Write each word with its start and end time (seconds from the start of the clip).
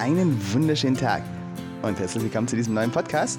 einen 0.00 0.34
wunderschönen 0.54 0.96
Tag 0.96 1.22
und 1.82 1.98
herzlich 2.00 2.22
willkommen 2.22 2.48
zu 2.48 2.56
diesem 2.56 2.72
neuen 2.72 2.90
Podcast. 2.90 3.38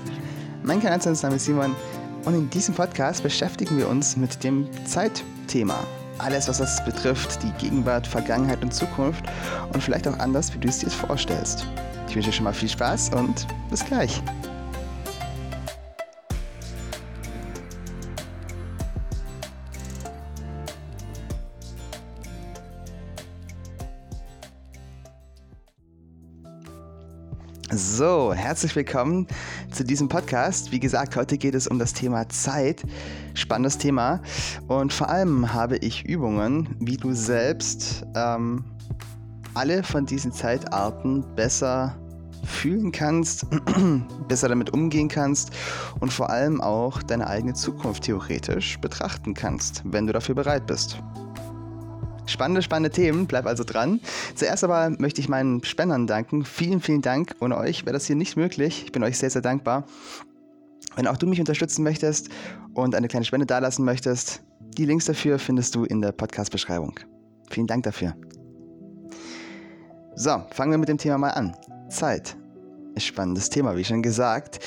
Mein 0.61 0.79
Kanalname 0.79 1.35
ist 1.35 1.45
Simon 1.45 1.75
und 2.23 2.35
in 2.35 2.51
diesem 2.51 2.75
Podcast 2.75 3.23
beschäftigen 3.23 3.79
wir 3.79 3.89
uns 3.89 4.15
mit 4.15 4.43
dem 4.43 4.69
Zeitthema. 4.85 5.79
Alles, 6.19 6.47
was 6.47 6.59
das 6.59 6.85
betrifft, 6.85 7.41
die 7.41 7.51
Gegenwart, 7.53 8.05
Vergangenheit 8.05 8.61
und 8.61 8.71
Zukunft 8.71 9.25
und 9.73 9.81
vielleicht 9.81 10.07
auch 10.07 10.19
anders, 10.19 10.53
wie 10.53 10.59
du 10.59 10.67
es 10.67 10.77
dir 10.77 10.91
vorstellst. 10.91 11.65
Ich 12.07 12.15
wünsche 12.15 12.29
dir 12.29 12.35
schon 12.35 12.43
mal 12.43 12.53
viel 12.53 12.69
Spaß 12.69 13.09
und 13.15 13.47
bis 13.71 13.83
gleich. 13.83 14.21
So, 28.01 28.33
herzlich 28.33 28.75
willkommen 28.75 29.27
zu 29.69 29.83
diesem 29.83 30.09
Podcast. 30.09 30.71
Wie 30.71 30.79
gesagt, 30.79 31.15
heute 31.15 31.37
geht 31.37 31.53
es 31.53 31.67
um 31.67 31.77
das 31.77 31.93
Thema 31.93 32.27
Zeit. 32.29 32.81
Spannendes 33.35 33.77
Thema. 33.77 34.23
Und 34.67 34.91
vor 34.91 35.07
allem 35.07 35.53
habe 35.53 35.77
ich 35.77 36.03
Übungen, 36.05 36.75
wie 36.79 36.97
du 36.97 37.13
selbst 37.13 38.03
ähm, 38.15 38.65
alle 39.53 39.83
von 39.83 40.07
diesen 40.07 40.31
Zeitarten 40.31 41.23
besser 41.35 41.95
fühlen 42.43 42.91
kannst, 42.91 43.45
besser 44.27 44.49
damit 44.49 44.73
umgehen 44.73 45.07
kannst 45.07 45.51
und 45.99 46.11
vor 46.11 46.31
allem 46.31 46.59
auch 46.59 47.03
deine 47.03 47.27
eigene 47.27 47.53
Zukunft 47.53 48.05
theoretisch 48.05 48.79
betrachten 48.79 49.35
kannst, 49.35 49.83
wenn 49.85 50.07
du 50.07 50.13
dafür 50.13 50.33
bereit 50.33 50.65
bist. 50.65 50.97
Spannende, 52.31 52.61
spannende 52.61 52.89
Themen, 52.89 53.27
bleib 53.27 53.45
also 53.45 53.63
dran. 53.63 53.99
Zuerst 54.35 54.63
aber 54.63 54.89
möchte 54.89 55.21
ich 55.21 55.29
meinen 55.29 55.63
Spendern 55.63 56.07
danken. 56.07 56.45
Vielen, 56.45 56.81
vielen 56.81 57.01
Dank. 57.01 57.35
Ohne 57.39 57.57
euch 57.57 57.85
wäre 57.85 57.93
das 57.93 58.05
hier 58.05 58.15
nicht 58.15 58.37
möglich. 58.37 58.83
Ich 58.85 58.91
bin 58.91 59.03
euch 59.03 59.17
sehr, 59.17 59.29
sehr 59.29 59.41
dankbar. 59.41 59.85
Wenn 60.95 61.07
auch 61.07 61.17
du 61.17 61.27
mich 61.27 61.39
unterstützen 61.39 61.83
möchtest 61.83 62.29
und 62.73 62.95
eine 62.95 63.07
kleine 63.07 63.25
Spende 63.25 63.45
dalassen 63.45 63.85
möchtest, 63.85 64.41
die 64.77 64.85
Links 64.85 65.05
dafür 65.05 65.39
findest 65.39 65.75
du 65.75 65.83
in 65.83 66.01
der 66.01 66.11
Podcast-Beschreibung. 66.11 66.99
Vielen 67.49 67.67
Dank 67.67 67.83
dafür. 67.83 68.15
So, 70.15 70.43
fangen 70.51 70.71
wir 70.71 70.77
mit 70.77 70.89
dem 70.89 70.97
Thema 70.97 71.17
mal 71.17 71.31
an. 71.31 71.55
Zeit 71.89 72.37
spannendes 72.97 73.49
Thema, 73.49 73.75
wie 73.75 73.83
schon 73.83 74.01
gesagt. 74.01 74.59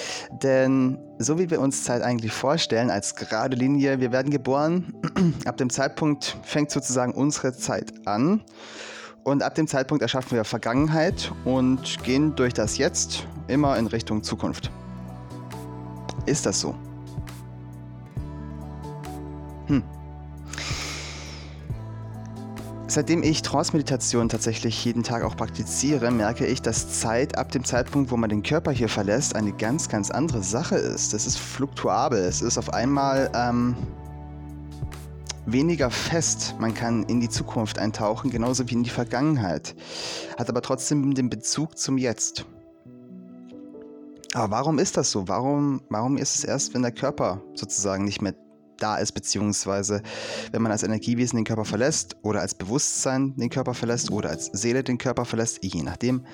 Denn 0.42 0.98
so 1.18 1.38
wie 1.38 1.50
wir 1.50 1.60
uns 1.60 1.84
Zeit 1.84 2.02
eigentlich 2.02 2.32
vorstellen, 2.32 2.90
als 2.90 3.14
gerade 3.14 3.56
Linie, 3.56 4.00
wir 4.00 4.12
werden 4.12 4.30
geboren, 4.30 4.94
ab 5.44 5.56
dem 5.56 5.70
Zeitpunkt 5.70 6.36
fängt 6.42 6.70
sozusagen 6.70 7.12
unsere 7.12 7.52
Zeit 7.52 7.92
an. 8.06 8.42
Und 9.22 9.42
ab 9.42 9.54
dem 9.54 9.66
Zeitpunkt 9.66 10.02
erschaffen 10.02 10.36
wir 10.36 10.44
Vergangenheit 10.44 11.32
und 11.44 12.02
gehen 12.02 12.34
durch 12.36 12.52
das 12.52 12.76
Jetzt 12.76 13.26
immer 13.48 13.78
in 13.78 13.86
Richtung 13.86 14.22
Zukunft. 14.22 14.70
Ist 16.26 16.44
das 16.44 16.60
so? 16.60 16.74
Hm. 19.66 19.82
Seitdem 22.94 23.24
ich 23.24 23.42
Trance-Meditation 23.42 24.28
tatsächlich 24.28 24.84
jeden 24.84 25.02
Tag 25.02 25.24
auch 25.24 25.36
praktiziere, 25.36 26.12
merke 26.12 26.46
ich, 26.46 26.62
dass 26.62 27.00
Zeit 27.00 27.36
ab 27.36 27.50
dem 27.50 27.64
Zeitpunkt, 27.64 28.12
wo 28.12 28.16
man 28.16 28.30
den 28.30 28.44
Körper 28.44 28.70
hier 28.70 28.88
verlässt, 28.88 29.34
eine 29.34 29.52
ganz, 29.52 29.88
ganz 29.88 30.12
andere 30.12 30.44
Sache 30.44 30.76
ist. 30.76 31.12
Das 31.12 31.26
ist 31.26 31.36
fluktuabel. 31.36 32.20
Es 32.20 32.40
ist 32.40 32.56
auf 32.56 32.72
einmal 32.72 33.32
ähm, 33.34 33.74
weniger 35.44 35.90
fest. 35.90 36.54
Man 36.60 36.72
kann 36.72 37.02
in 37.06 37.20
die 37.20 37.28
Zukunft 37.28 37.80
eintauchen, 37.80 38.30
genauso 38.30 38.70
wie 38.70 38.74
in 38.74 38.84
die 38.84 38.90
Vergangenheit. 38.90 39.74
Hat 40.38 40.48
aber 40.48 40.62
trotzdem 40.62 41.14
den 41.14 41.28
Bezug 41.28 41.76
zum 41.76 41.98
Jetzt. 41.98 42.46
Aber 44.34 44.52
warum 44.52 44.78
ist 44.78 44.96
das 44.96 45.10
so? 45.10 45.26
Warum, 45.26 45.80
warum 45.90 46.16
ist 46.16 46.36
es 46.36 46.44
erst, 46.44 46.74
wenn 46.74 46.82
der 46.82 46.92
Körper 46.92 47.42
sozusagen 47.54 48.04
nicht 48.04 48.22
mehr 48.22 48.34
da 48.84 48.96
ist, 48.96 49.12
beziehungsweise 49.12 50.02
wenn 50.52 50.60
man 50.60 50.70
als 50.70 50.82
Energiewesen 50.82 51.36
den 51.36 51.44
Körper 51.46 51.64
verlässt 51.64 52.16
oder 52.22 52.42
als 52.42 52.54
Bewusstsein 52.54 53.34
den 53.36 53.48
Körper 53.48 53.72
verlässt 53.72 54.10
oder 54.10 54.28
als 54.28 54.50
Seele 54.52 54.84
den 54.84 54.98
Körper 54.98 55.24
verlässt, 55.24 55.60
je 55.62 55.82
nachdem. 55.82 56.26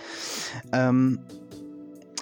Ähm, 0.73 1.21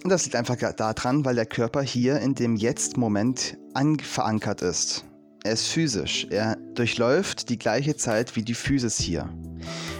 das 0.04 0.24
liegt 0.24 0.36
einfach 0.36 0.56
daran, 0.56 1.24
weil 1.24 1.34
der 1.34 1.46
Körper 1.46 1.82
hier 1.82 2.20
in 2.20 2.34
dem 2.34 2.56
Jetzt-Moment 2.56 3.56
verankert 4.02 4.60
ist. 4.62 5.04
Er 5.44 5.52
ist 5.52 5.68
physisch. 5.68 6.26
Er 6.30 6.56
durchläuft 6.74 7.48
die 7.48 7.58
gleiche 7.58 7.96
Zeit 7.96 8.36
wie 8.36 8.42
die 8.42 8.54
Physis 8.54 8.98
hier. 8.98 9.28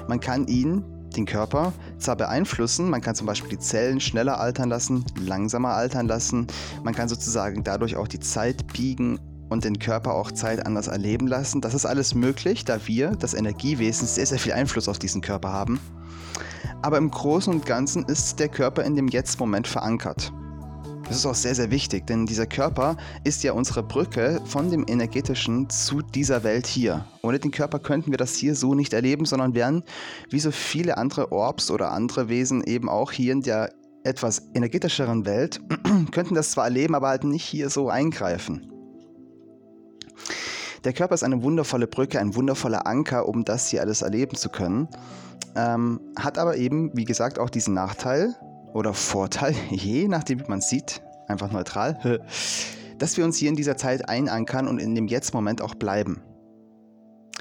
Man 0.08 0.20
kann 0.20 0.47
ihn, 0.47 0.84
den 1.16 1.26
Körper, 1.26 1.72
zwar 1.98 2.16
beeinflussen, 2.16 2.91
man 2.91 3.00
kann 3.00 3.14
zum 3.14 3.26
Beispiel 3.26 3.50
die 3.50 3.58
Zellen 3.58 4.00
schneller 4.00 4.38
altern 4.38 4.69
lassen, 4.69 5.04
langsamer 5.20 5.70
altern 5.70 6.06
lassen, 6.06 6.47
man 6.84 6.94
kann 6.94 7.08
sozusagen 7.08 7.64
dadurch 7.64 7.97
auch 7.97 8.08
die 8.08 8.20
Zeit 8.20 8.66
biegen 8.72 9.19
und 9.48 9.64
den 9.64 9.78
Körper 9.78 10.14
auch 10.14 10.32
Zeit 10.32 10.64
anders 10.66 10.88
erleben 10.88 11.26
lassen. 11.26 11.60
Das 11.60 11.75
ist 11.75 11.86
alles 11.86 12.14
möglich, 12.14 12.64
da 12.64 12.86
wir, 12.86 13.10
das 13.10 13.34
Energiewesen, 13.34 14.06
sehr, 14.06 14.26
sehr 14.26 14.38
viel 14.38 14.53
Einfluss 14.53 14.88
auf 14.88 14.98
diesen 14.98 15.20
Körper 15.20 15.53
haben. 15.53 15.81
Aber 16.82 16.98
im 16.98 17.10
Großen 17.10 17.53
und 17.53 17.66
Ganzen 17.66 18.04
ist 18.04 18.38
der 18.38 18.48
Körper 18.48 18.84
in 18.84 18.94
dem 18.94 19.08
Jetzt-Moment 19.08 19.66
verankert. 19.66 20.32
Das 21.08 21.16
ist 21.16 21.26
auch 21.26 21.34
sehr, 21.34 21.54
sehr 21.54 21.70
wichtig, 21.70 22.06
denn 22.06 22.26
dieser 22.26 22.47
Körper 22.47 22.97
ist 23.25 23.42
ja 23.42 23.53
unsere 23.53 23.82
Brücke 23.82 24.42
von 24.44 24.70
dem 24.70 24.84
energetischen 24.87 25.70
zu 25.70 26.03
dieser 26.03 26.44
Welt 26.44 26.66
hier. 26.66 27.06
Ohne 27.22 27.38
den 27.38 27.50
Körper 27.50 27.78
könnten 27.78 28.10
wir 28.10 28.19
das 28.19 28.34
hier 28.34 28.54
so 28.54 28.75
nicht 28.75 28.92
erleben, 28.92 29.25
sondern 29.25 29.54
wären 29.54 29.84
wie 30.28 30.38
so 30.38 30.50
viele 30.50 30.98
andere 30.98 31.32
Orbs 31.32 31.70
oder 31.70 31.92
andere 31.92 32.28
Wesen 32.28 32.62
eben 32.62 32.91
auch 32.91 33.10
hier 33.10 33.32
in 33.32 33.41
der 33.41 33.72
etwas 34.04 34.50
energetischeren 34.54 35.25
Welt, 35.25 35.60
könnten 36.12 36.34
das 36.34 36.50
zwar 36.50 36.64
erleben, 36.64 36.94
aber 36.94 37.08
halt 37.08 37.25
nicht 37.25 37.44
hier 37.44 37.70
so 37.70 37.88
eingreifen. 37.88 38.70
Der 40.84 40.92
Körper 40.92 41.14
ist 41.14 41.24
eine 41.24 41.42
wundervolle 41.42 41.86
Brücke, 41.86 42.20
ein 42.20 42.34
wundervoller 42.34 42.86
Anker, 42.86 43.28
um 43.28 43.44
das 43.44 43.68
hier 43.68 43.80
alles 43.80 44.02
erleben 44.02 44.36
zu 44.36 44.48
können. 44.48 44.88
Ähm, 45.56 46.00
hat 46.16 46.38
aber 46.38 46.56
eben, 46.56 46.96
wie 46.96 47.04
gesagt, 47.04 47.38
auch 47.38 47.50
diesen 47.50 47.74
Nachteil 47.74 48.34
oder 48.74 48.94
Vorteil, 48.94 49.54
je 49.70 50.08
nachdem, 50.08 50.40
wie 50.40 50.48
man 50.48 50.60
es 50.60 50.68
sieht, 50.68 51.02
einfach 51.26 51.50
neutral, 51.50 52.20
dass 52.98 53.16
wir 53.16 53.24
uns 53.24 53.36
hier 53.36 53.48
in 53.48 53.56
dieser 53.56 53.76
Zeit 53.76 54.08
einankern 54.08 54.68
und 54.68 54.78
in 54.78 54.94
dem 54.94 55.08
Jetzt-Moment 55.08 55.62
auch 55.62 55.74
bleiben. 55.74 56.20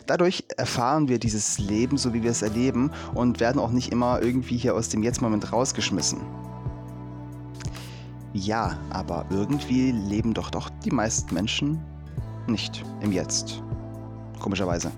Dadurch 0.05 0.45
erfahren 0.55 1.09
wir 1.09 1.19
dieses 1.19 1.59
Leben, 1.59 1.97
so 1.97 2.13
wie 2.13 2.23
wir 2.23 2.31
es 2.31 2.41
erleben, 2.41 2.91
und 3.13 3.39
werden 3.39 3.59
auch 3.59 3.71
nicht 3.71 3.91
immer 3.91 4.21
irgendwie 4.21 4.57
hier 4.57 4.73
aus 4.73 4.89
dem 4.89 5.03
Jetzt-Moment 5.03 5.51
rausgeschmissen. 5.51 6.21
Ja, 8.33 8.77
aber 8.89 9.25
irgendwie 9.29 9.91
leben 9.91 10.33
doch 10.33 10.49
doch 10.49 10.69
die 10.85 10.91
meisten 10.91 11.33
Menschen 11.33 11.81
nicht 12.47 12.83
im 13.01 13.11
Jetzt. 13.11 13.61
Komischerweise. 14.39 14.91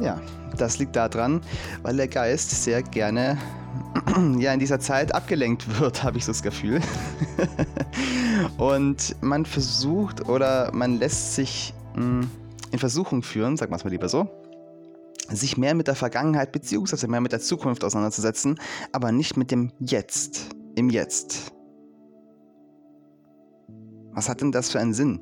Ja, 0.00 0.20
das 0.56 0.78
liegt 0.78 0.96
daran, 0.96 1.40
weil 1.82 1.96
der 1.96 2.08
Geist 2.08 2.50
sehr 2.50 2.82
gerne 2.82 3.38
ja 4.38 4.52
in 4.52 4.60
dieser 4.60 4.80
Zeit 4.80 5.14
abgelenkt 5.14 5.80
wird, 5.80 6.02
habe 6.02 6.18
ich 6.18 6.24
so 6.24 6.32
das 6.32 6.42
Gefühl. 6.42 6.80
Und 8.58 9.16
man 9.22 9.46
versucht 9.46 10.28
oder 10.28 10.70
man 10.72 10.98
lässt 10.98 11.34
sich 11.34 11.74
hm, 11.94 12.28
in 12.70 12.78
Versuchung 12.78 13.22
führen, 13.22 13.56
sagen 13.56 13.72
wir 13.72 13.76
es 13.76 13.84
mal 13.84 13.90
lieber 13.90 14.08
so, 14.08 14.28
sich 15.28 15.56
mehr 15.56 15.74
mit 15.74 15.88
der 15.88 15.94
Vergangenheit 15.94 16.52
bzw. 16.52 17.06
mehr 17.06 17.20
mit 17.20 17.32
der 17.32 17.40
Zukunft 17.40 17.84
auseinanderzusetzen, 17.84 18.60
aber 18.92 19.12
nicht 19.12 19.36
mit 19.36 19.50
dem 19.50 19.72
Jetzt, 19.80 20.50
im 20.74 20.90
Jetzt. 20.90 21.52
Was 24.12 24.28
hat 24.28 24.40
denn 24.40 24.52
das 24.52 24.70
für 24.70 24.80
einen 24.80 24.94
Sinn? 24.94 25.20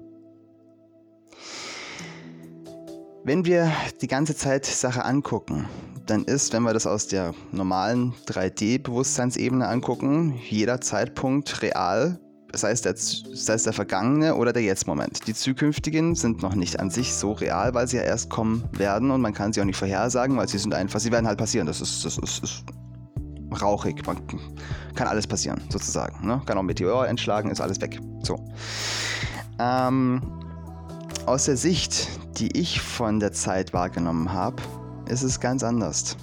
Wenn 3.26 3.46
wir 3.46 3.72
die 4.02 4.06
ganze 4.06 4.36
Zeit 4.36 4.66
Sache 4.66 5.02
angucken, 5.02 5.66
dann 6.04 6.24
ist, 6.24 6.52
wenn 6.52 6.62
wir 6.62 6.74
das 6.74 6.86
aus 6.86 7.08
der 7.08 7.32
normalen 7.52 8.12
3D-Bewusstseinsebene 8.26 9.66
angucken, 9.66 10.38
jeder 10.46 10.82
Zeitpunkt 10.82 11.62
real, 11.62 12.20
sei 12.52 12.72
es, 12.72 12.82
der, 12.82 12.94
sei 12.96 13.54
es 13.54 13.62
der 13.62 13.72
vergangene 13.72 14.34
oder 14.34 14.52
der 14.52 14.62
Jetzt-Moment. 14.62 15.26
Die 15.26 15.32
zukünftigen 15.32 16.14
sind 16.14 16.42
noch 16.42 16.54
nicht 16.54 16.78
an 16.80 16.90
sich 16.90 17.14
so 17.14 17.32
real, 17.32 17.72
weil 17.72 17.88
sie 17.88 17.96
ja 17.96 18.02
erst 18.02 18.28
kommen 18.28 18.68
werden 18.72 19.10
und 19.10 19.22
man 19.22 19.32
kann 19.32 19.54
sie 19.54 19.62
auch 19.62 19.64
nicht 19.64 19.78
vorhersagen, 19.78 20.36
weil 20.36 20.46
sie 20.46 20.58
sind 20.58 20.74
einfach, 20.74 21.00
sie 21.00 21.10
werden 21.10 21.26
halt 21.26 21.38
passieren. 21.38 21.66
Das 21.66 21.80
ist, 21.80 22.04
das 22.04 22.18
ist, 22.18 22.44
ist 22.44 22.64
rauchig. 23.58 24.06
Man 24.06 24.18
kann 24.94 25.08
alles 25.08 25.26
passieren, 25.26 25.62
sozusagen. 25.70 26.26
Ne? 26.26 26.42
Kann 26.44 26.58
auch 26.58 26.62
Meteor 26.62 27.08
entschlagen, 27.08 27.50
ist 27.50 27.62
alles 27.62 27.80
weg. 27.80 27.98
So. 28.22 28.38
Ähm, 29.58 30.20
aus 31.26 31.46
der 31.46 31.56
Sicht, 31.56 32.08
die 32.38 32.56
ich 32.58 32.80
von 32.80 33.20
der 33.20 33.32
Zeit 33.32 33.72
wahrgenommen 33.72 34.32
habe, 34.32 34.62
ist 35.08 35.22
es 35.22 35.40
ganz 35.40 35.62
anders. 35.62 36.16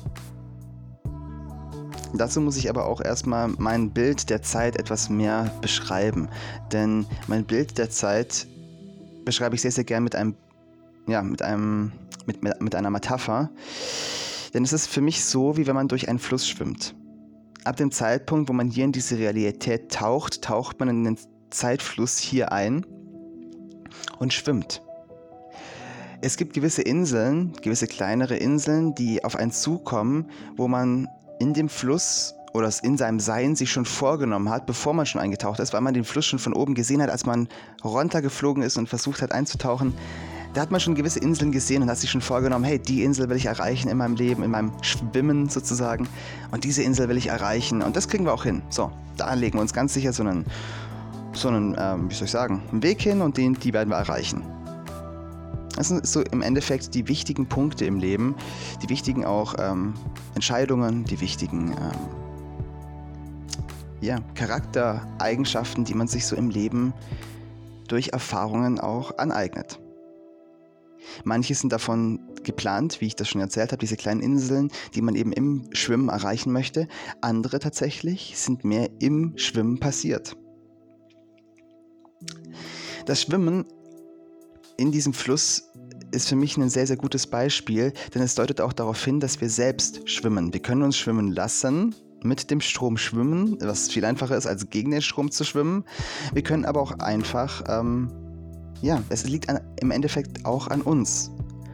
Dazu 2.14 2.42
muss 2.42 2.58
ich 2.58 2.70
aber 2.70 2.86
auch 2.86 3.02
erstmal 3.02 3.48
mein 3.58 3.92
Bild 3.92 4.30
der 4.30 4.42
Zeit 4.42 4.76
etwas 4.78 5.10
mehr 5.10 5.52
beschreiben. 5.62 6.30
Denn 6.72 7.06
mein 7.28 7.46
Bild 7.46 7.78
der 7.78 7.90
Zeit 7.90 8.48
beschreibe 9.24 9.56
ich 9.56 9.62
sehr, 9.62 9.72
sehr 9.72 9.86
gern 9.86 10.04
mit 10.04 10.16
einem, 10.16 10.36
ja, 11.08 11.22
mit 11.22 11.42
einem, 11.42 11.92
mit, 12.26 12.44
mit 12.44 12.76
einer 12.76 12.90
Metapher. 12.90 13.50
Denn 14.54 14.64
es 14.64 14.74
ist 14.74 14.88
für 14.88 15.02
mich 15.02 15.24
so, 15.24 15.58
wie 15.58 15.68
wenn 15.68 15.76
man 15.76 15.88
durch 15.88 16.10
einen 16.10 16.20
Fluss 16.20 16.48
schwimmt. 16.48 16.96
ab 17.64 17.78
dem 17.78 17.92
Zeitpunkt, 17.92 18.50
wo 18.50 18.54
man 18.54 18.70
hier 18.70 18.86
in 18.86 18.92
diese 18.92 19.18
Realität 19.18 19.92
taucht, 19.92 20.42
taucht 20.42 20.80
man 20.80 20.90
in 20.90 21.04
den 21.04 21.18
Zeitfluss 21.50 22.18
hier 22.18 22.52
ein 22.52 22.86
und 24.20 24.34
schwimmt. 24.34 24.82
Es 26.22 26.38
gibt 26.38 26.54
gewisse 26.54 26.84
Inseln, 26.84 27.54
gewisse 27.62 27.88
kleinere 27.88 28.36
Inseln, 28.36 28.94
die 28.94 29.24
auf 29.24 29.36
einen 29.36 29.52
zukommen, 29.52 30.30
wo 30.56 30.68
man 30.68 31.08
in 31.40 31.54
dem 31.54 31.68
Fluss 31.68 32.36
oder 32.54 32.72
in 32.84 32.98
seinem 32.98 33.20
Sein 33.20 33.56
sich 33.56 33.72
schon 33.72 33.86
vorgenommen 33.86 34.50
hat, 34.50 34.66
bevor 34.66 34.94
man 34.94 35.06
schon 35.06 35.22
eingetaucht 35.22 35.60
ist, 35.60 35.74
weil 35.74 35.82
man 35.82 35.94
den 35.94 36.04
Fluss 36.04 36.26
schon 36.26 36.40
von 36.40 36.54
oben 36.54 36.76
gesehen 36.76 37.02
hat, 37.02 37.10
als 37.10 37.26
man 37.26 37.48
runtergeflogen 37.84 38.62
ist 38.62 38.78
und 38.78 38.88
versucht 38.88 39.22
hat 39.22 39.32
einzutauchen. 39.32 39.94
Da 40.54 40.62
hat 40.62 40.70
man 40.70 40.82
schon 40.82 40.96
gewisse 40.96 41.20
Inseln 41.20 41.54
gesehen 41.54 41.82
und 41.82 41.90
hat 41.90 41.98
sich 41.98 42.12
schon 42.12 42.20
vorgenommen, 42.20 42.66
hey, 42.66 42.78
die 42.78 43.04
Insel 43.04 43.30
will 43.30 43.38
ich 43.38 43.46
erreichen 43.46 43.88
in 43.88 43.98
meinem 43.98 44.16
Leben, 44.16 44.44
in 44.44 44.52
meinem 44.52 44.74
Schwimmen 44.82 45.48
sozusagen. 45.48 46.10
Und 46.52 46.66
diese 46.66 46.84
Insel 46.84 47.08
will 47.08 47.16
ich 47.16 47.28
erreichen. 47.28 47.82
Und 47.82 47.96
das 47.96 48.10
kriegen 48.10 48.26
wir 48.26 48.34
auch 48.34 48.44
hin. 48.44 48.62
So, 48.70 48.92
da 49.16 49.34
legen 49.34 49.58
wir 49.58 49.62
uns 49.62 49.72
ganz 49.72 49.94
sicher 49.94 50.12
so 50.12 50.24
einen, 50.24 50.46
so 51.34 51.48
einen 51.48 51.76
ähm, 51.78 52.10
wie 52.10 52.16
soll 52.16 52.26
ich 52.26 52.32
sagen, 52.32 52.62
einen 52.72 52.84
Weg 52.84 53.02
hin 53.02 53.22
und 53.22 53.38
den, 53.38 53.54
die 53.56 53.74
werden 53.74 53.90
wir 53.90 53.98
erreichen. 53.98 54.44
Das 55.76 55.88
sind 55.88 56.06
so 56.06 56.22
im 56.22 56.42
Endeffekt 56.42 56.94
die 56.94 57.08
wichtigen 57.08 57.48
Punkte 57.48 57.86
im 57.86 57.98
Leben, 57.98 58.36
die 58.84 58.90
wichtigen 58.90 59.26
auch 59.26 59.56
ähm, 59.58 59.94
Entscheidungen, 60.36 61.06
die 61.06 61.22
wichtigen 61.22 61.72
ähm, 61.72 62.22
ja, 64.02 64.20
Charaktereigenschaften, 64.36 65.86
die 65.86 65.94
man 65.94 66.08
sich 66.08 66.26
so 66.26 66.36
im 66.36 66.50
Leben 66.50 66.94
durch 67.88 68.10
Erfahrungen 68.10 68.80
auch 68.80 69.18
aneignet. 69.18 69.80
Manche 71.24 71.56
sind 71.56 71.72
davon 71.72 72.20
geplant, 72.44 73.02
wie 73.02 73.08
ich 73.08 73.16
das 73.16 73.28
schon 73.28 73.42
erzählt 73.42 73.72
habe, 73.72 73.80
diese 73.80 73.98
kleinen 73.98 74.22
Inseln, 74.22 74.72
die 74.96 75.02
man 75.02 75.16
eben 75.16 75.32
im 75.32 75.70
Schwimmen 75.74 76.10
erreichen 76.10 76.52
möchte. 76.52 76.88
Andere 77.22 77.60
tatsächlich 77.60 78.38
sind 78.38 78.66
mehr 78.66 78.90
im 79.00 79.34
Schwimmen 79.38 79.80
passiert. 79.80 80.36
Das 83.12 83.24
Schwimmen 83.24 83.66
in 84.78 84.94
diesem 84.94 85.12
Fluss 85.12 85.70
ist 86.12 86.30
für 86.30 86.38
mich 86.38 86.56
ein 86.56 86.70
sehr, 86.70 86.88
sehr 86.88 86.96
gutes 86.96 87.28
Beispiel, 87.28 87.92
denn 88.16 88.22
es 88.22 88.36
deutet 88.36 88.62
auch 88.62 88.72
darauf 88.72 89.04
hin, 89.04 89.20
dass 89.20 89.42
wir 89.42 89.50
selbst 89.50 90.10
schwimmen. 90.10 90.54
Wir 90.54 90.62
können 90.62 90.82
uns 90.82 90.96
schwimmen 90.98 91.30
lassen, 91.34 91.94
mit 92.24 92.50
dem 92.50 92.62
Strom 92.62 92.96
schwimmen, 92.96 93.58
was 93.60 93.90
viel 93.90 94.06
einfacher 94.06 94.38
ist, 94.38 94.48
als 94.48 94.70
gegen 94.70 94.92
den 94.92 95.02
Strom 95.02 95.30
zu 95.30 95.44
schwimmen. 95.44 95.84
Wir 96.34 96.42
können 96.42 96.64
aber 96.64 96.80
auch 96.80 97.00
einfach, 97.00 97.62
ähm, 97.68 98.10
ja, 98.82 99.04
es 99.10 99.26
liegt 99.26 99.50
an, 99.50 99.60
im 99.82 99.92
Endeffekt 99.92 100.46
auch 100.46 100.70
an 100.70 100.82
uns. 100.82 101.32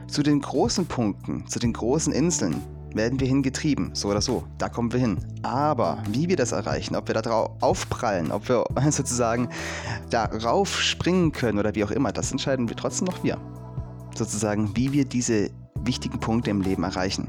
Zu 0.08 0.24
den 0.24 0.42
großen 0.42 0.88
Punkten, 0.88 1.46
zu 1.48 1.60
den 1.60 1.74
großen 1.74 2.14
Inseln 2.14 2.56
werden 2.94 3.20
wir 3.20 3.28
hingetrieben, 3.28 3.92
so 3.94 4.10
oder 4.10 4.22
so. 4.22 4.44
Da 4.58 4.70
kommen 4.70 4.92
wir 4.92 5.00
hin. 5.00 5.18
Aber 5.44 6.02
wie 6.10 6.30
wir 6.30 6.36
das 6.36 6.52
erreichen, 6.52 6.96
ob 6.96 7.08
wir 7.08 7.16
da 7.16 7.22
drauf 7.22 7.52
aufprallen, 7.62 8.32
ob 8.32 8.48
wir 8.50 8.66
sozusagen 8.90 9.50
darauf 10.10 10.82
springen 10.82 11.32
können 11.32 11.60
oder 11.60 11.76
wie 11.76 11.84
auch 11.84 11.92
immer, 11.92 12.12
das 12.12 12.32
entscheiden 12.32 12.70
wir 12.70 12.76
trotzdem 12.76 13.08
noch 13.08 13.24
wir. 13.24 13.38
Sozusagen, 14.16 14.76
wie 14.76 14.94
wir 14.94 15.06
diese 15.06 15.50
wichtigen 15.84 16.20
Punkte 16.20 16.50
im 16.50 16.62
Leben 16.62 16.84
erreichen. 16.84 17.28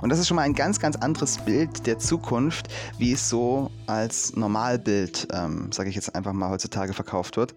Und 0.00 0.10
das 0.10 0.18
ist 0.18 0.28
schon 0.28 0.36
mal 0.36 0.42
ein 0.42 0.54
ganz, 0.54 0.78
ganz 0.80 0.96
anderes 0.96 1.38
Bild 1.38 1.86
der 1.86 1.98
Zukunft, 1.98 2.68
wie 2.98 3.12
es 3.12 3.28
so 3.28 3.70
als 3.86 4.36
Normalbild, 4.36 5.28
ähm, 5.32 5.70
sage 5.72 5.88
ich 5.88 5.96
jetzt 5.96 6.14
einfach 6.14 6.32
mal, 6.32 6.50
heutzutage 6.50 6.92
verkauft 6.92 7.36
wird. 7.36 7.54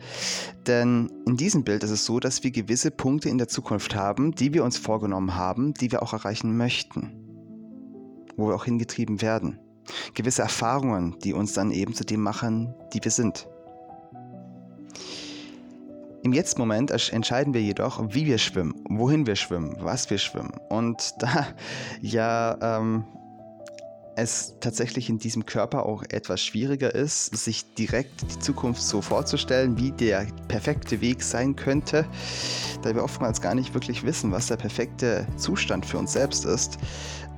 Denn 0.68 1.12
in 1.25 1.38
diesem 1.38 1.63
Bild 1.63 1.83
ist 1.83 1.92
es 1.92 2.06
so, 2.06 2.19
dass 2.19 2.44
wir 2.44 2.51
gewisse 2.51 2.92
Punkte 2.92 3.30
in 3.30 3.38
der 3.38 3.48
Zukunft 3.48 3.95
haben, 3.95 4.33
die 4.33 4.53
wir 4.53 4.63
uns 4.63 4.77
vorgenommen 4.77 5.36
haben, 5.36 5.74
die 5.74 5.92
wir 5.92 6.01
auch 6.01 6.13
erreichen 6.13 6.57
möchten. 6.57 7.12
Wo 8.38 8.48
wir 8.48 8.56
auch 8.56 8.65
hingetrieben 8.65 9.21
werden. 9.21 9.59
Gewisse 10.13 10.42
Erfahrungen, 10.42 11.18
die 11.24 11.33
uns 11.33 11.53
dann 11.53 11.71
eben 11.71 11.94
zu 11.94 12.06
dem 12.06 12.21
machen, 12.21 12.74
die 12.94 13.03
wir 13.03 13.12
sind. 13.12 13.48
Im 16.23 16.33
Jetzt-Moment 16.33 16.91
entscheiden 16.91 17.53
wir 17.53 17.62
jedoch, 17.62 18.00
wie 18.13 18.27
wir 18.27 18.38
schwimmen, 18.38 18.75
wohin 18.89 19.25
wir 19.25 19.35
schwimmen, 19.35 19.75
was 19.79 20.09
wir 20.09 20.19
schwimmen. 20.19 20.53
Und 20.69 21.15
da 21.19 21.47
ja 22.01 22.57
ähm, 22.79 23.06
es 24.15 24.53
tatsächlich 24.59 25.09
in 25.09 25.18
diesem 25.18 25.45
Körper 25.47 25.85
auch 25.85 26.03
etwas 26.09 26.41
schwieriger 26.41 26.94
ist, 26.94 27.35
sich 27.35 27.73
direkt 27.73 28.21
die 28.21 28.39
Zukunft 28.39 28.83
so 28.83 29.01
vorzustellen, 29.01 29.77
wie 29.77 29.91
der 29.91 30.27
perfekte 30.47 31.01
Weg 31.01 31.23
sein 31.23 31.56
könnte, 31.56 32.06
da 32.83 32.94
wir 32.94 33.03
oftmals 33.03 33.41
gar 33.41 33.56
nicht 33.56 33.74
wirklich 33.74 34.03
wissen, 34.03 34.31
was 34.31 34.47
der 34.47 34.57
perfekte 34.57 35.25
Zustand 35.38 35.88
für 35.88 35.97
uns 35.97 36.13
selbst 36.13 36.45
ist, 36.45 36.77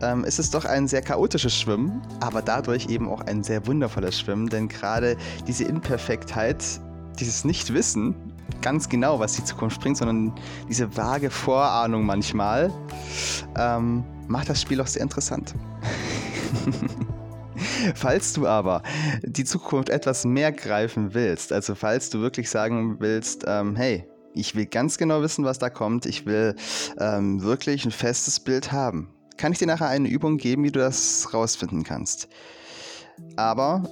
ähm, 0.02 0.26
ist 0.26 0.40
es 0.40 0.50
doch 0.50 0.66
ein 0.66 0.90
sehr 0.90 1.02
chaotisches 1.02 1.58
Schwimmen, 1.58 2.02
aber 2.20 2.42
dadurch 2.42 2.90
eben 2.90 3.08
auch 3.08 3.22
ein 3.22 3.44
sehr 3.44 3.66
wundervolles 3.66 4.20
Schwimmen, 4.20 4.50
denn 4.50 4.68
gerade 4.68 5.16
diese 5.48 5.64
Imperfektheit, 5.64 6.64
dieses 7.20 7.46
Nichtwissen, 7.46 8.33
ganz 8.64 8.90
genau, 8.90 9.20
was 9.20 9.34
die 9.34 9.44
Zukunft 9.44 9.80
bringt, 9.80 9.98
sondern 9.98 10.34
diese 10.68 10.98
vage 10.98 11.30
Vorahnung 11.30 12.06
manchmal 12.06 12.74
ähm, 13.58 14.04
macht 14.28 14.50
das 14.50 14.60
Spiel 14.60 14.82
auch 14.82 14.88
sehr 14.88 15.04
interessant. 15.04 15.54
falls 17.96 18.34
du 18.34 18.48
aber 18.48 18.82
die 19.22 19.44
Zukunft 19.44 19.90
etwas 19.90 20.26
mehr 20.26 20.52
greifen 20.52 21.14
willst, 21.14 21.54
also 21.54 21.76
falls 21.76 22.10
du 22.10 22.22
wirklich 22.22 22.50
sagen 22.50 23.00
willst, 23.00 23.44
ähm, 23.48 23.76
hey, 23.76 24.08
ich 24.34 24.56
will 24.56 24.66
ganz 24.66 24.98
genau 24.98 25.22
wissen, 25.22 25.46
was 25.46 25.60
da 25.60 25.70
kommt, 25.70 26.06
ich 26.06 26.26
will 26.26 26.56
ähm, 26.98 27.44
wirklich 27.44 27.86
ein 27.86 27.92
festes 27.92 28.40
Bild 28.40 28.72
haben, 28.72 29.14
kann 29.38 29.52
ich 29.52 29.60
dir 29.60 29.68
nachher 29.68 29.90
eine 29.90 30.08
Übung 30.08 30.38
geben, 30.38 30.64
wie 30.64 30.72
du 30.72 30.80
das 30.80 31.34
rausfinden 31.34 31.84
kannst. 31.84 32.30
Aber 33.36 33.84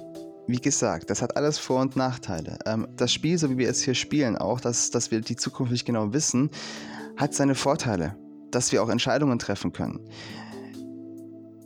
wie 0.52 0.60
gesagt, 0.60 1.08
das 1.08 1.22
hat 1.22 1.36
alles 1.36 1.58
Vor- 1.58 1.80
und 1.80 1.96
Nachteile. 1.96 2.58
Ähm, 2.66 2.86
das 2.96 3.10
Spiel, 3.10 3.38
so 3.38 3.48
wie 3.48 3.56
wir 3.56 3.70
es 3.70 3.80
hier 3.80 3.94
spielen, 3.94 4.36
auch, 4.36 4.60
dass, 4.60 4.90
dass 4.90 5.10
wir 5.10 5.22
die 5.22 5.34
Zukunft 5.34 5.72
nicht 5.72 5.86
genau 5.86 6.12
wissen, 6.12 6.50
hat 7.16 7.32
seine 7.32 7.54
Vorteile, 7.54 8.16
dass 8.50 8.70
wir 8.70 8.82
auch 8.82 8.90
Entscheidungen 8.90 9.38
treffen 9.38 9.72
können. 9.72 10.00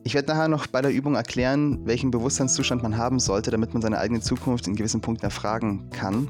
Ich 0.05 0.15
werde 0.15 0.29
nachher 0.29 0.47
noch 0.47 0.69
bei 0.69 0.83
der 0.83 0.93
Übung 0.93 1.17
erklären, 1.17 1.81
welchen 1.85 2.13
Bewusstseinszustand 2.13 2.81
man 2.85 2.97
haben 2.97 3.19
sollte, 3.19 3.51
damit 3.51 3.75
man 3.75 3.83
seine 3.83 3.99
eigene 3.99 4.21
Zukunft 4.21 4.69
in 4.69 4.77
gewissen 4.77 5.01
Punkten 5.01 5.25
erfragen 5.25 5.91
kann. 5.91 6.29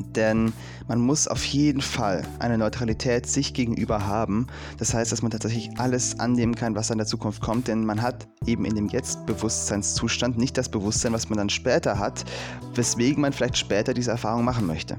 Denn 0.00 0.52
man 0.88 1.00
muss 1.00 1.28
auf 1.28 1.44
jeden 1.44 1.80
Fall 1.80 2.22
eine 2.38 2.58
Neutralität 2.58 3.26
sich 3.26 3.54
gegenüber 3.54 4.06
haben. 4.06 4.46
Das 4.78 4.94
heißt, 4.94 5.12
dass 5.12 5.22
man 5.22 5.30
tatsächlich 5.30 5.70
alles 5.78 6.18
annehmen 6.18 6.54
kann, 6.54 6.74
was 6.74 6.90
in 6.90 6.98
der 6.98 7.06
Zukunft 7.06 7.42
kommt. 7.42 7.68
Denn 7.68 7.84
man 7.84 8.02
hat 8.02 8.26
eben 8.46 8.64
in 8.64 8.74
dem 8.74 8.88
Jetzt-Bewusstseinszustand 8.88 10.38
nicht 10.38 10.58
das 10.58 10.68
Bewusstsein, 10.68 11.12
was 11.12 11.28
man 11.28 11.38
dann 11.38 11.48
später 11.48 11.98
hat, 11.98 12.24
weswegen 12.74 13.20
man 13.20 13.32
vielleicht 13.32 13.56
später 13.56 13.94
diese 13.94 14.10
Erfahrung 14.10 14.44
machen 14.44 14.66
möchte. 14.66 14.98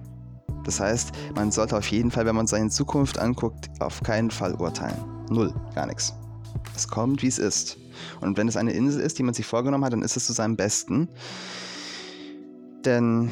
Das 0.64 0.80
heißt, 0.80 1.12
man 1.36 1.52
sollte 1.52 1.78
auf 1.78 1.88
jeden 1.88 2.10
Fall, 2.10 2.26
wenn 2.26 2.36
man 2.36 2.48
seine 2.48 2.70
Zukunft 2.70 3.20
anguckt, 3.20 3.70
auf 3.80 4.02
keinen 4.02 4.32
Fall 4.32 4.56
urteilen. 4.56 4.98
Null, 5.30 5.54
gar 5.76 5.86
nichts. 5.86 6.14
Es 6.76 6.88
kommt, 6.88 7.22
wie 7.22 7.28
es 7.28 7.38
ist. 7.38 7.78
Und 8.22 8.38
wenn 8.38 8.48
es 8.48 8.58
eine 8.58 8.72
Insel 8.72 9.02
ist, 9.02 9.20
die 9.20 9.24
man 9.24 9.34
sich 9.34 9.46
vorgenommen 9.46 9.86
hat, 9.86 9.94
dann 9.94 10.02
ist 10.02 10.18
es 10.18 10.26
zu 10.26 10.34
seinem 10.34 10.56
Besten. 10.56 11.08
Denn 12.84 13.32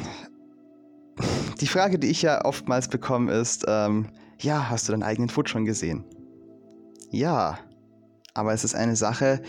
die 1.60 1.66
Frage, 1.66 1.98
die 1.98 2.08
ich 2.08 2.22
ja 2.22 2.44
oftmals 2.44 2.88
bekomme, 2.88 3.32
ist, 3.32 3.64
ähm, 3.68 4.08
ja, 4.40 4.68
hast 4.68 4.88
du 4.88 4.92
deinen 4.92 5.02
eigenen 5.02 5.28
Foot 5.28 5.48
schon 5.48 5.64
gesehen? 5.64 6.04
Ja, 7.10 7.58
aber 8.34 8.52
es 8.52 8.64
ist 8.64 8.74
eine 8.74 8.96
Sache, 8.96 9.40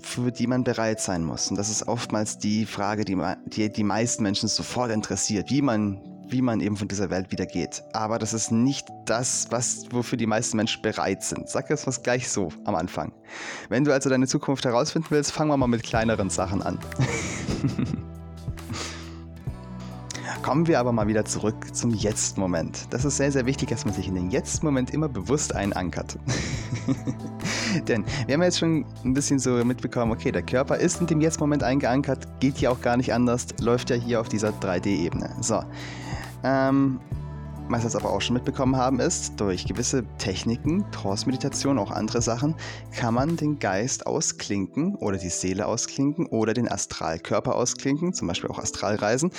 für 0.00 0.30
die 0.30 0.46
man 0.46 0.64
bereit 0.64 1.00
sein 1.00 1.24
muss. 1.24 1.50
Und 1.50 1.56
das 1.56 1.70
ist 1.70 1.88
oftmals 1.88 2.38
die 2.38 2.66
Frage, 2.66 3.04
die 3.04 3.16
die, 3.46 3.72
die 3.72 3.84
meisten 3.84 4.22
Menschen 4.22 4.48
sofort 4.48 4.90
interessiert, 4.90 5.50
wie 5.50 5.62
man, 5.62 6.00
wie 6.28 6.42
man 6.42 6.60
eben 6.60 6.76
von 6.76 6.86
dieser 6.86 7.10
Welt 7.10 7.32
wieder 7.32 7.46
geht. 7.46 7.82
Aber 7.94 8.18
das 8.18 8.34
ist 8.34 8.52
nicht 8.52 8.86
das, 9.06 9.46
was, 9.50 9.86
wofür 9.90 10.18
die 10.18 10.26
meisten 10.26 10.56
Menschen 10.56 10.82
bereit 10.82 11.22
sind. 11.22 11.48
Sag 11.48 11.70
jetzt 11.70 11.86
was 11.86 12.02
gleich 12.02 12.28
so 12.28 12.50
am 12.64 12.74
Anfang. 12.74 13.12
Wenn 13.68 13.84
du 13.84 13.92
also 13.92 14.08
deine 14.10 14.26
Zukunft 14.26 14.64
herausfinden 14.64 15.08
willst, 15.10 15.32
fangen 15.32 15.50
wir 15.50 15.56
mal 15.56 15.66
mit 15.66 15.82
kleineren 15.82 16.30
Sachen 16.30 16.62
an. 16.62 16.78
Kommen 20.48 20.66
wir 20.66 20.80
aber 20.80 20.92
mal 20.92 21.06
wieder 21.06 21.26
zurück 21.26 21.74
zum 21.74 21.92
Jetzt-Moment. 21.92 22.86
Das 22.88 23.04
ist 23.04 23.18
sehr, 23.18 23.30
sehr 23.30 23.44
wichtig, 23.44 23.68
dass 23.68 23.84
man 23.84 23.92
sich 23.92 24.08
in 24.08 24.14
den 24.14 24.30
Jetzt-Moment 24.30 24.94
immer 24.94 25.06
bewusst 25.06 25.54
einankert. 25.54 26.18
Denn 27.86 28.02
wir 28.24 28.34
haben 28.34 28.42
jetzt 28.42 28.58
schon 28.58 28.86
ein 29.04 29.12
bisschen 29.12 29.38
so 29.38 29.62
mitbekommen, 29.62 30.10
okay, 30.10 30.32
der 30.32 30.40
Körper 30.40 30.78
ist 30.78 31.02
in 31.02 31.06
dem 31.06 31.20
Jetzt-Moment 31.20 31.62
eingeankert, 31.62 32.26
geht 32.40 32.56
hier 32.56 32.72
auch 32.72 32.80
gar 32.80 32.96
nicht 32.96 33.12
anders, 33.12 33.48
läuft 33.60 33.90
ja 33.90 33.96
hier 33.96 34.22
auf 34.22 34.30
dieser 34.30 34.48
3D-Ebene. 34.48 35.36
So. 35.42 35.60
Ähm, 36.44 36.98
was 37.68 37.80
wir 37.80 37.84
jetzt 37.84 37.96
aber 37.96 38.10
auch 38.10 38.22
schon 38.22 38.32
mitbekommen 38.32 38.74
haben, 38.74 39.00
ist, 39.00 39.38
durch 39.38 39.66
gewisse 39.66 40.04
Techniken, 40.16 40.90
Trance-Meditation, 40.92 41.78
auch 41.78 41.90
andere 41.90 42.22
Sachen, 42.22 42.54
kann 42.96 43.12
man 43.12 43.36
den 43.36 43.58
Geist 43.58 44.06
ausklinken 44.06 44.94
oder 44.94 45.18
die 45.18 45.28
Seele 45.28 45.66
ausklinken 45.66 46.24
oder 46.24 46.54
den 46.54 46.72
Astralkörper 46.72 47.54
ausklinken, 47.54 48.14
zum 48.14 48.28
Beispiel 48.28 48.48
auch 48.48 48.58
Astralreisen 48.58 49.30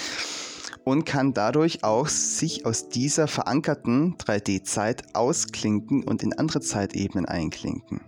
und 0.84 1.06
kann 1.06 1.34
dadurch 1.34 1.84
auch 1.84 2.08
sich 2.08 2.66
aus 2.66 2.90
dieser 2.90 3.28
verankerten 3.28 4.16
3D-Zeit 4.18 5.16
ausklinken 5.16 6.04
und 6.04 6.24
in 6.24 6.34
andere 6.34 6.62
Zeitebenen 6.62 7.26
einklinken. 7.26 8.02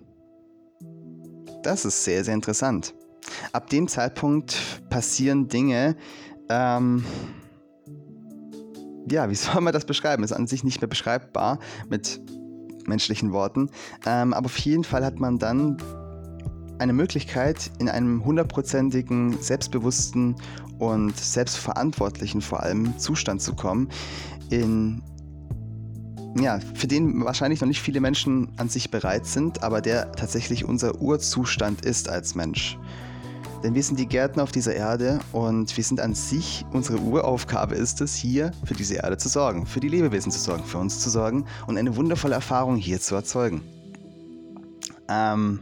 Das 1.63 1.86
ist 1.86 2.04
sehr, 2.04 2.24
sehr 2.24 2.34
interessant. 2.34 2.96
ab 3.54 3.70
dem 3.70 3.88
Zeitpunkt 3.88 4.82
passieren 4.90 5.48
Dinge, 5.48 5.96
ähm, 6.50 7.06
ja, 9.10 9.30
wie 9.30 9.36
soll 9.36 9.62
man 9.62 9.74
das 9.74 9.86
beschreiben? 9.86 10.24
Ist 10.24 10.32
an 10.32 10.48
sich 10.48 10.63
nicht 10.63 10.82
mehr 10.82 10.90
beschreibbar 10.90 11.60
mit 11.90 12.20
menschlichen 12.88 13.32
Worten. 13.32 13.70
Ähm, 14.06 14.34
aber 14.34 14.46
auf 14.46 14.58
jeden 14.58 14.84
Fall 14.84 15.06
hat 15.06 15.20
man 15.20 15.38
dann 15.38 15.78
eine 16.80 16.94
Möglichkeit, 16.94 17.72
in 17.78 17.90
einem 17.90 18.25
hundertprozentigen, 18.25 19.40
selbstbewussten 19.40 20.36
und 20.82 21.16
selbstverantwortlichen 21.16 22.42
vor 22.42 22.62
allem 22.64 22.98
Zustand 22.98 23.42
zu 23.42 23.54
kommen, 23.54 23.88
in 24.50 25.02
ja, 26.40 26.60
für 26.76 26.88
den 26.88 27.24
wahrscheinlich 27.24 27.60
noch 27.62 27.68
nicht 27.68 27.82
viele 27.82 28.00
Menschen 28.00 28.50
an 28.58 28.70
sich 28.70 28.90
bereit 28.90 29.26
sind, 29.26 29.64
aber 29.64 29.82
der 29.82 30.14
tatsächlich 30.14 30.66
unser 30.66 31.02
Urzustand 31.02 31.86
ist 31.86 32.10
als 32.10 32.36
Mensch. 32.36 32.80
Denn 33.64 33.76
wir 33.76 33.84
sind 33.84 34.00
die 34.00 34.08
Gärtner 34.08 34.44
auf 34.44 34.52
dieser 34.52 34.74
Erde 34.74 35.20
und 35.34 35.76
wir 35.76 35.84
sind 35.84 36.00
an 36.00 36.16
sich, 36.16 36.66
unsere 36.72 37.00
Uraufgabe 37.00 37.76
ist 37.76 38.02
es, 38.02 38.16
hier 38.16 38.52
für 38.64 38.74
diese 38.74 38.96
Erde 38.96 39.18
zu 39.18 39.28
sorgen, 39.28 39.68
für 39.68 39.82
die 39.82 39.90
Lebewesen 39.90 40.32
zu 40.32 40.40
sorgen, 40.40 40.64
für 40.64 40.78
uns 40.78 41.00
zu 41.00 41.10
sorgen 41.10 41.46
und 41.68 41.78
eine 41.78 41.96
wundervolle 41.96 42.36
Erfahrung 42.36 42.78
hier 42.78 43.00
zu 43.02 43.14
erzeugen. 43.14 43.62
Ähm, 45.10 45.60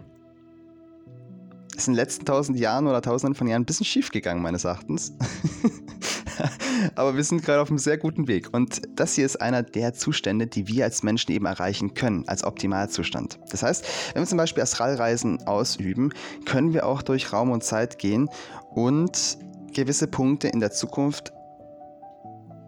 ist 1.80 1.88
in 1.88 1.94
den 1.94 2.00
letzten 2.00 2.26
tausend 2.26 2.60
Jahren 2.60 2.88
oder 2.88 3.02
tausenden 3.02 3.36
von 3.36 3.48
Jahren 3.48 3.64
ein 3.64 3.66
bisschen 3.66 3.86
schief 3.86 4.12
gegangen, 4.12 4.42
meines 4.42 4.64
Erachtens. 4.66 5.14
Aber 6.96 7.16
wir 7.16 7.24
sind 7.24 7.44
gerade 7.44 7.62
auf 7.62 7.70
einem 7.70 7.78
sehr 7.78 7.98
guten 7.98 8.28
Weg. 8.28 8.54
Und 8.54 8.82
das 8.96 9.14
hier 9.14 9.26
ist 9.26 9.42
einer 9.42 9.64
der 9.64 9.94
Zustände, 9.94 10.48
die 10.48 10.68
wir 10.68 10.86
als 10.86 11.04
Menschen 11.04 11.32
eben 11.32 11.46
erreichen 11.46 11.94
können, 11.94 12.28
als 12.28 12.44
Optimalzustand. 12.44 13.40
Das 13.50 13.64
heißt, 13.64 13.86
wenn 14.14 14.22
wir 14.22 14.28
zum 14.28 14.38
Beispiel 14.38 14.64
Astralreisen 14.64 15.46
ausüben, 15.48 16.14
können 16.46 16.74
wir 16.74 16.86
auch 16.86 17.02
durch 17.02 17.34
Raum 17.34 17.52
und 17.52 17.64
Zeit 17.64 18.00
gehen 18.00 18.30
und 18.72 19.38
gewisse 19.74 20.08
Punkte 20.08 20.48
in 20.48 20.60
der 20.60 20.72
Zukunft 20.72 21.34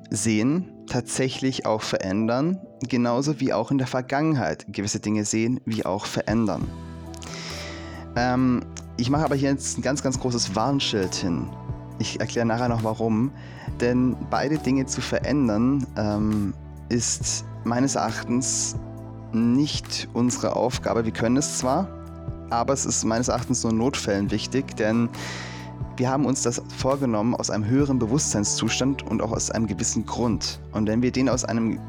sehen, 0.10 0.86
tatsächlich 0.88 1.66
auch 1.66 1.82
verändern, 1.82 2.60
genauso 2.88 3.40
wie 3.40 3.54
auch 3.54 3.72
in 3.72 3.78
der 3.78 3.88
Vergangenheit 3.88 4.66
gewisse 4.68 5.00
Dinge 5.00 5.24
sehen, 5.24 5.62
wie 5.66 5.86
auch 5.86 6.06
verändern. 6.06 6.68
Ähm, 8.18 8.62
ich 9.02 9.10
mache 9.10 9.26
aber 9.26 9.36
hier 9.36 9.50
jetzt 9.50 9.80
ein 9.80 9.82
ganz, 9.82 10.04
ganz 10.04 10.20
großes 10.20 10.56
Warnschild 10.56 11.16
hin. 11.16 11.48
Ich 11.98 12.20
erkläre 12.20 12.46
nachher 12.46 12.70
noch 12.70 12.84
warum. 12.84 13.32
Denn 13.80 14.16
beide 14.30 14.60
Dinge 14.60 14.86
zu 14.86 15.02
verändern 15.02 15.88
ähm, 15.98 16.54
ist 16.90 17.44
meines 17.64 17.96
Erachtens 17.96 18.76
nicht 19.34 20.08
unsere 20.14 20.56
Aufgabe. 20.56 21.04
Wir 21.04 21.12
können 21.14 21.38
es 21.38 21.58
zwar, 21.58 21.88
aber 22.52 22.74
es 22.74 22.86
ist 22.86 23.04
meines 23.04 23.28
Erachtens 23.28 23.64
nur 23.64 23.72
in 23.72 23.80
Notfällen 23.80 24.30
wichtig, 24.30 24.76
denn 24.76 25.10
wir 25.98 26.10
haben 26.10 26.26
uns 26.26 26.44
das 26.44 26.62
vorgenommen 26.78 27.34
aus 27.34 27.50
einem 27.50 27.66
höheren 27.66 27.98
Bewusstseinszustand 27.98 29.02
und 29.08 29.22
auch 29.24 29.32
aus 29.32 29.50
einem 29.50 29.66
gewissen 29.66 30.06
Grund. 30.06 30.60
Und 30.74 30.88
wenn 30.88 31.02
wir 31.02 31.12
den 31.12 31.28
aus 31.28 31.44
einem 31.44 31.80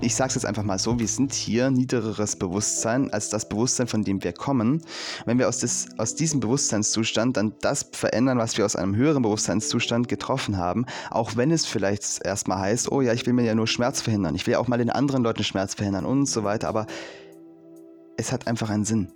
ich 0.00 0.14
sage 0.14 0.28
es 0.28 0.34
jetzt 0.34 0.46
einfach 0.46 0.62
mal 0.62 0.78
so, 0.78 0.98
wir 0.98 1.08
sind 1.08 1.32
hier 1.32 1.70
niedereres 1.70 2.36
Bewusstsein 2.36 3.10
als 3.12 3.30
das 3.30 3.48
Bewusstsein, 3.48 3.86
von 3.86 4.04
dem 4.04 4.22
wir 4.22 4.32
kommen. 4.32 4.82
Wenn 5.24 5.38
wir 5.38 5.48
aus, 5.48 5.58
des, 5.58 5.88
aus 5.96 6.14
diesem 6.14 6.40
Bewusstseinszustand 6.40 7.36
dann 7.36 7.54
das 7.62 7.88
verändern, 7.92 8.38
was 8.38 8.58
wir 8.58 8.64
aus 8.64 8.76
einem 8.76 8.94
höheren 8.94 9.22
Bewusstseinszustand 9.22 10.08
getroffen 10.08 10.58
haben, 10.58 10.86
auch 11.10 11.36
wenn 11.36 11.50
es 11.50 11.66
vielleicht 11.66 12.24
erstmal 12.24 12.58
heißt, 12.58 12.92
oh 12.92 13.00
ja, 13.00 13.12
ich 13.12 13.26
will 13.26 13.32
mir 13.32 13.44
ja 13.44 13.54
nur 13.54 13.66
Schmerz 13.66 14.02
verhindern, 14.02 14.34
ich 14.34 14.46
will 14.46 14.52
ja 14.52 14.58
auch 14.58 14.68
mal 14.68 14.78
den 14.78 14.90
anderen 14.90 15.22
Leuten 15.22 15.44
Schmerz 15.44 15.74
verhindern 15.74 16.04
und 16.04 16.26
so 16.26 16.44
weiter, 16.44 16.68
aber 16.68 16.86
es 18.16 18.32
hat 18.32 18.46
einfach 18.46 18.70
einen 18.70 18.84
Sinn. 18.84 19.12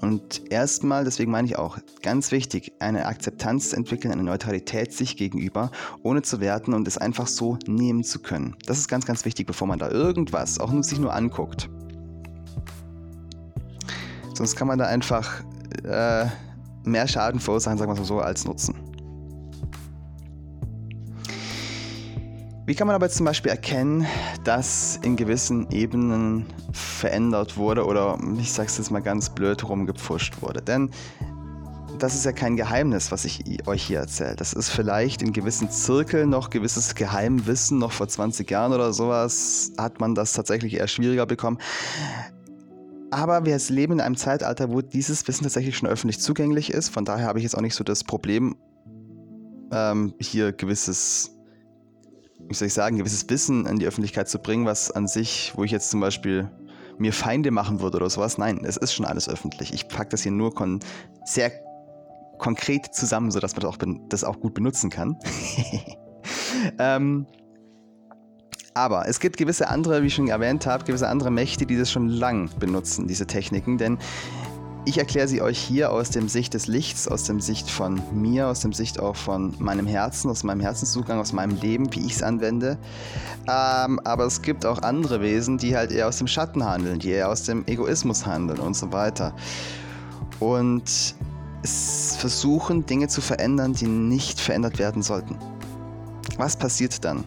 Und 0.00 0.50
erstmal, 0.50 1.04
deswegen 1.04 1.30
meine 1.30 1.46
ich 1.46 1.58
auch, 1.58 1.78
ganz 2.02 2.30
wichtig, 2.30 2.72
eine 2.78 3.06
Akzeptanz 3.06 3.70
zu 3.70 3.76
entwickeln, 3.76 4.12
eine 4.12 4.22
Neutralität 4.22 4.92
sich 4.92 5.16
gegenüber, 5.16 5.70
ohne 6.02 6.22
zu 6.22 6.40
werten 6.40 6.72
und 6.72 6.86
es 6.86 6.98
einfach 6.98 7.26
so 7.26 7.58
nehmen 7.66 8.04
zu 8.04 8.20
können. 8.20 8.56
Das 8.66 8.78
ist 8.78 8.88
ganz, 8.88 9.06
ganz 9.06 9.24
wichtig, 9.24 9.46
bevor 9.46 9.66
man 9.66 9.78
da 9.78 9.90
irgendwas 9.90 10.60
auch 10.60 10.70
nur 10.70 10.84
sich 10.84 11.00
nur 11.00 11.14
anguckt. 11.14 11.68
Sonst 14.34 14.54
kann 14.54 14.68
man 14.68 14.78
da 14.78 14.86
einfach 14.86 15.42
äh, 15.84 16.26
mehr 16.84 17.08
Schaden 17.08 17.40
verursachen, 17.40 17.76
sagen 17.76 17.90
wir 17.90 17.96
mal 17.96 18.04
so, 18.04 18.20
als 18.20 18.44
Nutzen. 18.44 18.87
Wie 22.68 22.74
kann 22.74 22.86
man 22.86 22.96
aber 22.96 23.08
zum 23.08 23.24
Beispiel 23.24 23.50
erkennen, 23.50 24.04
dass 24.44 25.00
in 25.02 25.16
gewissen 25.16 25.70
Ebenen 25.70 26.44
verändert 26.70 27.56
wurde 27.56 27.86
oder 27.86 28.18
ich 28.38 28.52
sage 28.52 28.68
es 28.68 28.76
jetzt 28.76 28.90
mal 28.90 29.00
ganz 29.00 29.30
blöd 29.30 29.66
rumgepfuscht 29.66 30.42
wurde? 30.42 30.60
Denn 30.60 30.90
das 31.98 32.14
ist 32.14 32.26
ja 32.26 32.32
kein 32.32 32.58
Geheimnis, 32.58 33.10
was 33.10 33.24
ich 33.24 33.66
euch 33.66 33.82
hier 33.84 34.00
erzähle. 34.00 34.36
Das 34.36 34.52
ist 34.52 34.68
vielleicht 34.68 35.22
in 35.22 35.32
gewissen 35.32 35.70
Zirkeln 35.70 36.28
noch 36.28 36.50
gewisses 36.50 36.94
Geheimwissen. 36.94 37.78
Noch 37.78 37.92
vor 37.92 38.06
20 38.06 38.50
Jahren 38.50 38.74
oder 38.74 38.92
sowas 38.92 39.72
hat 39.78 39.98
man 39.98 40.14
das 40.14 40.34
tatsächlich 40.34 40.74
eher 40.74 40.88
schwieriger 40.88 41.24
bekommen. 41.24 41.56
Aber 43.10 43.46
wir 43.46 43.58
leben 43.70 43.94
in 43.94 44.00
einem 44.02 44.18
Zeitalter, 44.18 44.70
wo 44.70 44.82
dieses 44.82 45.26
Wissen 45.26 45.44
tatsächlich 45.44 45.74
schon 45.74 45.88
öffentlich 45.88 46.20
zugänglich 46.20 46.70
ist. 46.70 46.90
Von 46.90 47.06
daher 47.06 47.28
habe 47.28 47.38
ich 47.38 47.44
jetzt 47.44 47.56
auch 47.56 47.62
nicht 47.62 47.76
so 47.76 47.82
das 47.82 48.04
Problem, 48.04 48.56
ähm, 49.72 50.12
hier 50.20 50.52
gewisses 50.52 51.37
wie 52.38 52.54
soll 52.54 52.68
ich 52.68 52.74
sagen, 52.74 52.96
gewisses 52.98 53.28
Wissen 53.28 53.66
in 53.66 53.78
die 53.78 53.86
Öffentlichkeit 53.86 54.28
zu 54.28 54.38
bringen, 54.38 54.66
was 54.66 54.90
an 54.90 55.06
sich, 55.06 55.52
wo 55.56 55.64
ich 55.64 55.70
jetzt 55.70 55.90
zum 55.90 56.00
Beispiel 56.00 56.50
mir 56.98 57.12
Feinde 57.12 57.50
machen 57.50 57.80
würde 57.80 57.98
oder 57.98 58.10
sowas. 58.10 58.38
Nein, 58.38 58.64
es 58.64 58.76
ist 58.76 58.92
schon 58.92 59.06
alles 59.06 59.28
öffentlich. 59.28 59.72
Ich 59.72 59.88
packe 59.88 60.10
das 60.10 60.22
hier 60.22 60.32
nur 60.32 60.54
kon 60.54 60.80
sehr 61.24 61.52
konkret 62.38 62.94
zusammen, 62.94 63.30
sodass 63.30 63.54
man 63.54 63.62
das 63.62 63.70
auch, 63.70 63.78
das 64.08 64.24
auch 64.24 64.40
gut 64.40 64.54
benutzen 64.54 64.90
kann. 64.90 65.16
ähm, 66.78 67.26
aber 68.74 69.08
es 69.08 69.18
gibt 69.18 69.36
gewisse 69.36 69.68
andere, 69.68 70.02
wie 70.02 70.06
ich 70.06 70.14
schon 70.14 70.28
erwähnt 70.28 70.66
habe, 70.66 70.84
gewisse 70.84 71.08
andere 71.08 71.30
Mächte, 71.30 71.66
die 71.66 71.76
das 71.76 71.90
schon 71.90 72.08
lang 72.08 72.48
benutzen, 72.58 73.08
diese 73.08 73.26
Techniken. 73.26 73.76
Denn 73.76 73.98
ich 74.84 74.98
erkläre 74.98 75.28
sie 75.28 75.42
euch 75.42 75.58
hier 75.58 75.92
aus 75.92 76.10
dem 76.10 76.28
Sicht 76.28 76.54
des 76.54 76.66
Lichts, 76.66 77.08
aus 77.08 77.24
dem 77.24 77.40
Sicht 77.40 77.70
von 77.70 78.00
mir, 78.12 78.48
aus 78.48 78.60
dem 78.60 78.72
Sicht 78.72 78.98
auch 79.00 79.16
von 79.16 79.54
meinem 79.58 79.86
Herzen, 79.86 80.30
aus 80.30 80.44
meinem 80.44 80.60
Herzenszugang, 80.60 81.18
aus 81.18 81.32
meinem 81.32 81.60
Leben, 81.60 81.94
wie 81.94 82.06
ich 82.06 82.14
es 82.14 82.22
anwende. 82.22 82.78
Ähm, 83.48 84.00
aber 84.04 84.24
es 84.24 84.40
gibt 84.42 84.64
auch 84.64 84.82
andere 84.82 85.20
Wesen, 85.20 85.58
die 85.58 85.76
halt 85.76 85.92
eher 85.92 86.08
aus 86.08 86.18
dem 86.18 86.26
Schatten 86.26 86.64
handeln, 86.64 86.98
die 86.98 87.10
eher 87.10 87.28
aus 87.28 87.42
dem 87.42 87.66
Egoismus 87.66 88.24
handeln 88.24 88.60
und 88.60 88.74
so 88.74 88.90
weiter. 88.92 89.34
Und 90.40 91.14
versuchen, 91.64 92.86
Dinge 92.86 93.08
zu 93.08 93.20
verändern, 93.20 93.72
die 93.74 93.86
nicht 93.86 94.40
verändert 94.40 94.78
werden 94.78 95.02
sollten. 95.02 95.36
Was 96.36 96.56
passiert 96.56 97.04
dann? 97.04 97.24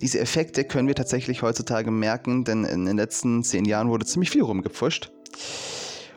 Diese 0.00 0.18
Effekte 0.18 0.64
können 0.64 0.88
wir 0.88 0.94
tatsächlich 0.94 1.42
heutzutage 1.42 1.90
merken, 1.90 2.44
denn 2.44 2.64
in 2.64 2.84
den 2.84 2.96
letzten 2.96 3.44
zehn 3.44 3.64
Jahren 3.64 3.88
wurde 3.88 4.04
ziemlich 4.04 4.30
viel 4.30 4.42
rumgepfuscht. 4.42 5.12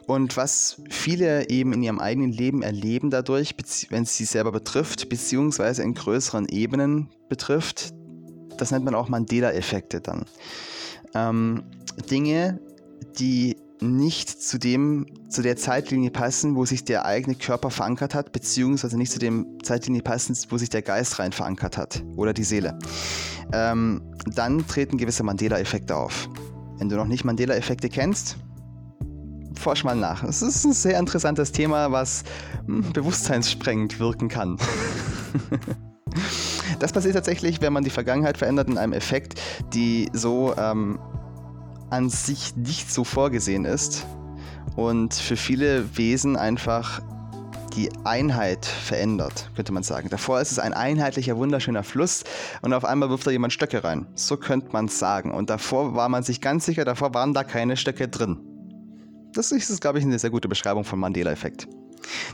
Und 0.08 0.38
was 0.38 0.82
viele 0.90 1.50
eben 1.50 1.74
in 1.74 1.82
ihrem 1.82 2.00
eigenen 2.00 2.32
Leben 2.32 2.62
erleben 2.62 3.10
dadurch, 3.10 3.56
wenn 3.90 4.04
es 4.04 4.16
sie 4.16 4.26
selber 4.26 4.52
betrifft, 4.52 5.10
beziehungsweise 5.10 5.82
in 5.82 5.96
größeren 5.96 6.48
Ebenen 6.48 7.10
betrifft, 7.28 7.94
das 8.58 8.72
nennt 8.72 8.86
man 8.86 8.96
auch 8.96 9.10
Mandela-Effekte 9.10 10.02
dann. 10.02 10.26
Ähm, 11.16 11.64
Dinge, 12.10 12.60
die 13.20 13.58
nicht 13.82 14.30
zu 14.30 14.58
dem, 14.58 15.06
zu 15.30 15.42
der 15.42 15.58
Zeitlinie 15.58 16.12
passen, 16.12 16.56
wo 16.56 16.66
sich 16.66 16.86
der 16.86 17.06
eigene 17.06 17.36
Körper 17.36 17.70
verankert 17.70 18.16
hat, 18.16 18.32
beziehungsweise 18.32 18.98
nicht 18.98 19.12
zu 19.12 19.20
dem 19.20 19.58
Zeitlinie 19.64 20.02
passen, 20.02 20.38
wo 20.50 20.58
sich 20.58 20.70
der 20.70 20.82
Geist 20.82 21.20
rein 21.20 21.32
verankert 21.32 21.78
hat 21.78 22.04
oder 22.16 22.34
die 22.34 22.44
Seele. 22.44 22.78
Ähm, 23.54 24.02
dann 24.34 24.66
treten 24.68 24.98
gewisse 24.98 25.24
Mandela-Effekte 25.24 25.96
auf. 25.96 26.30
Wenn 26.78 26.90
du 26.90 26.96
noch 26.96 27.08
nicht 27.08 27.26
Mandela-Effekte 27.26 27.90
kennst, 27.90 28.38
forsch 29.60 29.84
mal 29.84 29.96
nach. 29.96 30.24
Es 30.24 30.42
ist 30.42 30.66
ein 30.66 30.74
sehr 30.74 31.00
interessantes 31.00 31.52
Thema, 31.52 31.92
was 31.92 32.24
hm, 32.66 32.94
bewusstseinssprengend 32.94 34.00
wirken 34.00 34.30
kann. 34.30 34.58
das 36.80 36.94
passiert 36.94 37.16
tatsächlich, 37.16 37.62
wenn 37.62 37.74
man 37.74 37.84
die 37.84 37.90
Vergangenheit 37.90 38.38
verändert 38.38 38.70
in 38.70 38.78
einem 38.78 38.94
Effekt, 38.94 39.42
die 39.74 40.10
so 40.14 40.56
ähm, 40.58 41.00
an 41.90 42.10
sich 42.10 42.56
nicht 42.56 42.92
so 42.92 43.04
vorgesehen 43.04 43.66
ist 43.66 44.06
und 44.76 45.14
für 45.14 45.38
viele 45.38 45.98
Wesen 45.98 46.36
einfach 46.36 47.02
die 47.76 47.90
Einheit 48.06 48.66
verändert, 48.66 49.52
könnte 49.56 49.74
man 49.74 49.84
sagen. 49.84 50.10
Davor 50.10 50.40
ist 50.40 50.52
es 50.52 50.60
ein 50.60 50.74
einheitlicher, 50.74 51.38
wunderschöner 51.38 51.84
Fluss 51.84 52.24
und 52.62 52.74
auf 52.74 52.86
einmal 52.86 53.10
wirft 53.10 53.28
da 53.28 53.32
jemand 53.32 53.54
Stöcke 53.54 53.84
rein. 53.84 54.08
So 54.16 54.38
könnte 54.38 54.70
man 54.72 54.86
es 54.86 54.98
sagen. 54.98 55.32
Und 55.32 55.50
davor 55.50 55.96
war 55.96 56.08
man 56.08 56.24
sich 56.24 56.40
ganz 56.40 56.66
sicher, 56.66 56.86
davor 56.86 57.14
waren 57.14 57.34
da 57.34 57.44
keine 57.44 57.76
Stöcke 57.76 58.08
drin. 58.08 58.55
Das 59.36 59.52
ist, 59.52 59.82
glaube 59.82 60.00
ich, 60.00 60.06
eine 60.06 60.18
sehr 60.18 60.30
gute 60.30 60.48
Beschreibung 60.48 60.86
vom 60.86 61.00
Mandela-Effekt. 61.02 61.68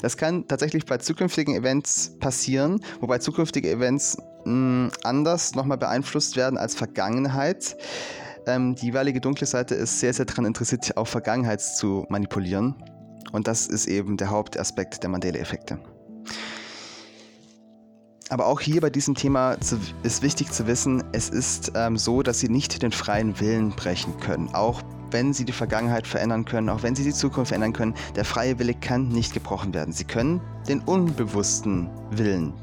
Das 0.02 0.18
kann 0.18 0.48
tatsächlich 0.48 0.86
bei 0.86 0.98
zukünftigen 0.98 1.56
Events 1.56 2.12
passieren, 2.20 2.82
wobei 3.00 3.18
zukünftige 3.18 3.72
Events 3.72 4.18
mh, 4.46 4.46
hm, 4.46 4.92
anders 5.04 5.56
nochmal 5.56 5.78
beeinflusst 5.78 6.36
werden 6.36 6.58
als 6.58 6.76
Vergangenheit. 6.76 7.76
Ähm, 8.46 8.76
die 8.76 8.88
jeweilige 8.88 9.20
dunkle 9.20 9.48
Seite 9.48 9.76
ist 9.76 10.00
sehr, 10.00 10.14
sehr 10.14 10.26
daran 10.26 10.46
interessiert, 10.46 10.96
auch 10.96 11.08
Vergangenheit 11.08 11.62
zu 11.62 12.06
manipulieren. 12.10 12.76
Und 13.32 13.48
das 13.48 13.68
ist 13.68 13.88
eben 13.88 14.18
der 14.18 14.30
Hauptaspekt 14.30 15.02
der 15.02 15.10
Mandela-Effekte. 15.10 15.80
Aber 18.30 18.46
auch 18.46 18.62
hier 18.62 18.80
bei 18.80 18.90
diesem 18.90 19.16
Thema 19.16 19.58
ist 20.04 20.22
wichtig 20.22 20.52
zu 20.52 20.66
wissen, 20.68 21.04
es 21.12 21.30
ist 21.30 21.74
ähm, 21.76 21.98
so, 21.98 22.22
dass 22.22 22.40
sie 22.40 22.48
nicht 22.48 22.82
den 22.82 22.92
freien 22.92 23.40
Willen 23.40 23.72
brechen 23.72 24.18
können. 24.20 24.54
Auch 24.54 24.82
wenn 25.12 25.34
sie 25.34 25.46
die 25.46 25.52
Vergangenheit 25.52 26.08
verändern 26.08 26.46
können, 26.46 26.70
auch 26.70 26.84
wenn 26.84 26.96
sie 26.96 27.04
die 27.04 27.14
Zukunft 27.14 27.50
verändern 27.50 27.74
können, 27.74 27.94
der 28.16 28.26
freie 28.26 28.58
Wille 28.60 28.74
kann 28.74 29.10
nicht 29.10 29.34
gebrochen 29.34 29.74
werden. 29.74 29.94
Sie 29.94 30.04
können 30.04 30.42
den 30.68 30.80
unbewussten 30.82 31.90
Willen 32.12 32.54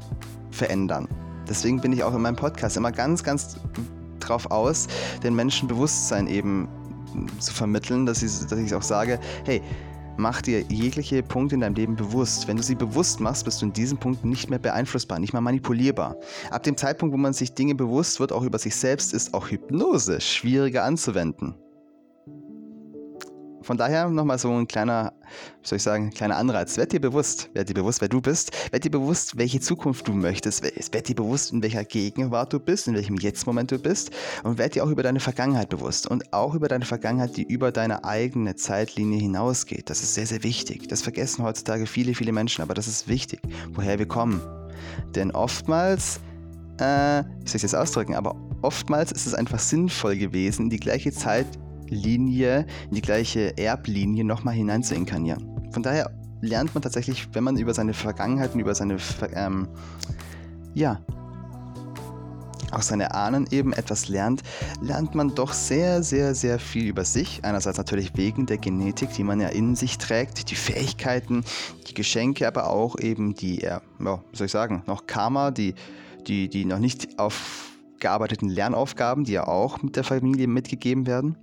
verändern. 0.51 1.07
Deswegen 1.47 1.81
bin 1.81 1.93
ich 1.93 2.03
auch 2.03 2.13
in 2.13 2.21
meinem 2.21 2.35
Podcast 2.35 2.77
immer 2.77 2.91
ganz, 2.91 3.23
ganz 3.23 3.57
drauf 4.19 4.51
aus, 4.51 4.87
den 5.23 5.35
Menschen 5.35 5.67
Bewusstsein 5.67 6.27
eben 6.27 6.67
zu 7.39 7.53
vermitteln, 7.53 8.05
dass 8.05 8.21
ich, 8.21 8.45
dass 8.47 8.59
ich 8.59 8.73
auch 8.75 8.83
sage, 8.83 9.19
hey, 9.45 9.61
mach 10.17 10.41
dir 10.41 10.61
jegliche 10.69 11.23
Punkte 11.23 11.55
in 11.55 11.61
deinem 11.61 11.75
Leben 11.75 11.95
bewusst. 11.95 12.47
Wenn 12.47 12.57
du 12.57 12.63
sie 12.63 12.75
bewusst 12.75 13.19
machst, 13.19 13.45
bist 13.45 13.61
du 13.61 13.65
in 13.65 13.73
diesen 13.73 13.97
Punkten 13.97 14.29
nicht 14.29 14.49
mehr 14.49 14.59
beeinflussbar, 14.59 15.17
nicht 15.17 15.33
mehr 15.33 15.41
manipulierbar. 15.41 16.17
Ab 16.51 16.63
dem 16.63 16.77
Zeitpunkt, 16.77 17.13
wo 17.13 17.17
man 17.17 17.33
sich 17.33 17.53
Dinge 17.53 17.73
bewusst 17.73 18.19
wird, 18.19 18.31
auch 18.31 18.43
über 18.43 18.59
sich 18.59 18.75
selbst, 18.75 19.13
ist 19.13 19.33
auch 19.33 19.49
Hypnose 19.49 20.21
schwieriger 20.21 20.83
anzuwenden. 20.83 21.55
Von 23.69 23.77
daher 23.77 24.09
nochmal 24.09 24.39
so 24.39 24.51
ein 24.51 24.67
kleiner, 24.67 25.13
wie 25.61 25.67
soll 25.67 25.75
ich 25.75 25.83
sagen, 25.83 26.09
kleiner 26.09 26.37
Anreiz. 26.37 26.75
Werd 26.75 26.91
dir 26.91 26.99
bewusst, 26.99 27.51
werd 27.53 27.69
dir 27.69 27.75
bewusst, 27.75 28.01
wer 28.01 28.09
du 28.09 28.19
bist. 28.19 28.51
Werd 28.71 28.83
dir 28.83 28.89
bewusst, 28.89 29.37
welche 29.37 29.59
Zukunft 29.59 30.07
du 30.07 30.13
möchtest. 30.13 30.63
Werd 30.63 31.07
dir 31.07 31.13
bewusst, 31.13 31.53
in 31.53 31.61
welcher 31.61 31.85
Gegenwart 31.85 32.51
du 32.51 32.59
bist, 32.59 32.87
in 32.87 32.95
welchem 32.95 33.17
Jetzt-Moment 33.17 33.69
du 33.69 33.77
bist. 33.77 34.09
Und 34.41 34.57
werd 34.57 34.73
dir 34.73 34.83
auch 34.83 34.89
über 34.89 35.03
deine 35.03 35.19
Vergangenheit 35.19 35.69
bewusst. 35.69 36.07
Und 36.07 36.33
auch 36.33 36.55
über 36.55 36.67
deine 36.67 36.83
Vergangenheit, 36.83 37.37
die 37.37 37.43
über 37.43 37.71
deine 37.71 38.03
eigene 38.05 38.55
Zeitlinie 38.55 39.19
hinausgeht. 39.19 39.91
Das 39.91 40.01
ist 40.01 40.15
sehr, 40.15 40.25
sehr 40.25 40.41
wichtig. 40.41 40.87
Das 40.87 41.03
vergessen 41.03 41.43
heutzutage 41.43 41.85
viele, 41.85 42.15
viele 42.15 42.31
Menschen. 42.31 42.63
Aber 42.63 42.73
das 42.73 42.87
ist 42.87 43.07
wichtig, 43.07 43.39
woher 43.73 43.99
wir 43.99 44.07
kommen. 44.07 44.41
Denn 45.13 45.29
oftmals, 45.29 46.21
äh, 46.79 47.23
wie 47.41 47.47
soll 47.47 47.57
ich 47.57 47.61
das 47.61 47.75
ausdrücken, 47.75 48.15
aber 48.15 48.35
oftmals 48.63 49.11
ist 49.11 49.27
es 49.27 49.35
einfach 49.35 49.59
sinnvoll 49.59 50.17
gewesen, 50.17 50.71
die 50.71 50.79
gleiche 50.79 51.11
Zeit 51.11 51.45
Linie, 51.89 52.65
in 52.89 52.95
die 52.95 53.01
gleiche 53.01 53.57
Erblinie 53.57 54.23
nochmal 54.23 54.53
hinein 54.53 54.83
zu 54.83 54.95
inkarnieren. 54.95 55.71
Von 55.71 55.83
daher 55.83 56.11
lernt 56.41 56.73
man 56.73 56.81
tatsächlich, 56.81 57.27
wenn 57.33 57.43
man 57.43 57.57
über 57.57 57.73
seine 57.73 57.93
Vergangenheit 57.93 58.53
und 58.53 58.59
über 58.59 58.75
seine, 58.75 58.97
ähm, 59.33 59.67
ja, 60.73 60.99
auch 62.71 62.81
seine 62.81 63.13
Ahnen 63.13 63.47
eben 63.51 63.73
etwas 63.73 64.09
lernt, 64.09 64.43
lernt 64.81 65.15
man 65.15 65.33
doch 65.33 65.53
sehr, 65.53 66.03
sehr, 66.03 66.35
sehr 66.35 66.59
viel 66.59 66.87
über 66.87 67.03
sich. 67.03 67.43
Einerseits 67.43 67.77
natürlich 67.77 68.15
wegen 68.15 68.45
der 68.45 68.57
Genetik, 68.57 69.13
die 69.13 69.23
man 69.23 69.41
ja 69.41 69.49
in 69.49 69.75
sich 69.75 69.97
trägt, 69.97 70.51
die 70.51 70.55
Fähigkeiten, 70.55 71.43
die 71.87 71.93
Geschenke, 71.93 72.47
aber 72.47 72.69
auch 72.69 72.99
eben 72.99 73.33
die, 73.33 73.61
ja, 73.61 73.81
wie 73.97 74.37
soll 74.37 74.45
ich 74.45 74.51
sagen, 74.51 74.83
noch 74.85 75.07
Karma, 75.07 75.51
die, 75.51 75.73
die, 76.27 76.49
die 76.49 76.65
noch 76.65 76.79
nicht 76.79 77.17
aufgearbeiteten 77.17 78.49
Lernaufgaben, 78.49 79.23
die 79.23 79.33
ja 79.33 79.47
auch 79.47 79.81
mit 79.81 79.95
der 79.95 80.03
Familie 80.03 80.47
mitgegeben 80.47 81.07
werden. 81.07 81.37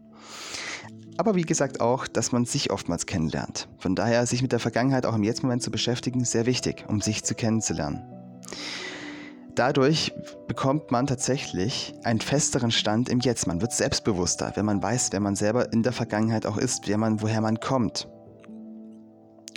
Aber 1.19 1.35
wie 1.35 1.43
gesagt 1.43 1.81
auch, 1.81 2.07
dass 2.07 2.33
man 2.33 2.45
sich 2.45 2.71
oftmals 2.71 3.07
kennenlernt. 3.07 3.69
Von 3.79 3.95
daher 3.95 4.27
sich 4.27 4.43
mit 4.43 4.53
der 4.53 4.59
Vergangenheit 4.59 5.07
auch 5.07 5.15
im 5.15 5.23
Jetzt-Moment 5.23 5.63
zu 5.63 5.71
beschäftigen, 5.71 6.25
sehr 6.25 6.47
wichtig, 6.47 6.85
um 6.89 7.01
sich 7.01 7.25
zu 7.25 7.35
kennenzulernen. 7.35 8.03
Dadurch 9.55 10.13
bekommt 10.49 10.91
man 10.91 11.07
tatsächlich 11.07 11.95
einen 12.05 12.21
festeren 12.21 12.71
Stand 12.71 13.09
im 13.09 13.21
Jetzt. 13.21 13.47
Man 13.47 13.63
wird 13.63 13.73
selbstbewusster, 13.73 14.53
wenn 14.55 14.67
man 14.67 14.83
weiß, 14.83 15.09
wer 15.13 15.21
man 15.21 15.35
selber 15.35 15.73
in 15.73 15.83
der 15.83 15.93
Vergangenheit 15.93 16.45
auch 16.45 16.59
ist, 16.59 16.87
wer 16.89 16.99
man, 16.99 17.23
woher 17.23 17.41
man 17.41 17.59
kommt. 17.59 18.07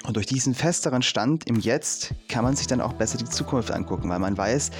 Und 0.05 0.15
durch 0.15 0.25
diesen 0.25 0.55
festeren 0.55 1.01
Stand 1.01 1.47
im 1.47 1.57
Jetzt 1.57 2.13
kann 2.29 2.45
man 2.45 2.55
sich 2.55 2.67
dann 2.67 2.79
auch 2.79 2.93
besser 2.93 3.17
die 3.17 3.25
Zukunft 3.25 3.71
angucken, 3.71 4.09
weil 4.09 4.19
man 4.19 4.38
weiß, 4.38 4.71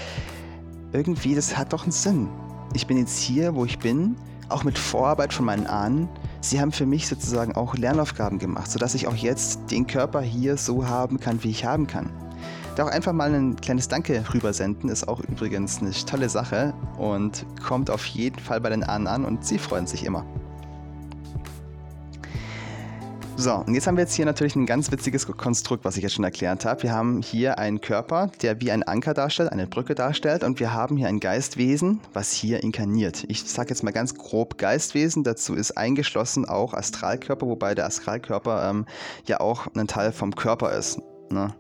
irgendwie, 0.94 1.36
das 1.36 1.58
hat 1.58 1.74
doch 1.74 1.84
einen 1.84 1.92
Sinn. 1.92 2.30
Ich 2.74 2.88
bin 2.88 2.98
jetzt 2.98 3.20
hier, 3.20 3.56
wo 3.56 3.66
ich 3.66 3.78
bin, 3.80 4.16
auch 4.50 4.64
mit 4.64 4.78
Vorarbeit 4.78 5.34
von 5.34 5.46
meinen 5.46 5.68
Ahnen. 5.68 6.10
Sie 6.42 6.60
haben 6.60 6.72
für 6.72 6.86
mich 6.86 7.08
sozusagen 7.08 7.56
auch 7.56 7.76
Lernaufgaben 7.76 8.40
gemacht, 8.40 8.72
sodass 8.72 8.96
ich 8.96 9.08
auch 9.08 9.16
jetzt 9.16 9.72
den 9.72 9.88
Körper 9.88 10.22
hier 10.22 10.58
so 10.58 10.88
haben 10.88 11.20
kann, 11.20 11.44
wie 11.44 11.50
ich 11.50 11.66
haben 11.66 11.88
kann. 11.88 12.10
Da 12.76 12.86
auch 12.86 12.92
einfach 12.92 13.14
mal 13.14 13.34
ein 13.34 13.56
kleines 13.58 13.88
Danke 13.88 14.24
rübersenden, 14.34 14.90
ist 14.90 15.08
auch 15.08 15.20
übrigens 15.20 15.82
eine 15.82 15.92
tolle 15.92 16.30
Sache 16.30 16.74
und 16.98 17.46
kommt 17.66 17.90
auf 17.90 18.06
jeden 18.06 18.40
Fall 18.40 18.62
bei 18.62 18.70
den 18.70 18.84
Ahnen 18.84 19.08
an 19.08 19.26
und 19.26 19.46
sie 19.46 19.58
freuen 19.58 19.86
sich 19.86 20.06
immer. 20.06 20.26
So, 23.40 23.54
und 23.56 23.74
jetzt 23.74 23.88
haben 23.88 23.96
wir 23.96 24.02
jetzt 24.02 24.16
hier 24.16 24.26
natürlich 24.26 24.58
ein 24.58 24.66
ganz 24.66 24.92
witziges 24.92 25.26
Konstrukt, 25.26 25.86
was 25.86 25.96
ich 25.96 26.04
jetzt 26.04 26.14
schon 26.14 26.26
erklärt 26.26 26.66
habe. 26.66 26.84
Wir 26.84 26.92
haben 26.92 27.22
hier 27.22 27.58
einen 27.58 27.80
Körper, 27.80 28.30
der 28.42 28.60
wie 28.60 28.70
ein 28.70 28.84
Anker 28.84 29.14
darstellt, 29.14 29.54
eine 29.54 29.66
Brücke 29.66 29.96
darstellt 29.96 30.44
und 30.44 30.60
wir 30.60 30.74
haben 30.74 30.98
hier 30.98 31.08
ein 31.08 31.22
Geistwesen, 31.22 32.02
was 32.12 32.34
hier 32.34 32.62
inkarniert. 32.62 33.24
Ich 33.30 33.46
sage 33.46 33.70
jetzt 33.70 33.82
mal 33.82 33.92
ganz 33.92 34.16
grob 34.16 34.58
Geistwesen, 34.58 35.24
dazu 35.24 35.54
ist 35.56 35.78
eingeschlossen 35.78 36.50
auch 36.50 36.74
Astralkörper, 36.74 37.48
wobei 37.48 37.76
der 37.76 37.86
Astralkörper 37.86 38.70
ähm, 38.70 38.86
ja 39.26 39.40
auch 39.40 39.68
ein 39.74 39.88
Teil 39.88 40.12
vom 40.12 40.36
Körper 40.36 40.74
ist. 40.74 41.00
Ne? 41.30 41.56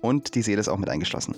Und 0.00 0.36
die 0.36 0.42
Seele 0.42 0.60
ist 0.60 0.68
auch 0.68 0.78
mit 0.78 0.88
eingeschlossen. 0.88 1.34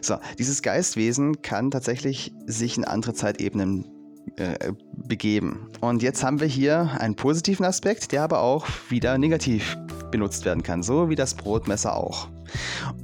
So, 0.00 0.16
dieses 0.38 0.62
Geistwesen 0.62 1.42
kann 1.42 1.70
tatsächlich 1.70 2.32
sich 2.46 2.78
in 2.78 2.86
andere 2.86 3.12
Zeitebenen 3.12 4.01
äh, 4.36 4.72
begeben. 4.94 5.68
Und 5.80 6.02
jetzt 6.02 6.22
haben 6.22 6.40
wir 6.40 6.46
hier 6.46 6.90
einen 6.98 7.16
positiven 7.16 7.64
Aspekt, 7.64 8.12
der 8.12 8.22
aber 8.22 8.40
auch 8.40 8.66
wieder 8.88 9.18
negativ 9.18 9.76
benutzt 10.10 10.44
werden 10.44 10.62
kann, 10.62 10.82
so 10.82 11.08
wie 11.08 11.16
das 11.16 11.34
Brotmesser 11.34 11.96
auch. 11.96 12.28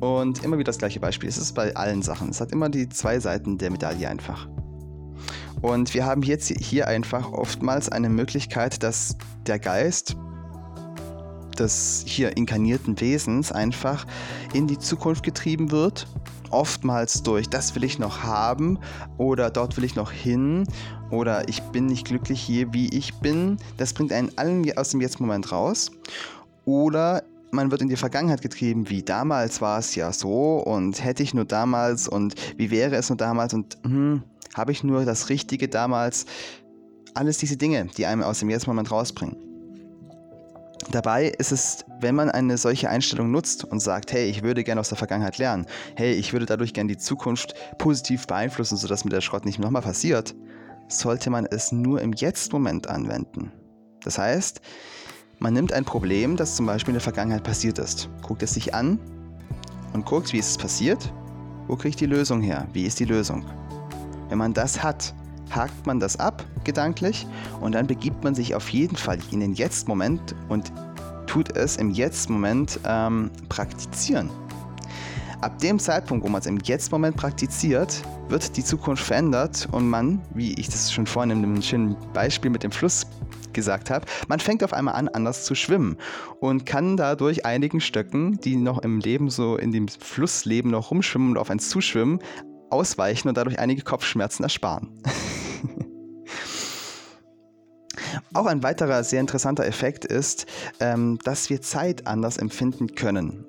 Und 0.00 0.44
immer 0.44 0.56
wieder 0.58 0.66
das 0.66 0.78
gleiche 0.78 1.00
Beispiel. 1.00 1.28
Es 1.28 1.38
ist 1.38 1.54
bei 1.54 1.74
allen 1.74 2.02
Sachen. 2.02 2.28
Es 2.30 2.40
hat 2.40 2.52
immer 2.52 2.68
die 2.68 2.88
zwei 2.88 3.18
Seiten 3.18 3.58
der 3.58 3.70
Medaille 3.70 4.08
einfach. 4.08 4.48
Und 5.60 5.94
wir 5.94 6.06
haben 6.06 6.22
jetzt 6.22 6.48
hier 6.48 6.86
einfach 6.86 7.32
oftmals 7.32 7.88
eine 7.88 8.08
Möglichkeit, 8.08 8.82
dass 8.82 9.16
der 9.46 9.58
Geist 9.58 10.16
des 11.58 12.04
hier 12.06 12.36
inkarnierten 12.36 13.00
Wesens 13.00 13.50
einfach 13.50 14.06
in 14.54 14.66
die 14.66 14.78
Zukunft 14.78 15.24
getrieben 15.24 15.70
wird. 15.72 16.06
Oftmals 16.50 17.22
durch, 17.22 17.48
das 17.48 17.74
will 17.74 17.84
ich 17.84 17.98
noch 17.98 18.22
haben 18.22 18.78
oder 19.16 19.50
dort 19.50 19.76
will 19.76 19.84
ich 19.84 19.96
noch 19.96 20.10
hin 20.10 20.64
oder 21.10 21.48
ich 21.48 21.62
bin 21.62 21.86
nicht 21.86 22.06
glücklich 22.06 22.40
hier, 22.40 22.72
wie 22.72 22.88
ich 22.88 23.14
bin. 23.14 23.58
Das 23.76 23.92
bringt 23.92 24.12
einen 24.12 24.30
allen 24.36 24.76
aus 24.76 24.90
dem 24.90 25.00
Jetzt-Moment 25.00 25.52
raus. 25.52 25.90
Oder 26.64 27.22
man 27.50 27.70
wird 27.70 27.80
in 27.80 27.88
die 27.88 27.96
Vergangenheit 27.96 28.42
getrieben, 28.42 28.90
wie 28.90 29.02
damals 29.02 29.60
war 29.60 29.78
es 29.78 29.94
ja 29.94 30.12
so 30.12 30.58
und 30.58 31.02
hätte 31.02 31.22
ich 31.22 31.32
nur 31.34 31.46
damals 31.46 32.08
und 32.08 32.34
wie 32.56 32.70
wäre 32.70 32.96
es 32.96 33.08
nur 33.08 33.16
damals 33.16 33.54
und 33.54 33.78
hm, 33.84 34.22
habe 34.54 34.72
ich 34.72 34.84
nur 34.84 35.04
das 35.04 35.28
Richtige 35.28 35.68
damals. 35.68 36.26
Alles 37.14 37.38
diese 37.38 37.56
Dinge, 37.56 37.88
die 37.96 38.06
einem 38.06 38.22
aus 38.22 38.40
dem 38.40 38.50
Jetzt-Moment 38.50 38.90
rausbringen. 38.90 39.47
Dabei 40.90 41.26
ist 41.26 41.52
es, 41.52 41.84
wenn 42.00 42.14
man 42.14 42.30
eine 42.30 42.56
solche 42.56 42.88
Einstellung 42.88 43.30
nutzt 43.30 43.64
und 43.64 43.80
sagt, 43.80 44.12
hey, 44.12 44.28
ich 44.28 44.42
würde 44.42 44.64
gerne 44.64 44.80
aus 44.80 44.88
der 44.88 44.96
Vergangenheit 44.96 45.38
lernen, 45.38 45.66
hey, 45.96 46.12
ich 46.12 46.32
würde 46.32 46.46
dadurch 46.46 46.72
gerne 46.72 46.88
die 46.88 46.96
Zukunft 46.96 47.54
positiv 47.78 48.26
beeinflussen, 48.26 48.76
sodass 48.76 49.04
mir 49.04 49.10
der 49.10 49.20
Schrott 49.20 49.44
nicht 49.44 49.58
nochmal 49.58 49.82
passiert, 49.82 50.34
sollte 50.88 51.30
man 51.30 51.46
es 51.46 51.72
nur 51.72 52.00
im 52.00 52.12
Jetzt-Moment 52.12 52.88
anwenden. 52.88 53.52
Das 54.02 54.18
heißt, 54.18 54.60
man 55.38 55.52
nimmt 55.52 55.72
ein 55.72 55.84
Problem, 55.84 56.36
das 56.36 56.56
zum 56.56 56.66
Beispiel 56.66 56.92
in 56.92 56.96
der 56.96 57.02
Vergangenheit 57.02 57.44
passiert 57.44 57.78
ist, 57.78 58.08
guckt 58.22 58.42
es 58.42 58.54
sich 58.54 58.74
an 58.74 58.98
und 59.92 60.06
guckt, 60.06 60.32
wie 60.32 60.38
ist 60.38 60.50
es 60.50 60.58
passiert, 60.58 61.12
wo 61.66 61.76
kriege 61.76 61.90
ich 61.90 61.96
die 61.96 62.06
Lösung 62.06 62.40
her, 62.40 62.66
wie 62.72 62.84
ist 62.84 62.98
die 62.98 63.04
Lösung. 63.04 63.44
Wenn 64.28 64.38
man 64.38 64.54
das 64.54 64.82
hat, 64.82 65.14
hakt 65.50 65.86
man 65.86 66.00
das 66.00 66.18
ab 66.18 66.44
gedanklich 66.64 67.26
und 67.60 67.72
dann 67.72 67.86
begibt 67.86 68.24
man 68.24 68.34
sich 68.34 68.54
auf 68.54 68.68
jeden 68.70 68.96
Fall 68.96 69.18
in 69.30 69.40
den 69.40 69.54
Jetzt-Moment 69.54 70.34
und 70.48 70.72
tut 71.26 71.56
es 71.56 71.76
im 71.76 71.90
Jetzt-Moment 71.90 72.80
ähm, 72.84 73.30
praktizieren. 73.48 74.30
Ab 75.40 75.58
dem 75.60 75.78
Zeitpunkt, 75.78 76.24
wo 76.24 76.28
man 76.28 76.40
es 76.40 76.46
im 76.46 76.58
Jetzt-Moment 76.58 77.16
praktiziert, 77.16 78.02
wird 78.28 78.56
die 78.56 78.64
Zukunft 78.64 79.04
verändert 79.04 79.68
und 79.70 79.88
man, 79.88 80.20
wie 80.34 80.54
ich 80.54 80.66
das 80.66 80.92
schon 80.92 81.06
vorhin 81.06 81.30
in 81.30 81.44
einem 81.44 81.62
schönen 81.62 81.96
Beispiel 82.12 82.50
mit 82.50 82.64
dem 82.64 82.72
Fluss 82.72 83.06
gesagt 83.52 83.90
habe, 83.90 84.04
man 84.28 84.40
fängt 84.40 84.62
auf 84.64 84.72
einmal 84.72 84.94
an, 84.94 85.08
anders 85.08 85.44
zu 85.44 85.54
schwimmen 85.54 85.96
und 86.40 86.66
kann 86.66 86.96
dadurch 86.96 87.46
einigen 87.46 87.80
Stöcken, 87.80 88.40
die 88.40 88.56
noch 88.56 88.78
im 88.82 89.00
Leben 89.00 89.30
so 89.30 89.56
in 89.56 89.72
dem 89.72 89.88
Flussleben 89.88 90.70
noch 90.70 90.90
rumschwimmen 90.90 91.30
und 91.30 91.38
auf 91.38 91.50
eins 91.50 91.68
zuschwimmen, 91.68 92.18
ausweichen 92.70 93.28
und 93.28 93.36
dadurch 93.36 93.58
einige 93.58 93.82
Kopfschmerzen 93.82 94.42
ersparen. 94.42 94.90
Auch 98.34 98.46
ein 98.46 98.62
weiterer 98.62 99.04
sehr 99.04 99.20
interessanter 99.20 99.64
Effekt 99.66 100.04
ist, 100.04 100.46
ähm, 100.80 101.18
dass 101.24 101.50
wir 101.50 101.62
Zeit 101.62 102.06
anders 102.06 102.36
empfinden 102.36 102.94
können 102.94 103.46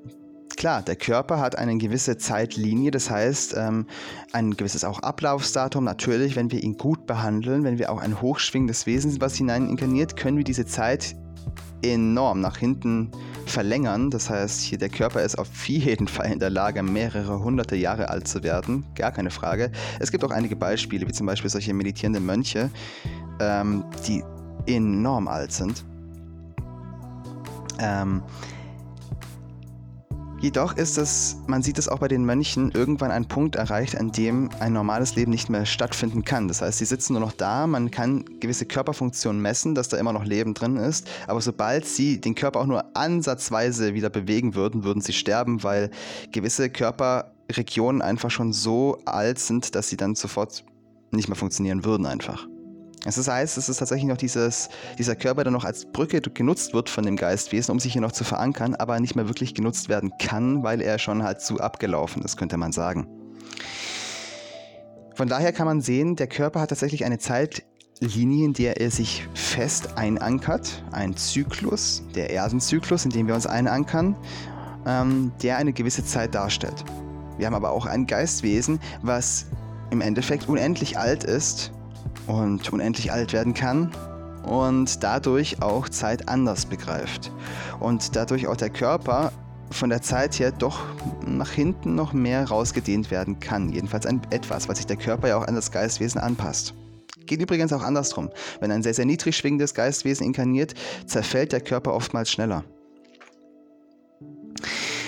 klar, 0.59 0.81
der 0.81 0.97
Körper 0.97 1.39
hat 1.39 1.57
eine 1.57 1.77
gewisse 1.77 2.17
Zeitlinie, 2.17 2.91
das 2.91 3.09
heißt 3.09 3.55
ähm, 3.57 3.87
ein 4.33 4.57
gewisses 4.57 4.83
auch 4.83 4.99
Ablaufsdatum. 4.99 5.85
Natürlich, 5.85 6.35
wenn 6.35 6.51
wir 6.51 6.61
ihn 6.61 6.77
gut 6.77 7.07
behandeln, 7.07 7.63
wenn 7.63 7.79
wir 7.79 7.89
auch 7.89 7.99
ein 7.99 8.21
hochschwingendes 8.21 8.85
Wesen 8.85 9.19
was 9.21 9.35
hinein 9.35 9.69
inkarniert, 9.69 10.17
können 10.17 10.35
wir 10.35 10.43
diese 10.43 10.65
Zeit 10.65 11.15
enorm 11.81 12.41
nach 12.41 12.57
hinten 12.57 13.09
verlängern. 13.45 14.09
Das 14.09 14.29
heißt, 14.29 14.61
hier 14.61 14.77
der 14.77 14.89
Körper 14.89 15.21
ist 15.21 15.37
auf 15.37 15.67
jeden 15.67 16.07
Fall 16.09 16.31
in 16.31 16.39
der 16.39 16.49
Lage, 16.49 16.83
mehrere 16.83 17.39
hunderte 17.39 17.75
Jahre 17.75 18.09
alt 18.09 18.27
zu 18.27 18.43
werden. 18.43 18.85
Gar 18.95 19.11
keine 19.11 19.31
Frage. 19.31 19.71
Es 19.99 20.11
gibt 20.11 20.23
auch 20.23 20.31
einige 20.31 20.55
Beispiele, 20.55 21.07
wie 21.07 21.11
zum 21.11 21.27
Beispiel 21.27 21.49
solche 21.49 21.73
meditierende 21.73 22.19
Mönche, 22.19 22.69
ähm, 23.39 23.83
die 24.07 24.23
enorm 24.65 25.27
alt 25.27 25.51
sind. 25.51 25.83
Ähm, 27.79 28.21
Jedoch 30.41 30.77
ist 30.77 30.97
es, 30.97 31.35
man 31.47 31.61
sieht 31.61 31.77
es 31.77 31.89
auch 31.89 31.99
bei 31.99 32.07
den 32.07 32.23
Mönchen, 32.23 32.71
irgendwann 32.71 33.11
ein 33.11 33.27
Punkt 33.27 33.57
erreicht, 33.57 33.97
an 33.97 34.13
dem 34.13 34.49
ein 34.61 34.71
normales 34.71 35.15
Leben 35.15 35.31
nicht 35.31 35.49
mehr 35.49 35.65
stattfinden 35.65 36.23
kann. 36.23 36.47
Das 36.47 36.61
heißt, 36.61 36.77
sie 36.77 36.85
sitzen 36.85 37.11
nur 37.11 37.21
noch 37.21 37.33
da, 37.33 37.67
man 37.67 37.91
kann 37.91 38.23
gewisse 38.39 38.65
Körperfunktionen 38.65 39.41
messen, 39.41 39.75
dass 39.75 39.89
da 39.89 39.97
immer 39.97 40.13
noch 40.13 40.23
Leben 40.23 40.53
drin 40.53 40.77
ist, 40.77 41.09
aber 41.27 41.41
sobald 41.41 41.85
sie 41.85 42.21
den 42.21 42.35
Körper 42.35 42.61
auch 42.61 42.67
nur 42.67 42.95
ansatzweise 42.95 43.93
wieder 43.93 44.09
bewegen 44.09 44.55
würden, 44.55 44.85
würden 44.85 45.01
sie 45.01 45.11
sterben, 45.11 45.61
weil 45.63 45.91
gewisse 46.31 46.69
Körperregionen 46.69 48.01
einfach 48.01 48.31
schon 48.31 48.53
so 48.53 48.97
alt 49.03 49.39
sind, 49.39 49.75
dass 49.75 49.89
sie 49.89 49.97
dann 49.97 50.15
sofort 50.15 50.63
nicht 51.11 51.27
mehr 51.27 51.35
funktionieren 51.35 51.83
würden 51.83 52.05
einfach. 52.05 52.47
Das 53.05 53.27
heißt, 53.27 53.57
es 53.57 53.69
ist 53.69 53.77
tatsächlich 53.77 54.07
noch 54.07 54.17
dieses, 54.17 54.69
dieser 54.97 55.15
Körper, 55.15 55.43
der 55.43 55.51
noch 55.51 55.63
als 55.63 55.85
Brücke 55.85 56.21
genutzt 56.21 56.73
wird 56.73 56.89
von 56.89 57.05
dem 57.05 57.15
Geistwesen, 57.15 57.71
um 57.71 57.79
sich 57.79 57.93
hier 57.93 58.01
noch 58.01 58.11
zu 58.11 58.23
verankern, 58.23 58.75
aber 58.75 58.99
nicht 58.99 59.15
mehr 59.15 59.27
wirklich 59.27 59.55
genutzt 59.55 59.87
werden 59.87 60.11
kann, 60.19 60.63
weil 60.63 60.81
er 60.81 60.99
schon 60.99 61.23
halt 61.23 61.41
zu 61.41 61.59
abgelaufen 61.59 62.21
ist, 62.23 62.35
könnte 62.35 62.57
man 62.57 62.71
sagen. 62.71 63.07
Von 65.15 65.27
daher 65.27 65.53
kann 65.53 65.65
man 65.65 65.81
sehen, 65.81 66.15
der 66.15 66.27
Körper 66.27 66.61
hat 66.61 66.69
tatsächlich 66.69 67.05
eine 67.05 67.19
Zeitlinie, 67.19 68.45
in 68.45 68.53
der 68.53 68.81
er 68.81 68.91
sich 68.91 69.27
fest 69.33 69.97
einankert, 69.97 70.83
ein 70.91 71.15
Zyklus, 71.15 72.03
der 72.15 72.31
Erdenzyklus, 72.31 73.05
in 73.05 73.11
dem 73.11 73.27
wir 73.27 73.35
uns 73.35 73.45
einankern, 73.45 74.15
ähm, 74.85 75.31
der 75.41 75.57
eine 75.57 75.73
gewisse 75.73 76.05
Zeit 76.05 76.35
darstellt. 76.35 76.83
Wir 77.37 77.47
haben 77.47 77.53
aber 77.53 77.71
auch 77.71 77.85
ein 77.85 78.07
Geistwesen, 78.07 78.79
was 79.01 79.45
im 79.91 80.01
Endeffekt 80.01 80.49
unendlich 80.49 80.97
alt 80.97 81.23
ist 81.23 81.71
und 82.29 82.71
unendlich 82.71 83.11
alt 83.11 83.33
werden 83.33 83.53
kann 83.53 83.91
und 84.43 85.03
dadurch 85.03 85.61
auch 85.61 85.89
Zeit 85.89 86.29
anders 86.29 86.65
begreift. 86.65 87.31
Und 87.79 88.15
dadurch 88.15 88.47
auch 88.47 88.55
der 88.55 88.69
Körper 88.69 89.31
von 89.71 89.89
der 89.89 90.01
Zeit 90.01 90.39
her 90.39 90.51
doch 90.51 90.79
nach 91.25 91.51
hinten 91.51 91.95
noch 91.95 92.13
mehr 92.13 92.47
rausgedehnt 92.47 93.11
werden 93.11 93.39
kann. 93.39 93.69
Jedenfalls 93.69 94.05
ein, 94.05 94.21
etwas, 94.29 94.67
weil 94.67 94.75
sich 94.75 94.87
der 94.87 94.97
Körper 94.97 95.27
ja 95.27 95.37
auch 95.37 95.47
an 95.47 95.55
das 95.55 95.71
Geistwesen 95.71 96.21
anpasst. 96.21 96.73
Geht 97.25 97.41
übrigens 97.41 97.73
auch 97.73 97.83
andersrum. 97.83 98.29
Wenn 98.59 98.71
ein 98.71 98.83
sehr, 98.83 98.93
sehr 98.93 99.05
niedrig 99.05 99.35
schwingendes 99.35 99.73
Geistwesen 99.73 100.25
inkarniert, 100.25 100.73
zerfällt 101.05 101.51
der 101.51 101.61
Körper 101.61 101.93
oftmals 101.93 102.31
schneller. 102.31 102.63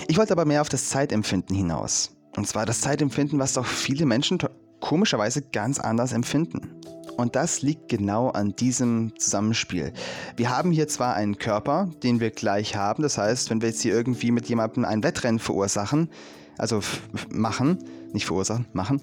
Ich 0.08 0.18
wollte 0.18 0.34
aber 0.34 0.46
mehr 0.46 0.62
auf 0.62 0.70
das 0.70 0.90
Zeitempfinden 0.90 1.56
hinaus. 1.56 2.12
Und 2.36 2.48
zwar 2.48 2.66
das 2.66 2.82
Zeitempfinden, 2.82 3.40
was 3.40 3.54
doch 3.54 3.66
viele 3.66 4.06
Menschen 4.06 4.40
komischerweise 4.80 5.42
ganz 5.42 5.80
anders 5.80 6.12
empfinden. 6.12 6.82
Und 7.22 7.36
das 7.36 7.62
liegt 7.62 7.88
genau 7.88 8.30
an 8.30 8.56
diesem 8.56 9.14
Zusammenspiel. 9.18 9.94
Wir 10.36 10.50
haben 10.50 10.72
hier 10.72 10.88
zwar 10.88 11.14
einen 11.14 11.38
Körper, 11.38 11.90
den 12.04 12.20
wir 12.20 12.32
gleich 12.32 12.76
haben, 12.76 13.04
das 13.04 13.18
heißt, 13.18 13.50
wenn 13.50 13.62
wir 13.62 13.70
jetzt 13.70 13.82
hier 13.82 13.94
irgendwie 13.94 14.32
mit 14.32 14.50
jemandem 14.50 14.86
ein 14.86 15.04
Wettrennen 15.04 15.40
verursachen, 15.40 16.10
also 16.58 16.82
machen, 17.30 17.78
nicht 18.14 18.26
verursachen, 18.26 18.66
machen, 18.74 19.02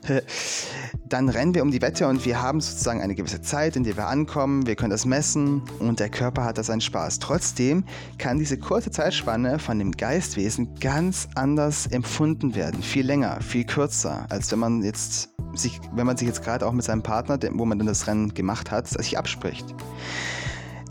dann 1.09 1.29
rennen 1.29 1.55
wir 1.55 1.63
um 1.63 1.71
die 1.71 1.81
Wette 1.83 2.07
und 2.09 2.25
wir 2.25 2.43
haben 2.43 2.61
sozusagen 2.61 3.01
eine 3.01 3.15
gewisse 3.15 3.41
Zeit, 3.41 3.77
in 3.77 3.85
der 3.85 3.97
wir 3.97 4.07
ankommen, 4.07 4.67
wir 4.67 4.77
können 4.77 4.91
das 4.91 5.05
messen 5.05 5.63
und 5.79 6.01
der 6.01 6.09
Körper 6.09 6.45
hat 6.45 6.59
da 6.59 6.63
seinen 6.63 6.81
Spaß. 6.81 7.19
Trotzdem 7.19 7.85
kann 8.19 8.39
diese 8.39 8.59
kurze 8.59 8.91
Zeitspanne 8.91 9.59
von 9.59 9.79
dem 9.79 9.93
Geistwesen 9.93 10.75
ganz 10.81 11.29
anders 11.35 11.87
empfunden 11.87 12.55
werden, 12.55 12.83
viel 12.83 13.07
länger, 13.07 13.41
viel 13.41 13.65
kürzer, 13.65 14.27
als 14.29 14.51
wenn 14.53 14.59
man 14.59 14.83
jetzt 14.83 15.31
sich, 15.55 15.81
wenn 15.93 16.07
man 16.07 16.17
sich 16.17 16.29
jetzt 16.29 16.43
gerade 16.43 16.67
auch 16.67 16.73
mit 16.73 16.85
seinem 16.85 17.03
Partner, 17.03 17.39
wo 17.53 17.65
man 17.65 17.79
dann 17.79 17.87
das 17.87 18.07
Rennen 18.07 18.35
gemacht 18.35 18.71
hat, 18.71 18.89
sich 18.89 19.19
abspricht. 19.19 19.75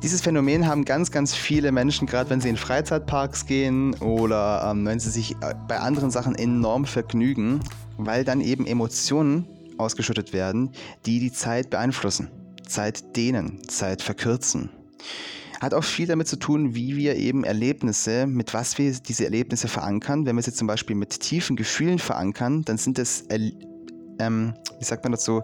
Dieses 0.04 0.22
Phänomen 0.22 0.68
haben 0.68 0.86
ganz, 0.86 1.10
ganz 1.10 1.34
viele 1.34 1.72
Menschen, 1.72 2.06
gerade 2.06 2.30
wenn 2.30 2.40
sie 2.40 2.50
in 2.50 2.58
Freizeitparks 2.58 3.48
gehen 3.48 3.96
oder 3.96 4.70
ähm, 4.70 4.86
wenn 4.86 5.00
sie 5.00 5.10
sich 5.10 5.32
äh, 5.42 5.56
bei 5.68 5.80
anderen 5.80 6.12
Sachen 6.12 6.36
enorm 6.36 6.86
vergnügen, 6.86 7.62
weil 7.98 8.24
dann 8.24 8.42
eben 8.42 8.66
Emotionen 8.66 9.48
ausgeschüttet 9.78 10.34
werden, 10.34 10.72
die 11.06 11.20
die 11.20 11.32
Zeit 11.32 11.70
beeinflussen, 11.70 12.30
Zeit 12.68 13.16
dehnen, 13.16 13.62
Zeit 13.68 14.02
verkürzen. 14.02 14.70
Hat 15.60 15.74
auch 15.74 15.84
viel 15.84 16.08
damit 16.08 16.28
zu 16.28 16.38
tun, 16.38 16.76
wie 16.76 16.96
wir 16.98 17.16
eben 17.16 17.44
Erlebnisse, 17.44 18.28
mit 18.28 18.54
was 18.54 18.78
wir 18.78 18.92
diese 18.92 19.26
Erlebnisse 19.26 19.68
verankern. 19.68 20.26
Wenn 20.26 20.36
wir 20.36 20.44
sie 20.44 20.54
zum 20.54 20.68
Beispiel 20.68 20.96
mit 20.96 21.20
tiefen 21.20 21.56
Gefühlen 21.56 21.98
verankern, 21.98 22.64
dann 22.64 22.78
sind 22.78 23.00
es, 23.00 23.26
ähm, 24.20 24.54
wie 24.80 24.86
sagt 24.86 25.04
man 25.04 25.14
dazu, 25.14 25.42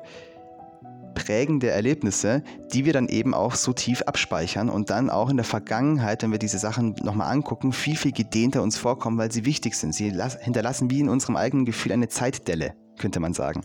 prägende 1.14 1.70
Erlebnisse, 1.70 2.44
die 2.74 2.86
wir 2.86 2.94
dann 2.94 3.08
eben 3.08 3.34
auch 3.34 3.56
so 3.56 3.74
tief 3.74 4.02
abspeichern 4.04 4.70
und 4.70 4.90
dann 4.90 5.10
auch 5.10 5.30
in 5.30 5.38
der 5.38 5.46
Vergangenheit, 5.46 6.24
wenn 6.24 6.32
wir 6.32 6.40
diese 6.40 6.60
Sachen 6.60 6.96
nochmal 7.04 7.32
angucken, 7.32 7.74
viel, 7.74 7.96
viel 7.96 8.12
gedehnter 8.12 8.62
uns 8.62 8.78
vorkommen, 8.78 9.18
weil 9.18 9.32
sie 9.32 9.46
wichtig 9.46 9.76
sind. 9.76 9.94
Sie 9.94 10.12
hinterlassen 10.42 10.90
wie 10.90 11.00
in 11.00 11.10
unserem 11.10 11.36
eigenen 11.36 11.66
Gefühl 11.66 11.92
eine 11.92 12.10
Zeitdelle, 12.10 12.76
könnte 12.98 13.20
man 13.20 13.34
sagen. 13.34 13.62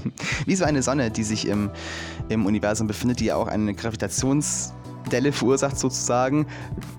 wie 0.46 0.56
so 0.56 0.64
eine 0.64 0.82
Sonne, 0.82 1.10
die 1.10 1.24
sich 1.24 1.46
im, 1.46 1.70
im 2.28 2.46
Universum 2.46 2.86
befindet, 2.86 3.20
die 3.20 3.26
ja 3.26 3.36
auch 3.36 3.48
eine 3.48 3.74
Gravitationsdelle 3.74 5.32
verursacht 5.32 5.78
sozusagen, 5.78 6.46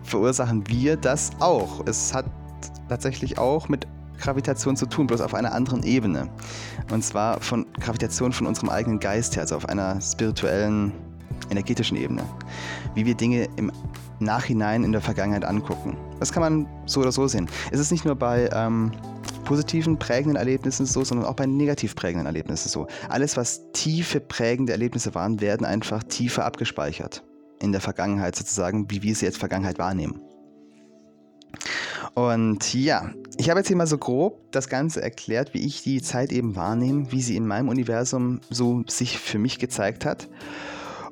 verursachen 0.03 0.67
wir 0.67 0.97
das 0.97 1.31
auch. 1.39 1.85
Es 1.85 2.13
hat 2.13 2.25
tatsächlich 2.89 3.37
auch 3.37 3.69
mit 3.69 3.87
Gravitation 4.19 4.75
zu 4.75 4.85
tun, 4.85 5.07
bloß 5.07 5.21
auf 5.21 5.33
einer 5.33 5.53
anderen 5.53 5.83
Ebene. 5.83 6.29
Und 6.91 7.03
zwar 7.03 7.39
von 7.41 7.65
Gravitation 7.79 8.31
von 8.31 8.47
unserem 8.47 8.69
eigenen 8.69 8.99
Geist 8.99 9.35
her, 9.35 9.43
also 9.43 9.55
auf 9.55 9.69
einer 9.69 9.99
spirituellen, 10.01 10.91
energetischen 11.49 11.97
Ebene. 11.97 12.23
Wie 12.95 13.05
wir 13.05 13.15
Dinge 13.15 13.47
im 13.57 13.71
Nachhinein 14.19 14.83
in 14.83 14.91
der 14.91 15.01
Vergangenheit 15.01 15.45
angucken. 15.45 15.95
Das 16.19 16.31
kann 16.31 16.41
man 16.41 16.67
so 16.85 17.01
oder 17.01 17.11
so 17.11 17.27
sehen. 17.27 17.47
Es 17.71 17.79
ist 17.79 17.91
nicht 17.91 18.05
nur 18.05 18.15
bei 18.15 18.49
ähm, 18.51 18.91
positiven, 19.45 19.97
prägenden 19.97 20.35
Erlebnissen 20.35 20.85
so, 20.85 21.03
sondern 21.03 21.27
auch 21.27 21.35
bei 21.35 21.45
negativ 21.45 21.95
prägenden 21.95 22.25
Erlebnissen 22.25 22.69
so. 22.69 22.87
Alles, 23.09 23.37
was 23.37 23.61
tiefe, 23.73 24.19
prägende 24.19 24.73
Erlebnisse 24.73 25.13
waren, 25.15 25.39
werden 25.39 25.65
einfach 25.65 26.03
tiefer 26.03 26.45
abgespeichert. 26.45 27.23
In 27.61 27.71
der 27.71 27.81
Vergangenheit 27.81 28.35
sozusagen, 28.35 28.89
wie 28.91 29.01
wir 29.01 29.15
sie 29.15 29.25
jetzt 29.25 29.37
Vergangenheit 29.37 29.79
wahrnehmen. 29.79 30.19
Und 32.13 32.73
ja, 32.73 33.11
ich 33.39 33.49
habe 33.49 33.59
jetzt 33.59 33.67
hier 33.67 33.75
mal 33.75 33.87
so 33.87 33.97
grob 33.97 34.51
das 34.51 34.67
Ganze 34.67 35.01
erklärt, 35.01 35.53
wie 35.53 35.65
ich 35.65 35.83
die 35.83 36.01
Zeit 36.01 36.31
eben 36.31 36.55
wahrnehme, 36.55 37.11
wie 37.11 37.21
sie 37.21 37.35
in 37.35 37.45
meinem 37.45 37.69
Universum 37.69 38.41
so 38.49 38.83
sich 38.87 39.19
für 39.19 39.37
mich 39.37 39.59
gezeigt 39.59 40.05
hat. 40.05 40.27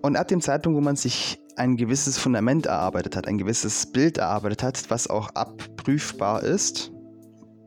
Und 0.01 0.15
ab 0.15 0.27
dem 0.27 0.41
Zeitpunkt, 0.41 0.77
wo 0.77 0.81
man 0.81 0.95
sich 0.95 1.39
ein 1.55 1.77
gewisses 1.77 2.17
Fundament 2.17 2.65
erarbeitet 2.65 3.15
hat, 3.15 3.27
ein 3.27 3.37
gewisses 3.37 3.85
Bild 3.85 4.17
erarbeitet 4.17 4.63
hat, 4.63 4.83
was 4.89 5.07
auch 5.07 5.29
abprüfbar 5.29 6.43
ist, 6.43 6.91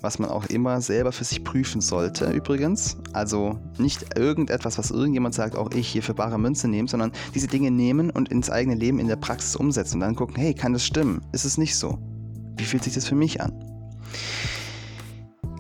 was 0.01 0.19
man 0.19 0.29
auch 0.29 0.47
immer 0.47 0.81
selber 0.81 1.13
für 1.13 1.25
sich 1.25 1.43
prüfen 1.45 1.81
sollte 1.81 2.31
übrigens. 2.31 2.97
Also 3.13 3.59
nicht 3.79 4.19
irgendetwas, 4.19 4.77
was 4.77 4.91
irgendjemand 4.91 5.35
sagt, 5.35 5.57
auch 5.57 5.71
ich 5.71 5.89
hier 5.89 6.03
für 6.03 6.15
bare 6.15 6.39
Münze 6.39 6.69
nehmen, 6.69 6.89
sondern 6.89 7.13
diese 7.35 7.47
Dinge 7.47 7.71
nehmen 7.71 8.11
und 8.11 8.29
ins 8.29 8.51
eigene 8.51 8.77
Leben 8.77 8.99
in 8.99 9.09
der 9.09 9.17
Praxis 9.17 9.57
umsetzen 9.57 9.95
und 9.95 10.01
dann 10.01 10.17
gucken, 10.17 10.37
hey, 10.37 10.53
kann 10.53 10.73
das 10.73 10.85
stimmen? 10.85 11.23
Ist 11.33 11.45
es 11.45 11.59
nicht 11.59 11.77
so? 11.77 11.99
Wie 12.57 12.65
fühlt 12.65 12.85
sich 12.85 12.95
das 12.95 13.07
für 13.07 13.15
mich 13.15 13.41
an? 13.41 13.68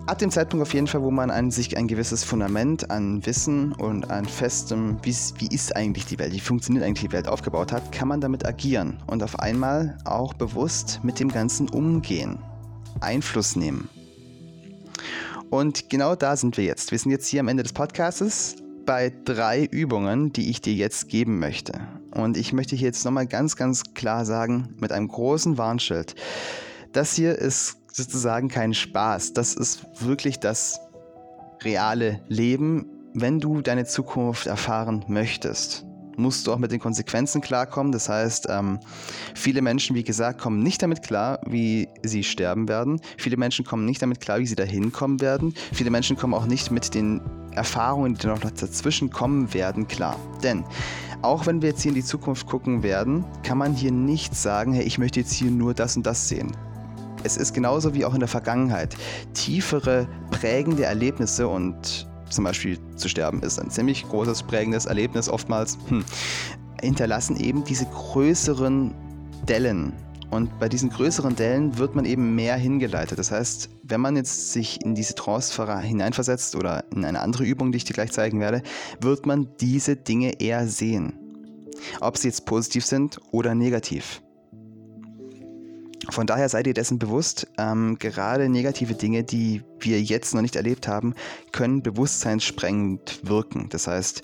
Ab 0.08 0.18
dem 0.18 0.30
Zeitpunkt 0.30 0.66
auf 0.66 0.72
jeden 0.72 0.87
Fall, 0.87 1.02
wo 1.02 1.11
man 1.11 1.30
an 1.30 1.50
sich 1.50 1.76
ein 1.76 1.87
gewisses 1.87 2.24
Fundament 2.24 2.90
an 2.90 3.26
Wissen 3.26 3.72
und 3.72 4.11
an 4.11 4.24
festem, 4.24 4.96
wie, 5.02 5.11
ist 5.54 5.76
eigentlich 5.76 6.06
die 6.06 6.18
Welt, 6.18 6.32
wie 6.32 6.40
funktioniert 6.40 6.82
eigentlich 6.82 7.08
die 7.08 7.12
Welt 7.12 7.28
aufgebaut 7.28 7.72
hat, 7.72 7.92
kann 7.92 8.08
man 8.08 8.22
damit 8.22 8.46
agieren 8.46 8.96
und 9.06 9.22
auf 9.22 9.38
einmal 9.38 9.98
auch 10.06 10.32
bewusst 10.32 11.00
mit 11.02 11.20
dem 11.20 11.28
Ganzen 11.30 11.68
umgehen, 11.68 12.38
Einfluss 13.00 13.54
nehmen. 13.54 13.90
Und 15.50 15.90
genau 15.90 16.14
da 16.14 16.37
sind 16.37 16.56
wir 16.56 16.64
jetzt. 16.64 16.90
Wir 16.90 16.98
sind 16.98 17.11
jetzt 17.11 17.26
hier 17.26 17.40
am 17.40 17.48
Ende 17.48 17.62
des 17.62 17.74
Podcasts 17.74 18.56
bei 18.87 19.12
drei 19.26 19.64
Übungen, 19.64 20.32
die 20.32 20.48
ich 20.48 20.62
dir 20.62 20.72
jetzt 20.72 21.08
geben 21.08 21.38
möchte. 21.38 21.72
Und 22.12 22.38
ich 22.38 22.54
möchte 22.54 22.76
hier 22.76 22.87
jetzt 22.87 23.04
nochmal 23.04 23.26
ganz, 23.26 23.56
ganz 23.56 23.92
klar 23.92 24.24
sagen, 24.24 24.74
mit 24.80 24.92
einem 24.92 25.08
großen 25.08 25.58
Warnschild. 25.58 26.14
Das 26.92 27.14
hier 27.14 27.37
ist 27.38 27.78
sozusagen 27.98 28.48
kein 28.48 28.74
Spaß. 28.74 29.34
Das 29.34 29.54
ist 29.54 29.87
wirklich 30.00 30.40
das 30.40 30.80
reale 31.62 32.20
Leben, 32.28 32.87
wenn 33.14 33.40
du 33.40 33.61
deine 33.61 33.84
Zukunft 33.84 34.46
erfahren 34.46 35.04
möchtest 35.08 35.84
musst 36.18 36.46
du 36.46 36.52
auch 36.52 36.58
mit 36.58 36.72
den 36.72 36.80
Konsequenzen 36.80 37.40
klarkommen. 37.40 37.92
Das 37.92 38.08
heißt, 38.08 38.46
ähm, 38.50 38.80
viele 39.34 39.62
Menschen, 39.62 39.96
wie 39.96 40.04
gesagt, 40.04 40.40
kommen 40.40 40.62
nicht 40.62 40.82
damit 40.82 41.02
klar, 41.02 41.40
wie 41.46 41.88
sie 42.02 42.24
sterben 42.24 42.68
werden. 42.68 43.00
Viele 43.16 43.37
Menschen 43.37 43.64
kommen 43.64 43.84
nicht 43.84 44.02
damit 44.02 44.20
klar, 44.20 44.40
wie 44.40 44.46
sie 44.46 44.56
dahin 44.56 44.92
kommen 44.92 45.20
werden. 45.20 45.54
Viele 45.72 45.90
Menschen 45.90 46.16
kommen 46.16 46.34
auch 46.34 46.46
nicht 46.46 46.70
mit 46.70 46.94
den 46.94 47.20
Erfahrungen, 47.52 48.14
die 48.14 48.26
noch 48.26 48.40
dazwischen 48.40 49.11
kommen 49.11 49.54
werden, 49.54 49.88
klar. 49.88 50.16
Denn 50.42 50.64
Auch 51.20 51.46
wenn 51.46 51.62
wir 51.62 51.70
jetzt 51.70 51.82
hier 51.82 51.90
in 51.90 51.96
die 51.96 52.04
Zukunft 52.04 52.46
gucken 52.46 52.84
werden, 52.84 53.24
kann 53.42 53.58
man 53.58 53.74
hier 53.74 53.90
nicht 53.90 54.37
sagen, 54.37 54.72
hey, 54.72 54.84
ich 54.84 54.98
möchte 54.98 55.18
jetzt 55.18 55.32
hier 55.32 55.50
nur 55.50 55.74
das 55.74 55.96
und 55.96 56.06
das 56.06 56.28
sehen. 56.28 56.52
Es 57.24 57.37
ist 57.37 57.52
genauso 57.52 57.94
wie 57.94 58.04
auch 58.04 58.14
in 58.14 58.20
der 58.20 58.28
Vergangenheit. 58.28 58.96
Tiefere, 59.35 60.07
prägende 60.31 60.85
Erlebnisse 60.85 61.48
und 61.48 62.07
zum 62.31 62.44
Beispiel 62.44 62.78
zu 62.96 63.09
sterben 63.09 63.42
ist 63.42 63.59
ein 63.59 63.70
ziemlich 63.70 64.07
großes 64.09 64.42
prägendes 64.42 64.87
Erlebnis 64.87 65.28
oftmals, 65.28 65.78
hm, 65.88 66.04
hinterlassen 66.81 67.37
eben 67.37 67.64
diese 67.64 67.87
größeren 67.87 68.94
Dellen. 69.48 69.92
Und 70.31 70.59
bei 70.59 70.68
diesen 70.68 70.90
größeren 70.90 71.37
Dellen 71.37 71.78
wird 71.78 71.94
man 71.94 72.04
eben 72.04 72.35
mehr 72.35 72.57
hingeleitet. 72.57 73.18
Das 73.18 73.31
heißt, 73.31 73.70
wenn 73.83 74.00
man 74.00 74.14
jetzt 74.14 74.52
sich 74.52 74.85
in 74.85 74.94
diese 74.94 75.14
Trance 75.14 75.81
hineinversetzt 75.81 76.54
oder 76.54 76.85
in 76.92 77.04
eine 77.04 77.20
andere 77.20 77.44
Übung, 77.44 77.72
die 77.72 77.78
ich 77.78 77.85
dir 77.85 77.94
gleich 77.94 78.12
zeigen 78.12 78.38
werde, 78.38 78.62
wird 79.00 79.24
man 79.24 79.48
diese 79.59 79.96
Dinge 79.96 80.38
eher 80.40 80.68
sehen. 80.68 81.14
Ob 82.00 82.18
sie 82.18 82.28
jetzt 82.28 82.44
positiv 82.44 82.85
sind 82.85 83.18
oder 83.31 83.54
negativ. 83.54 84.20
Von 86.11 86.27
daher 86.27 86.49
seid 86.49 86.66
ihr 86.66 86.75
dessen 86.75 86.99
bewusst, 86.99 87.47
ähm, 87.59 87.99
gerade 87.99 88.49
negative 88.49 88.94
Dinge, 88.94 89.25
die 89.25 89.62
wir 89.79 90.01
jetzt 90.01 90.35
noch 90.35 90.40
nicht 90.40 90.57
erlebt 90.57 90.88
haben, 90.88 91.14
können 91.53 91.83
bewusstseinssprengend 91.83 93.21
wirken. 93.25 93.68
Das 93.68 93.87
heißt, 93.87 94.23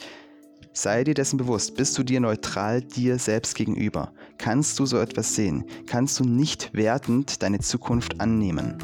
sei 0.73 1.05
dir 1.05 1.15
dessen 1.15 1.37
bewusst, 1.37 1.77
bist 1.77 1.97
du 1.99 2.03
dir 2.03 2.21
neutral 2.21 2.81
dir 2.81 3.19
selbst 3.19 3.55
gegenüber? 3.55 4.13
Kannst 4.39 4.79
du 4.79 4.87
so 4.87 4.99
etwas 4.99 5.35
sehen? 5.35 5.65
Kannst 5.87 6.19
du 6.19 6.25
nicht 6.25 6.73
wertend 6.73 7.43
deine 7.43 7.61
Zukunft 7.61 8.21
annehmen? 8.21 8.79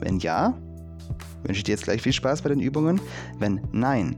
Wenn 0.00 0.18
ja, 0.18 0.56
wünsche 1.42 1.58
ich 1.58 1.64
dir 1.64 1.72
jetzt 1.72 1.84
gleich 1.84 2.02
viel 2.02 2.12
Spaß 2.12 2.42
bei 2.42 2.48
den 2.48 2.60
Übungen. 2.60 3.00
Wenn 3.38 3.60
nein, 3.72 4.16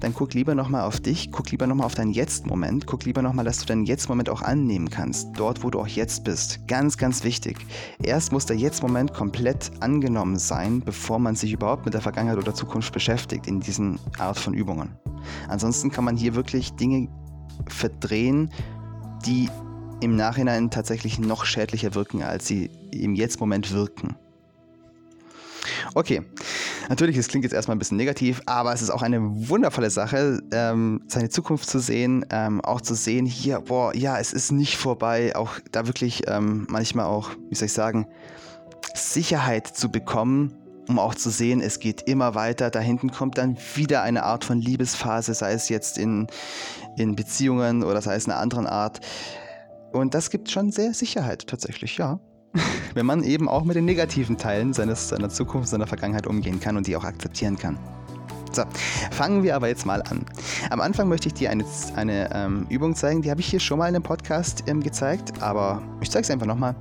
dann 0.00 0.14
guck 0.14 0.34
lieber 0.34 0.54
nochmal 0.54 0.82
auf 0.82 1.00
dich, 1.00 1.30
guck 1.30 1.50
lieber 1.50 1.66
nochmal 1.66 1.86
auf 1.86 1.94
deinen 1.94 2.12
Jetzt-Moment, 2.12 2.86
guck 2.86 3.04
lieber 3.04 3.22
nochmal, 3.22 3.44
dass 3.44 3.58
du 3.58 3.66
deinen 3.66 3.84
Jetzt-Moment 3.84 4.28
auch 4.28 4.42
annehmen 4.42 4.90
kannst, 4.90 5.28
dort, 5.36 5.62
wo 5.62 5.70
du 5.70 5.80
auch 5.80 5.86
jetzt 5.86 6.24
bist. 6.24 6.66
Ganz, 6.68 6.96
ganz 6.96 7.24
wichtig. 7.24 7.58
Erst 8.02 8.32
muss 8.32 8.46
der 8.46 8.56
Jetzt-Moment 8.56 9.12
komplett 9.14 9.70
angenommen 9.80 10.38
sein, 10.38 10.80
bevor 10.80 11.18
man 11.18 11.34
sich 11.36 11.52
überhaupt 11.52 11.84
mit 11.84 11.94
der 11.94 12.00
Vergangenheit 12.00 12.38
oder 12.38 12.54
Zukunft 12.54 12.92
beschäftigt 12.92 13.46
in 13.46 13.60
diesen 13.60 13.98
Art 14.18 14.38
von 14.38 14.54
Übungen. 14.54 14.96
Ansonsten 15.48 15.90
kann 15.90 16.04
man 16.04 16.16
hier 16.16 16.34
wirklich 16.34 16.72
Dinge 16.72 17.08
verdrehen, 17.68 18.50
die 19.26 19.48
im 20.00 20.16
Nachhinein 20.16 20.70
tatsächlich 20.70 21.18
noch 21.18 21.44
schädlicher 21.44 21.94
wirken, 21.94 22.22
als 22.22 22.46
sie 22.46 22.70
im 22.90 23.14
Jetzt-Moment 23.14 23.72
wirken. 23.72 24.16
Okay, 25.94 26.22
natürlich, 26.88 27.16
es 27.16 27.28
klingt 27.28 27.44
jetzt 27.44 27.52
erstmal 27.52 27.76
ein 27.76 27.78
bisschen 27.78 27.96
negativ, 27.96 28.40
aber 28.46 28.72
es 28.72 28.82
ist 28.82 28.90
auch 28.90 29.02
eine 29.02 29.20
wundervolle 29.48 29.90
Sache, 29.90 30.40
ähm, 30.52 31.02
seine 31.06 31.28
Zukunft 31.28 31.68
zu 31.68 31.78
sehen, 31.78 32.24
ähm, 32.30 32.60
auch 32.60 32.80
zu 32.80 32.94
sehen, 32.94 33.26
hier, 33.26 33.60
boah, 33.60 33.94
ja, 33.94 34.18
es 34.18 34.32
ist 34.32 34.52
nicht 34.52 34.76
vorbei, 34.76 35.34
auch 35.36 35.58
da 35.72 35.86
wirklich 35.86 36.22
ähm, 36.26 36.66
manchmal 36.68 37.06
auch, 37.06 37.30
wie 37.48 37.54
soll 37.54 37.66
ich 37.66 37.72
sagen, 37.72 38.06
Sicherheit 38.94 39.66
zu 39.66 39.90
bekommen, 39.90 40.56
um 40.88 40.98
auch 40.98 41.14
zu 41.14 41.30
sehen, 41.30 41.60
es 41.60 41.78
geht 41.78 42.02
immer 42.02 42.34
weiter. 42.34 42.70
Da 42.70 42.80
hinten 42.80 43.10
kommt 43.10 43.38
dann 43.38 43.56
wieder 43.74 44.02
eine 44.02 44.24
Art 44.24 44.44
von 44.44 44.60
Liebesphase, 44.60 45.34
sei 45.34 45.52
es 45.52 45.68
jetzt 45.68 45.98
in, 45.98 46.26
in 46.96 47.14
Beziehungen 47.14 47.84
oder 47.84 48.02
sei 48.02 48.16
es 48.16 48.26
eine 48.26 48.36
andere 48.36 48.70
Art. 48.70 49.00
Und 49.92 50.14
das 50.14 50.30
gibt 50.30 50.50
schon 50.50 50.72
sehr 50.72 50.92
Sicherheit 50.94 51.46
tatsächlich, 51.46 51.96
ja. 51.96 52.20
wenn 52.94 53.06
man 53.06 53.22
eben 53.22 53.48
auch 53.48 53.64
mit 53.64 53.76
den 53.76 53.84
negativen 53.84 54.36
Teilen 54.36 54.72
seines, 54.72 55.08
seiner 55.08 55.28
Zukunft, 55.28 55.68
seiner 55.68 55.86
Vergangenheit 55.86 56.26
umgehen 56.26 56.60
kann 56.60 56.76
und 56.76 56.86
die 56.86 56.96
auch 56.96 57.04
akzeptieren 57.04 57.56
kann. 57.56 57.78
So, 58.52 58.64
fangen 59.12 59.44
wir 59.44 59.54
aber 59.54 59.68
jetzt 59.68 59.86
mal 59.86 60.02
an. 60.02 60.26
Am 60.70 60.80
Anfang 60.80 61.08
möchte 61.08 61.28
ich 61.28 61.34
dir 61.34 61.50
eine, 61.50 61.64
eine 61.94 62.34
ähm, 62.34 62.66
Übung 62.68 62.96
zeigen, 62.96 63.22
die 63.22 63.30
habe 63.30 63.40
ich 63.40 63.46
hier 63.46 63.60
schon 63.60 63.78
mal 63.78 63.88
in 63.88 63.94
einem 63.94 64.02
Podcast 64.02 64.64
ähm, 64.66 64.82
gezeigt, 64.82 65.40
aber 65.40 65.80
ich 66.00 66.10
zeige 66.10 66.24
es 66.24 66.30
einfach 66.30 66.46
nochmal. 66.46 66.74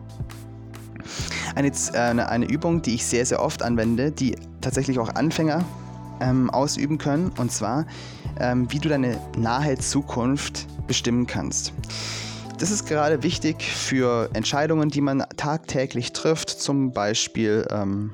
Eine, 1.53 1.67
äh, 1.67 1.97
eine, 1.97 2.45
Übung, 2.45 2.81
die 2.81 2.95
ich 2.95 3.05
sehr, 3.05 3.25
sehr 3.25 3.41
oft 3.41 3.61
anwende, 3.61 4.11
die 4.11 4.35
tatsächlich 4.61 4.97
auch 4.97 5.09
Anfänger 5.13 5.63
ähm, 6.21 6.49
ausüben 6.49 6.97
können, 6.97 7.31
und 7.37 7.51
zwar, 7.51 7.85
ähm, 8.39 8.71
wie 8.71 8.79
du 8.79 8.89
deine 8.89 9.19
nahe 9.37 9.77
Zukunft 9.77 10.67
bestimmen 10.87 11.27
kannst. 11.27 11.73
Das 12.59 12.71
ist 12.71 12.85
gerade 12.87 13.23
wichtig 13.23 13.63
für 13.63 14.29
Entscheidungen, 14.33 14.89
die 14.89 14.99
man 14.99 15.23
tagtäglich 15.37 16.11
trifft. 16.11 16.49
Zum 16.49 16.91
Beispiel, 16.91 17.65
ähm, 17.71 18.11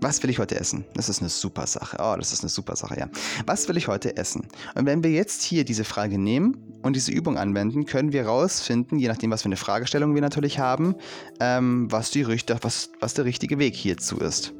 was 0.00 0.20
will 0.24 0.30
ich 0.30 0.40
heute 0.40 0.58
essen? 0.58 0.84
Das 0.94 1.08
ist 1.08 1.20
eine 1.20 1.28
super 1.28 1.68
Sache. 1.68 1.96
Oh, 2.00 2.16
das 2.18 2.32
ist 2.32 2.42
eine 2.42 2.50
super 2.50 2.74
Sache, 2.74 2.98
ja. 2.98 3.08
Was 3.46 3.68
will 3.68 3.76
ich 3.76 3.86
heute 3.86 4.16
essen? 4.16 4.48
Und 4.74 4.86
wenn 4.86 5.04
wir 5.04 5.12
jetzt 5.12 5.44
hier 5.44 5.64
diese 5.64 5.84
Frage 5.84 6.18
nehmen 6.18 6.56
und 6.82 6.96
diese 6.96 7.12
Übung 7.12 7.38
anwenden, 7.38 7.86
können 7.86 8.12
wir 8.12 8.24
herausfinden, 8.24 8.98
je 8.98 9.06
nachdem, 9.06 9.30
was 9.30 9.42
für 9.42 9.46
eine 9.46 9.56
Fragestellung 9.56 10.16
wir 10.16 10.20
natürlich 10.20 10.58
haben, 10.58 10.96
ähm, 11.38 11.86
was, 11.92 12.10
die, 12.10 12.26
was, 12.26 12.90
was 12.98 13.14
der 13.14 13.24
richtige 13.26 13.60
Weg 13.60 13.76
hierzu 13.76 14.18
ist. 14.18 14.52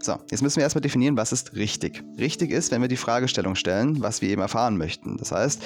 So, 0.00 0.18
jetzt 0.30 0.42
müssen 0.42 0.56
wir 0.56 0.64
erstmal 0.64 0.82
definieren, 0.82 1.16
was 1.16 1.32
ist 1.32 1.54
richtig. 1.54 2.04
Richtig 2.18 2.50
ist, 2.50 2.72
wenn 2.72 2.82
wir 2.82 2.88
die 2.88 2.98
Fragestellung 2.98 3.54
stellen, 3.54 4.02
was 4.02 4.20
wir 4.20 4.28
eben 4.28 4.42
erfahren 4.42 4.76
möchten. 4.76 5.16
Das 5.16 5.32
heißt, 5.32 5.62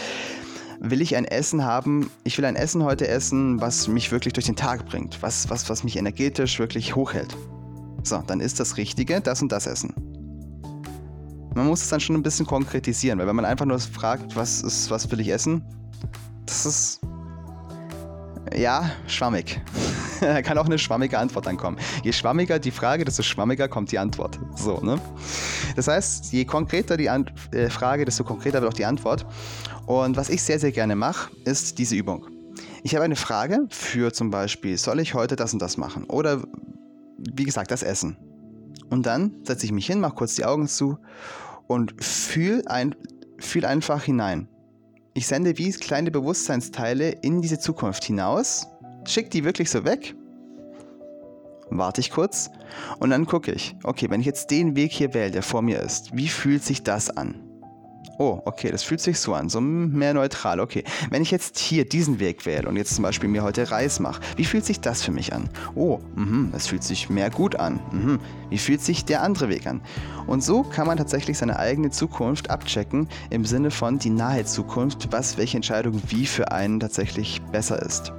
will 0.80 1.02
ich 1.02 1.16
ein 1.16 1.24
Essen 1.24 1.64
haben, 1.64 2.10
ich 2.24 2.38
will 2.38 2.44
ein 2.44 2.56
Essen 2.56 2.84
heute 2.84 3.08
essen, 3.08 3.60
was 3.60 3.88
mich 3.88 4.12
wirklich 4.12 4.32
durch 4.32 4.46
den 4.46 4.56
Tag 4.56 4.86
bringt, 4.86 5.20
was, 5.22 5.50
was, 5.50 5.68
was 5.68 5.84
mich 5.84 5.96
energetisch 5.96 6.58
wirklich 6.58 6.94
hochhält. 6.94 7.36
So, 8.04 8.22
dann 8.26 8.40
ist 8.40 8.60
das 8.60 8.76
Richtige 8.76 9.20
das 9.20 9.42
und 9.42 9.50
das 9.50 9.66
Essen. 9.66 9.92
Man 11.54 11.66
muss 11.66 11.82
es 11.82 11.88
dann 11.88 12.00
schon 12.00 12.14
ein 12.14 12.22
bisschen 12.22 12.46
konkretisieren, 12.46 13.18
weil 13.18 13.26
wenn 13.26 13.36
man 13.36 13.44
einfach 13.44 13.66
nur 13.66 13.78
fragt, 13.78 14.36
was 14.36 14.62
ist, 14.62 14.90
was 14.90 15.10
will 15.10 15.20
ich 15.20 15.30
essen, 15.30 15.64
das 16.46 16.64
ist 16.64 17.00
ja 18.56 18.90
schwammig. 19.06 19.61
da 20.20 20.42
kann 20.42 20.58
auch 20.58 20.66
eine 20.66 20.78
schwammige 20.78 21.18
Antwort 21.18 21.46
dann 21.46 21.56
kommen. 21.56 21.78
Je 22.02 22.12
schwammiger 22.12 22.58
die 22.58 22.70
Frage, 22.70 23.04
desto 23.04 23.22
schwammiger 23.22 23.68
kommt 23.68 23.92
die 23.92 23.98
Antwort. 23.98 24.38
So, 24.56 24.80
ne? 24.80 25.00
Das 25.76 25.88
heißt, 25.88 26.32
je 26.32 26.44
konkreter 26.44 26.96
die 26.96 27.11
An 27.11 27.30
äh, 27.52 27.68
Frage, 27.70 28.04
desto 28.04 28.24
konkreter 28.24 28.61
wird 28.61 28.72
auch 28.72 28.76
die 28.76 28.84
Antwort. 28.84 29.26
Und 29.87 30.16
was 30.16 30.28
ich 30.28 30.42
sehr, 30.42 30.58
sehr 30.58 30.72
gerne 30.72 30.96
mache, 30.96 31.30
ist 31.44 31.78
diese 31.78 31.94
Übung. 31.94 32.26
Ich 32.82 32.94
habe 32.94 33.04
eine 33.04 33.16
Frage 33.16 33.66
für 33.70 34.12
zum 34.12 34.30
Beispiel, 34.30 34.76
soll 34.76 35.00
ich 35.00 35.14
heute 35.14 35.37
das 35.37 35.52
und 35.52 35.61
das 35.61 35.76
machen? 35.76 36.04
Oder 36.04 36.42
wie 37.18 37.44
gesagt, 37.44 37.70
das 37.70 37.82
Essen. 37.82 38.16
Und 38.90 39.06
dann 39.06 39.34
setze 39.44 39.66
ich 39.66 39.72
mich 39.72 39.87
hin, 39.87 40.00
mache 40.00 40.14
kurz 40.14 40.34
die 40.34 40.44
Augen 40.44 40.68
zu 40.68 40.98
und 41.66 42.02
fühle 42.02 42.62
ein, 42.66 42.94
fühl 43.38 43.64
einfach 43.64 44.04
hinein. 44.04 44.48
Ich 45.18 45.26
sende 45.26 45.59
wie 45.59 45.72
kleine 45.72 46.12
Bewusstseinsteile 46.12 47.11
in 47.11 47.42
diese 47.42 47.59
Zukunft 47.59 48.04
hinaus 48.04 48.68
schicke 49.04 49.31
die 49.31 49.42
wirklich 49.42 49.68
so 49.68 49.85
weg, 49.85 50.14
warte 51.70 52.00
ich 52.00 52.12
kurz 52.12 52.50
und 53.00 53.11
dann 53.11 53.26
gucke 53.26 53.50
ich, 53.50 53.74
okay, 53.83 54.11
wenn 54.11 54.20
ich 54.20 54.26
jetzt 54.26 54.52
den 54.52 54.76
Weg 54.76 54.92
hier 54.92 55.14
wähle, 55.14 55.33
der 55.33 55.42
vor 55.42 55.61
mir 55.61 55.81
ist, 55.81 56.16
wie 56.16 56.28
fühlt 56.28 56.62
sich 56.62 56.85
das 56.85 57.11
an? 57.11 57.47
Oh, 58.18 58.40
okay, 58.44 58.71
das 58.71 58.83
fühlt 58.83 59.01
sich 59.01 59.18
so 59.18 59.35
an, 59.35 59.49
so 59.49 59.61
mehr 59.61 60.14
neutral. 60.14 60.61
Okay, 60.61 60.85
wenn 61.11 61.23
ich 61.23 61.31
jetzt 61.31 61.59
hier 61.59 61.88
diesen 61.88 62.18
Weg 62.21 62.47
wähle 62.47 62.68
und 62.68 62.77
jetzt 62.77 62.94
zum 62.94 63.03
Beispiel 63.03 63.29
mir 63.29 63.42
heute 63.42 63.71
Reis 63.71 64.01
mache, 64.01 64.21
wie 64.37 64.44
fühlt 64.44 64.64
sich 64.64 64.81
das 64.81 65.03
für 65.03 65.12
mich 65.12 65.33
an? 65.33 65.49
Oh, 65.75 66.01
mh, 66.14 66.57
es 66.57 66.66
fühlt 66.66 66.83
sich 66.83 67.11
mehr 67.11 67.31
gut 67.31 67.57
an. 67.57 67.81
Mh, 67.92 68.18
wie 68.51 68.59
fühlt 68.59 68.81
sich 68.81 69.05
der 69.05 69.23
andere 69.23 69.49
Weg 69.49 69.66
an? 69.66 69.81
Und 70.27 70.42
so 70.42 70.62
kann 70.62 70.87
man 70.87 70.99
tatsächlich 70.99 71.38
seine 71.38 71.59
eigene 71.59 71.90
Zukunft 71.90 72.51
abchecken 72.51 73.09
im 73.31 73.44
Sinne 73.44 73.71
von 73.71 73.99
die 73.99 74.11
nahe 74.11 74.44
Zukunft, 74.44 75.12
was 75.12 75.37
welche 75.37 75.57
Entscheidung 75.57 76.01
wie 76.09 76.27
für 76.27 76.51
einen 76.53 76.81
tatsächlich 76.81 77.40
besser 77.53 77.81
ist 77.83 78.12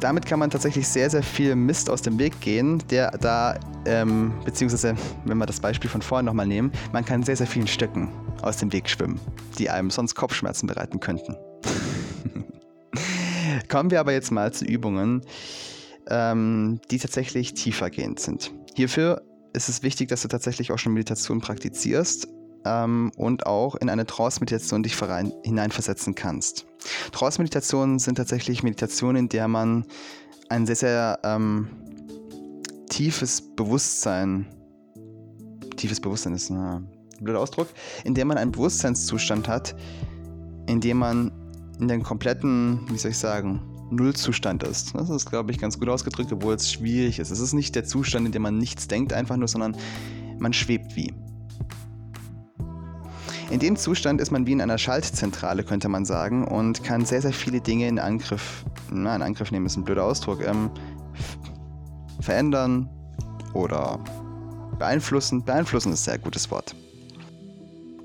damit 0.00 0.26
kann 0.26 0.38
man 0.38 0.50
tatsächlich 0.50 0.88
sehr, 0.88 1.10
sehr 1.10 1.22
viel 1.22 1.54
Mist 1.54 1.90
aus 1.90 2.02
dem 2.02 2.18
Weg 2.18 2.40
gehen, 2.40 2.82
der 2.90 3.10
da, 3.12 3.58
ähm, 3.86 4.32
beziehungsweise, 4.44 4.96
wenn 5.24 5.38
wir 5.38 5.46
das 5.46 5.60
Beispiel 5.60 5.90
von 5.90 6.02
vorhin 6.02 6.26
nochmal 6.26 6.46
nehmen, 6.46 6.72
man 6.92 7.04
kann 7.04 7.22
sehr, 7.22 7.36
sehr 7.36 7.46
vielen 7.46 7.66
Stöcken 7.66 8.08
aus 8.42 8.56
dem 8.56 8.72
Weg 8.72 8.88
schwimmen, 8.88 9.20
die 9.58 9.70
einem 9.70 9.90
sonst 9.90 10.14
Kopfschmerzen 10.14 10.66
bereiten 10.66 11.00
könnten. 11.00 11.36
Kommen 13.68 13.90
wir 13.90 14.00
aber 14.00 14.12
jetzt 14.12 14.30
mal 14.32 14.52
zu 14.52 14.64
Übungen, 14.64 15.22
ähm, 16.08 16.80
die 16.90 16.98
tatsächlich 16.98 17.54
tiefergehend 17.54 18.20
sind. 18.20 18.52
Hierfür 18.74 19.22
ist 19.52 19.68
es 19.68 19.82
wichtig, 19.82 20.08
dass 20.08 20.22
du 20.22 20.28
tatsächlich 20.28 20.72
auch 20.72 20.78
schon 20.78 20.92
Meditation 20.92 21.40
praktizierst 21.40 22.26
ähm, 22.64 23.12
und 23.16 23.46
auch 23.46 23.74
in 23.76 23.88
eine 23.88 24.06
Trance-Meditation 24.06 24.82
dich 24.82 24.96
hineinversetzen 25.44 26.14
kannst. 26.14 26.66
Trance-Meditationen 27.12 27.98
sind 27.98 28.16
tatsächlich 28.16 28.62
Meditationen, 28.62 29.16
in 29.16 29.28
der 29.28 29.48
man 29.48 29.84
ein 30.48 30.66
sehr, 30.66 30.76
sehr 30.76 31.18
ähm, 31.24 31.68
tiefes 32.88 33.40
Bewusstsein, 33.54 34.46
tiefes 35.76 36.00
Bewusstsein 36.00 36.34
ist 36.34 36.50
ein 36.50 36.88
blöder 37.20 37.40
Ausdruck, 37.40 37.68
in 38.04 38.14
dem 38.14 38.28
man 38.28 38.38
einen 38.38 38.52
Bewusstseinszustand 38.52 39.48
hat, 39.48 39.74
in 40.66 40.80
dem 40.80 40.98
man 40.98 41.32
in 41.78 41.88
den 41.88 42.02
kompletten, 42.02 42.80
wie 42.90 42.98
soll 42.98 43.12
ich 43.12 43.18
sagen, 43.18 43.62
Nullzustand 43.90 44.62
ist. 44.62 44.94
Das 44.94 45.10
ist, 45.10 45.26
glaube 45.26 45.50
ich, 45.50 45.58
ganz 45.58 45.78
gut 45.78 45.88
ausgedrückt, 45.88 46.32
obwohl 46.32 46.54
es 46.54 46.70
schwierig 46.70 47.18
ist. 47.18 47.30
Es 47.30 47.40
ist 47.40 47.52
nicht 47.52 47.74
der 47.74 47.84
Zustand, 47.84 48.26
in 48.26 48.32
dem 48.32 48.42
man 48.42 48.56
nichts 48.58 48.86
denkt, 48.86 49.12
einfach 49.12 49.36
nur, 49.36 49.48
sondern 49.48 49.76
man 50.38 50.52
schwebt 50.52 50.94
wie. 50.96 51.12
In 53.50 53.58
dem 53.58 53.74
Zustand 53.74 54.20
ist 54.20 54.30
man 54.30 54.46
wie 54.46 54.52
in 54.52 54.60
einer 54.60 54.78
Schaltzentrale, 54.78 55.64
könnte 55.64 55.88
man 55.88 56.04
sagen, 56.04 56.46
und 56.46 56.84
kann 56.84 57.04
sehr, 57.04 57.20
sehr 57.20 57.32
viele 57.32 57.60
Dinge 57.60 57.88
in 57.88 57.98
Angriff, 57.98 58.64
na, 58.92 59.16
in 59.16 59.22
Angriff 59.22 59.50
nehmen 59.50 59.66
ist 59.66 59.76
ein 59.76 59.82
blöder 59.82 60.04
Ausdruck, 60.04 60.40
ähm, 60.46 60.70
verändern 62.20 62.88
oder 63.52 63.98
beeinflussen. 64.78 65.44
Beeinflussen 65.44 65.92
ist 65.92 66.02
ein 66.02 66.12
sehr 66.12 66.18
gutes 66.18 66.48
Wort. 66.52 66.76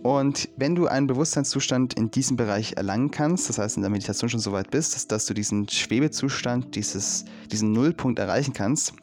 Und 0.01 0.49
wenn 0.57 0.73
du 0.73 0.87
einen 0.87 1.05
Bewusstseinszustand 1.05 1.93
in 1.93 2.09
diesem 2.09 2.37
Bereich 2.37 2.73
erlangen 2.77 3.11
kannst, 3.11 3.47
das 3.47 3.59
heißt 3.59 3.77
in 3.77 3.83
der 3.83 3.91
Meditation 3.91 4.29
schon 4.29 4.39
so 4.39 4.51
weit 4.51 4.71
bist, 4.71 4.95
dass, 4.95 5.07
dass 5.07 5.27
du 5.27 5.35
diesen 5.35 5.69
Schwebezustand, 5.69 6.75
dieses, 6.75 7.25
diesen 7.51 7.71
Nullpunkt 7.71 8.17
erreichen 8.17 8.53
kannst, 8.53 8.93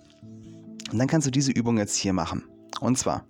dann 0.93 1.07
kannst 1.07 1.27
du 1.27 1.31
diese 1.31 1.53
Übung 1.53 1.79
jetzt 1.79 1.97
hier 1.97 2.13
machen. 2.13 2.43
Und 2.81 2.99
zwar, 2.99 3.25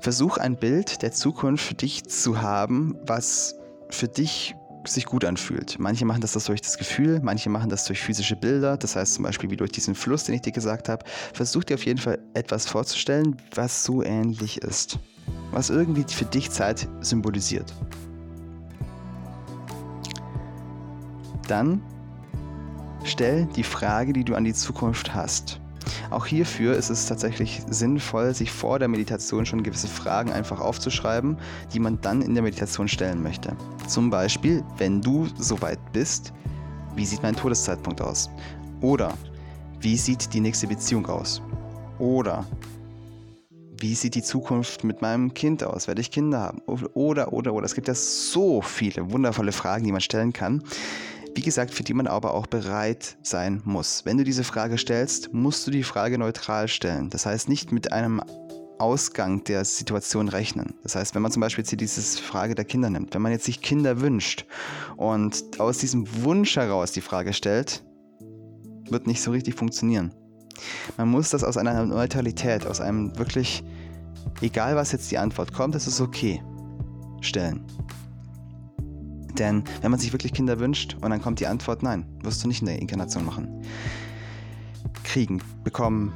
versuch 0.00 0.38
ein 0.38 0.56
Bild 0.56 1.02
der 1.02 1.12
Zukunft 1.12 1.64
für 1.64 1.74
dich 1.74 2.04
zu 2.04 2.40
haben, 2.40 2.96
was 3.06 3.56
für 3.90 4.08
dich 4.08 4.54
sich 4.86 5.04
gut 5.04 5.24
anfühlt. 5.24 5.78
Manche 5.78 6.06
machen 6.06 6.22
das, 6.22 6.32
durch 6.32 6.62
das 6.62 6.78
Gefühl, 6.78 7.20
manche 7.22 7.50
machen 7.50 7.68
das 7.68 7.84
durch 7.84 8.00
physische 8.00 8.36
Bilder, 8.36 8.78
das 8.78 8.96
heißt 8.96 9.14
zum 9.14 9.24
Beispiel 9.24 9.50
wie 9.50 9.56
durch 9.56 9.72
diesen 9.72 9.94
Fluss, 9.94 10.24
den 10.24 10.34
ich 10.34 10.40
dir 10.40 10.52
gesagt 10.52 10.88
habe. 10.88 11.04
Versuch 11.34 11.64
dir 11.64 11.74
auf 11.74 11.84
jeden 11.84 11.98
Fall 11.98 12.18
etwas 12.32 12.66
vorzustellen, 12.66 13.36
was 13.54 13.84
so 13.84 14.02
ähnlich 14.02 14.62
ist. 14.62 14.98
Was 15.50 15.68
irgendwie 15.68 16.04
für 16.08 16.24
dich 16.24 16.50
Zeit 16.50 16.88
symbolisiert. 17.00 17.74
Dann 21.46 21.82
stell 23.04 23.46
die 23.56 23.64
Frage, 23.64 24.12
die 24.12 24.24
du 24.24 24.34
an 24.34 24.44
die 24.44 24.54
Zukunft 24.54 25.14
hast. 25.14 25.60
Auch 26.10 26.26
hierfür 26.26 26.74
ist 26.74 26.90
es 26.90 27.06
tatsächlich 27.06 27.62
sinnvoll, 27.68 28.34
sich 28.34 28.50
vor 28.50 28.78
der 28.78 28.88
Meditation 28.88 29.46
schon 29.46 29.62
gewisse 29.62 29.88
Fragen 29.88 30.32
einfach 30.32 30.60
aufzuschreiben, 30.60 31.36
die 31.72 31.80
man 31.80 32.00
dann 32.00 32.22
in 32.22 32.34
der 32.34 32.42
Meditation 32.42 32.88
stellen 32.88 33.22
möchte. 33.22 33.56
Zum 33.86 34.10
Beispiel, 34.10 34.62
wenn 34.78 35.00
du 35.00 35.28
soweit 35.38 35.78
bist, 35.92 36.32
wie 36.96 37.06
sieht 37.06 37.22
mein 37.22 37.36
Todeszeitpunkt 37.36 38.00
aus? 38.00 38.30
Oder 38.80 39.14
wie 39.80 39.96
sieht 39.96 40.32
die 40.34 40.40
nächste 40.40 40.66
Beziehung 40.66 41.06
aus? 41.06 41.40
Oder 41.98 42.44
wie 43.80 43.94
sieht 43.94 44.14
die 44.14 44.22
Zukunft 44.22 44.84
mit 44.84 45.00
meinem 45.00 45.32
Kind 45.32 45.64
aus? 45.64 45.88
Werde 45.88 46.02
ich 46.02 46.10
Kinder 46.10 46.40
haben? 46.40 46.60
Oder, 46.66 47.32
oder, 47.32 47.52
oder. 47.52 47.64
Es 47.64 47.74
gibt 47.74 47.88
ja 47.88 47.94
so 47.94 48.60
viele 48.60 49.10
wundervolle 49.10 49.52
Fragen, 49.52 49.84
die 49.84 49.92
man 49.92 50.02
stellen 50.02 50.32
kann. 50.32 50.62
Wie 51.34 51.42
gesagt, 51.42 51.72
für 51.72 51.84
die 51.84 51.94
man 51.94 52.06
aber 52.06 52.34
auch 52.34 52.46
bereit 52.46 53.16
sein 53.22 53.62
muss. 53.64 54.04
Wenn 54.04 54.18
du 54.18 54.24
diese 54.24 54.44
Frage 54.44 54.78
stellst, 54.78 55.32
musst 55.32 55.66
du 55.66 55.70
die 55.70 55.84
Frage 55.84 56.18
neutral 56.18 56.68
stellen. 56.68 57.08
Das 57.10 57.24
heißt 57.24 57.48
nicht 57.48 57.72
mit 57.72 57.92
einem 57.92 58.20
Ausgang 58.78 59.44
der 59.44 59.64
Situation 59.64 60.28
rechnen. 60.28 60.74
Das 60.82 60.96
heißt, 60.96 61.14
wenn 61.14 61.22
man 61.22 61.30
zum 61.30 61.40
Beispiel 61.40 61.62
jetzt 61.62 61.78
diese 61.78 62.22
Frage 62.22 62.54
der 62.54 62.64
Kinder 62.64 62.90
nimmt, 62.90 63.14
wenn 63.14 63.22
man 63.22 63.32
jetzt 63.32 63.44
sich 63.44 63.60
Kinder 63.60 64.00
wünscht 64.00 64.46
und 64.96 65.60
aus 65.60 65.78
diesem 65.78 66.06
Wunsch 66.24 66.56
heraus 66.56 66.92
die 66.92 67.02
Frage 67.02 67.32
stellt, 67.32 67.84
wird 68.88 69.06
nicht 69.06 69.22
so 69.22 69.30
richtig 69.30 69.54
funktionieren. 69.54 70.12
Man 70.96 71.08
muss 71.08 71.30
das 71.30 71.44
aus 71.44 71.56
einer 71.56 71.84
Neutralität, 71.84 72.66
aus 72.66 72.80
einem 72.80 73.16
wirklich, 73.18 73.62
egal 74.40 74.76
was 74.76 74.92
jetzt 74.92 75.10
die 75.10 75.18
Antwort 75.18 75.52
kommt, 75.52 75.74
es 75.74 75.86
ist 75.86 76.00
okay, 76.00 76.42
stellen. 77.20 77.64
Denn 79.38 79.64
wenn 79.80 79.90
man 79.90 80.00
sich 80.00 80.12
wirklich 80.12 80.32
Kinder 80.32 80.58
wünscht 80.58 80.96
und 81.00 81.10
dann 81.10 81.22
kommt 81.22 81.40
die 81.40 81.46
Antwort, 81.46 81.82
nein, 81.82 82.04
wirst 82.22 82.42
du 82.42 82.48
nicht 82.48 82.60
in 82.60 82.66
der 82.66 82.78
Inkarnation 82.78 83.24
machen. 83.24 83.62
Kriegen, 85.04 85.42
bekommen, 85.64 86.12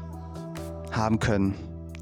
haben 0.90 1.18
können, 1.18 1.54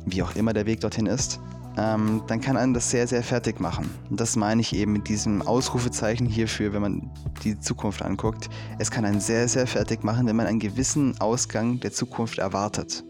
wie 0.07 0.23
auch 0.23 0.35
immer 0.35 0.53
der 0.53 0.67
Weg 0.67 0.81
dorthin 0.81 1.07
ist, 1.07 1.41
ähm, 1.79 2.23
dann 2.27 2.41
kann 2.41 2.57
einen 2.57 2.75
das 2.75 2.91
sehr, 2.91 3.07
sehr 3.07 3.23
fertig 3.23 3.61
machen. 3.61 3.91
Und 4.11 4.21
das 4.21 4.37
meine 4.37 4.61
ich 4.61 4.75
eben 4.75 4.93
mit 4.93 5.09
diesem 5.09 5.43
Ausrufezeichen 5.43 6.27
hierfür, 6.27 6.73
wenn 6.73 6.83
man 6.83 7.11
die 7.45 7.59
Zukunft 7.59 8.03
anguckt. 8.03 8.51
Es 8.79 8.91
kann 8.91 9.05
einen 9.05 9.21
sehr, 9.21 9.49
sehr 9.49 9.67
fertig 9.67 10.05
machen, 10.05 10.27
wenn 10.27 10.37
man 10.37 10.47
einen 10.47 10.59
gewissen 10.59 11.19
Ausgang 11.21 11.81
der 11.81 11.93
Zukunft 11.93 12.39
erwartet. 12.39 13.05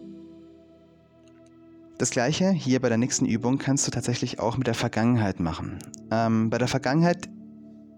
Das 1.99 2.11
gleiche 2.11 2.51
hier 2.51 2.81
bei 2.81 2.89
der 2.89 2.99
nächsten 2.99 3.27
Übung 3.27 3.59
kannst 3.59 3.87
du 3.87 3.91
tatsächlich 3.91 4.41
auch 4.41 4.57
mit 4.57 4.67
der 4.67 4.75
Vergangenheit 4.75 5.41
machen. 5.41 5.79
Ähm, 6.11 6.51
bei 6.51 6.59
der 6.59 6.69
Vergangenheit 6.69 7.29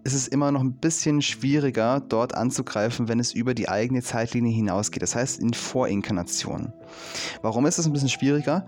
ist 0.05 0.13
es 0.13 0.29
immer 0.29 0.53
noch 0.53 0.61
ein 0.61 0.75
bisschen 0.75 1.23
schwieriger, 1.23 2.01
dort 2.01 2.35
anzugreifen, 2.35 3.09
wenn 3.09 3.19
es 3.19 3.33
über 3.33 3.55
die 3.55 3.71
eigene 3.71 4.03
Zeitlinie 4.03 4.53
hinausgeht. 4.53 5.03
Das 5.03 5.17
heißt 5.17 5.41
in 5.41 5.55
Vorinkarnation. 5.55 6.75
Warum 7.41 7.65
ist 7.65 7.79
es 7.79 7.87
ein 7.87 7.93
bisschen 7.95 8.11
schwieriger? 8.11 8.67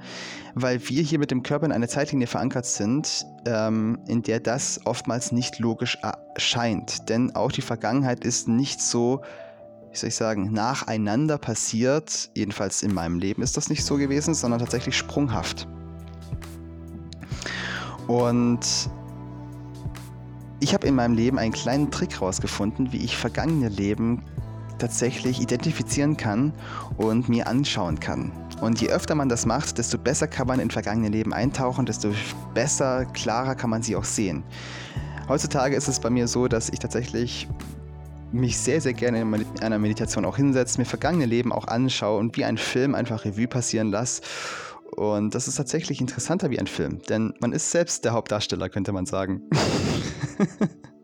Weil 0.54 0.80
wir 0.88 1.02
hier 1.02 1.18
mit 1.18 1.30
dem 1.30 1.42
Körper 1.42 1.66
in 1.66 1.72
einer 1.72 1.88
Zeitlinie 1.88 2.26
verankert 2.26 2.64
sind, 2.64 3.26
ähm, 3.46 3.98
in 4.08 4.22
der 4.22 4.40
das 4.40 4.80
oftmals 4.86 5.30
nicht 5.30 5.58
logisch 5.58 5.98
erscheint. 6.34 7.10
Denn 7.10 7.36
auch 7.36 7.52
die 7.52 7.60
Vergangenheit 7.60 8.24
ist 8.24 8.48
nicht 8.48 8.80
so, 8.80 9.20
wie 9.90 9.96
soll 9.96 10.08
ich 10.08 10.16
sagen, 10.16 10.52
nacheinander 10.52 11.36
passiert. 11.36 12.30
Jedenfalls 12.34 12.82
in 12.82 12.94
meinem 12.94 13.18
Leben 13.18 13.42
ist 13.42 13.58
das 13.58 13.68
nicht 13.68 13.84
so 13.84 13.96
gewesen, 13.96 14.32
sondern 14.32 14.60
tatsächlich 14.60 14.96
sprunghaft. 14.96 15.68
Und 18.06 18.88
ich 20.60 20.74
habe 20.74 20.86
in 20.86 20.94
meinem 20.94 21.14
Leben 21.14 21.38
einen 21.38 21.52
kleinen 21.52 21.90
Trick 21.90 22.20
rausgefunden, 22.20 22.92
wie 22.92 23.04
ich 23.04 23.16
vergangene 23.16 23.68
Leben 23.68 24.22
tatsächlich 24.78 25.40
identifizieren 25.40 26.16
kann 26.16 26.52
und 26.96 27.28
mir 27.28 27.46
anschauen 27.46 27.98
kann. 27.98 28.30
Und 28.60 28.80
je 28.80 28.88
öfter 28.88 29.14
man 29.14 29.28
das 29.28 29.46
macht, 29.46 29.78
desto 29.78 29.98
besser 29.98 30.26
kann 30.26 30.46
man 30.46 30.60
in 30.60 30.70
vergangene 30.70 31.08
Leben 31.08 31.32
eintauchen, 31.32 31.86
desto 31.86 32.12
besser, 32.54 33.06
klarer 33.06 33.54
kann 33.54 33.70
man 33.70 33.82
sie 33.82 33.96
auch 33.96 34.04
sehen. 34.04 34.42
Heutzutage 35.28 35.76
ist 35.76 35.88
es 35.88 36.00
bei 36.00 36.10
mir 36.10 36.28
so, 36.28 36.46
dass 36.46 36.68
ich 36.68 36.78
tatsächlich 36.78 37.48
mich 38.32 38.58
sehr, 38.58 38.80
sehr 38.80 38.92
gerne 38.92 39.20
in 39.20 39.46
einer 39.62 39.78
Meditation 39.78 40.24
auch 40.24 40.36
hinsetze, 40.36 40.78
mir 40.78 40.84
vergangene 40.84 41.26
Leben 41.26 41.52
auch 41.52 41.68
anschaue 41.68 42.18
und 42.18 42.36
wie 42.36 42.44
ein 42.44 42.58
Film 42.58 42.94
einfach 42.94 43.24
Revue 43.24 43.48
passieren 43.48 43.90
lasse 43.90 44.22
und 44.96 45.34
das 45.34 45.46
ist 45.46 45.56
tatsächlich 45.56 46.00
interessanter 46.00 46.50
wie 46.50 46.58
ein 46.58 46.66
Film, 46.66 47.00
denn 47.08 47.34
man 47.40 47.52
ist 47.52 47.70
selbst 47.70 48.04
der 48.04 48.12
Hauptdarsteller, 48.12 48.68
könnte 48.70 48.92
man 48.92 49.06
sagen. 49.06 49.42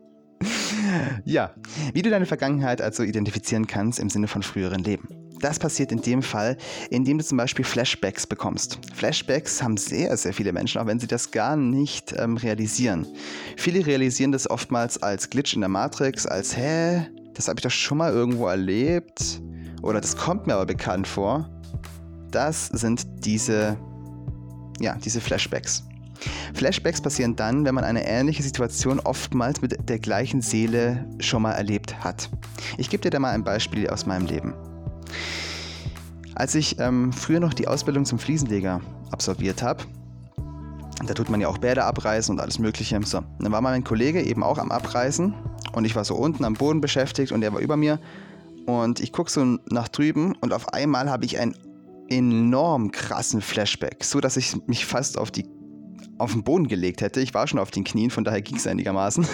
ja, 1.25 1.53
wie 1.93 2.01
du 2.01 2.09
deine 2.09 2.25
Vergangenheit 2.25 2.81
also 2.81 3.03
identifizieren 3.03 3.67
kannst 3.67 3.99
im 3.99 4.09
Sinne 4.09 4.27
von 4.27 4.43
früheren 4.43 4.83
Leben. 4.83 5.07
Das 5.39 5.59
passiert 5.59 5.91
in 5.91 6.01
dem 6.01 6.21
Fall, 6.21 6.57
indem 6.89 7.17
du 7.17 7.23
zum 7.23 7.37
Beispiel 7.37 7.65
Flashbacks 7.65 8.25
bekommst. 8.25 8.79
Flashbacks 8.93 9.61
haben 9.61 9.75
sehr, 9.75 10.15
sehr 10.15 10.33
viele 10.33 10.53
Menschen, 10.53 10.79
auch 10.79 10.85
wenn 10.85 10.99
sie 10.99 11.07
das 11.07 11.31
gar 11.31 11.57
nicht 11.57 12.13
ähm, 12.17 12.37
realisieren. 12.37 13.05
Viele 13.57 13.85
realisieren 13.85 14.31
das 14.31 14.49
oftmals 14.49 15.03
als 15.03 15.29
Glitch 15.29 15.53
in 15.53 15.59
der 15.59 15.69
Matrix, 15.69 16.25
als, 16.25 16.55
hä, 16.55 17.07
das 17.33 17.49
habe 17.49 17.59
ich 17.59 17.63
doch 17.63 17.71
schon 17.71 17.97
mal 17.97 18.13
irgendwo 18.13 18.47
erlebt. 18.47 19.41
Oder 19.81 19.99
das 19.99 20.15
kommt 20.15 20.47
mir 20.47 20.53
aber 20.53 20.65
bekannt 20.65 21.07
vor 21.07 21.49
das 22.33 22.67
sind 22.67 23.05
diese, 23.25 23.77
ja, 24.79 24.95
diese 24.95 25.21
Flashbacks. 25.21 25.83
Flashbacks 26.53 27.01
passieren 27.01 27.35
dann, 27.35 27.65
wenn 27.65 27.75
man 27.75 27.83
eine 27.83 28.05
ähnliche 28.05 28.43
Situation 28.43 28.99
oftmals 28.99 29.61
mit 29.61 29.89
der 29.89 29.99
gleichen 29.99 30.41
Seele 30.41 31.05
schon 31.19 31.41
mal 31.41 31.53
erlebt 31.53 32.03
hat. 32.03 32.29
Ich 32.77 32.89
gebe 32.89 33.01
dir 33.01 33.09
da 33.09 33.19
mal 33.19 33.31
ein 33.31 33.43
Beispiel 33.43 33.89
aus 33.89 34.05
meinem 34.05 34.27
Leben. 34.27 34.53
Als 36.35 36.55
ich 36.55 36.79
ähm, 36.79 37.13
früher 37.13 37.39
noch 37.39 37.53
die 37.53 37.67
Ausbildung 37.67 38.05
zum 38.05 38.19
Fliesenleger 38.19 38.81
absolviert 39.11 39.61
habe, 39.61 39.83
da 41.05 41.13
tut 41.13 41.29
man 41.29 41.41
ja 41.41 41.47
auch 41.47 41.57
Bäder 41.57 41.85
abreißen 41.85 42.33
und 42.33 42.39
alles 42.39 42.59
Mögliche. 42.59 42.99
So, 43.03 43.21
dann 43.39 43.51
war 43.51 43.61
mein 43.61 43.83
Kollege 43.83 44.21
eben 44.21 44.43
auch 44.43 44.57
am 44.57 44.71
Abreißen 44.71 45.33
und 45.73 45.85
ich 45.85 45.95
war 45.95 46.05
so 46.05 46.15
unten 46.15 46.45
am 46.45 46.53
Boden 46.53 46.81
beschäftigt 46.81 47.31
und 47.31 47.43
er 47.43 47.53
war 47.53 47.59
über 47.59 47.77
mir 47.77 47.99
und 48.65 48.99
ich 48.99 49.11
gucke 49.11 49.29
so 49.29 49.43
nach 49.69 49.87
drüben 49.87 50.35
und 50.39 50.53
auf 50.53 50.73
einmal 50.73 51.09
habe 51.09 51.25
ich 51.25 51.39
ein 51.39 51.55
enorm 52.09 52.91
krassen 52.91 53.41
Flashback, 53.41 54.03
so 54.03 54.19
dass 54.21 54.37
ich 54.37 54.55
mich 54.67 54.85
fast 54.85 55.17
auf 55.17 55.31
die 55.31 55.45
auf 56.23 56.33
den 56.33 56.43
Boden 56.43 56.67
gelegt 56.67 57.01
hätte. 57.01 57.21
Ich 57.21 57.33
war 57.33 57.47
schon 57.47 57.59
auf 57.59 57.71
den 57.71 57.83
Knien, 57.83 58.09
von 58.09 58.23
daher 58.23 58.41
ging 58.41 58.57
es 58.57 58.65
einigermaßen. 58.65 59.27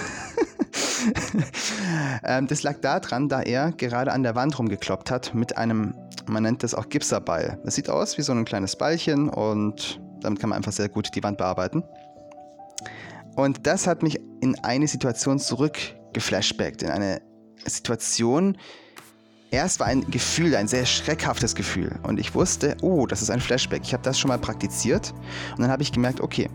ähm, 2.23 2.47
das 2.47 2.63
lag 2.63 2.79
daran, 2.81 3.29
da 3.29 3.41
er 3.41 3.71
gerade 3.71 4.11
an 4.11 4.23
der 4.23 4.35
Wand 4.35 4.57
rumgekloppt 4.57 5.11
hat 5.11 5.33
mit 5.33 5.57
einem, 5.57 5.93
man 6.27 6.43
nennt 6.43 6.63
das 6.63 6.73
auch 6.73 6.89
Gipserbeil. 6.89 7.59
Das 7.63 7.75
sieht 7.75 7.89
aus 7.89 8.17
wie 8.17 8.21
so 8.21 8.33
ein 8.33 8.45
kleines 8.45 8.75
Ballchen 8.75 9.29
und 9.29 10.01
damit 10.21 10.39
kann 10.39 10.49
man 10.49 10.57
einfach 10.57 10.71
sehr 10.71 10.89
gut 10.89 11.09
die 11.15 11.23
Wand 11.23 11.37
bearbeiten. 11.37 11.83
Und 13.35 13.67
das 13.67 13.87
hat 13.87 14.03
mich 14.03 14.19
in 14.41 14.57
eine 14.63 14.87
Situation 14.87 15.39
zurückgeflashbackt, 15.39 16.83
in 16.83 16.89
eine 16.89 17.21
Situation, 17.65 18.57
Erst 19.51 19.79
war 19.79 19.87
ein 19.87 20.09
Gefühl, 20.11 20.55
ein 20.55 20.67
sehr 20.67 20.85
schreckhaftes 20.85 21.55
Gefühl. 21.55 21.99
Und 22.03 22.19
ich 22.19 22.35
wusste, 22.35 22.77
oh, 22.81 23.07
das 23.07 23.23
ist 23.23 23.31
ein 23.31 23.41
Flashback. 23.41 23.81
Ich 23.83 23.93
habe 23.93 24.03
das 24.03 24.19
schon 24.19 24.29
mal 24.29 24.37
praktiziert. 24.37 25.11
Und 25.55 25.61
dann 25.61 25.71
habe 25.71 25.81
ich 25.81 25.91
gemerkt, 25.91 26.21
okay, 26.21 26.47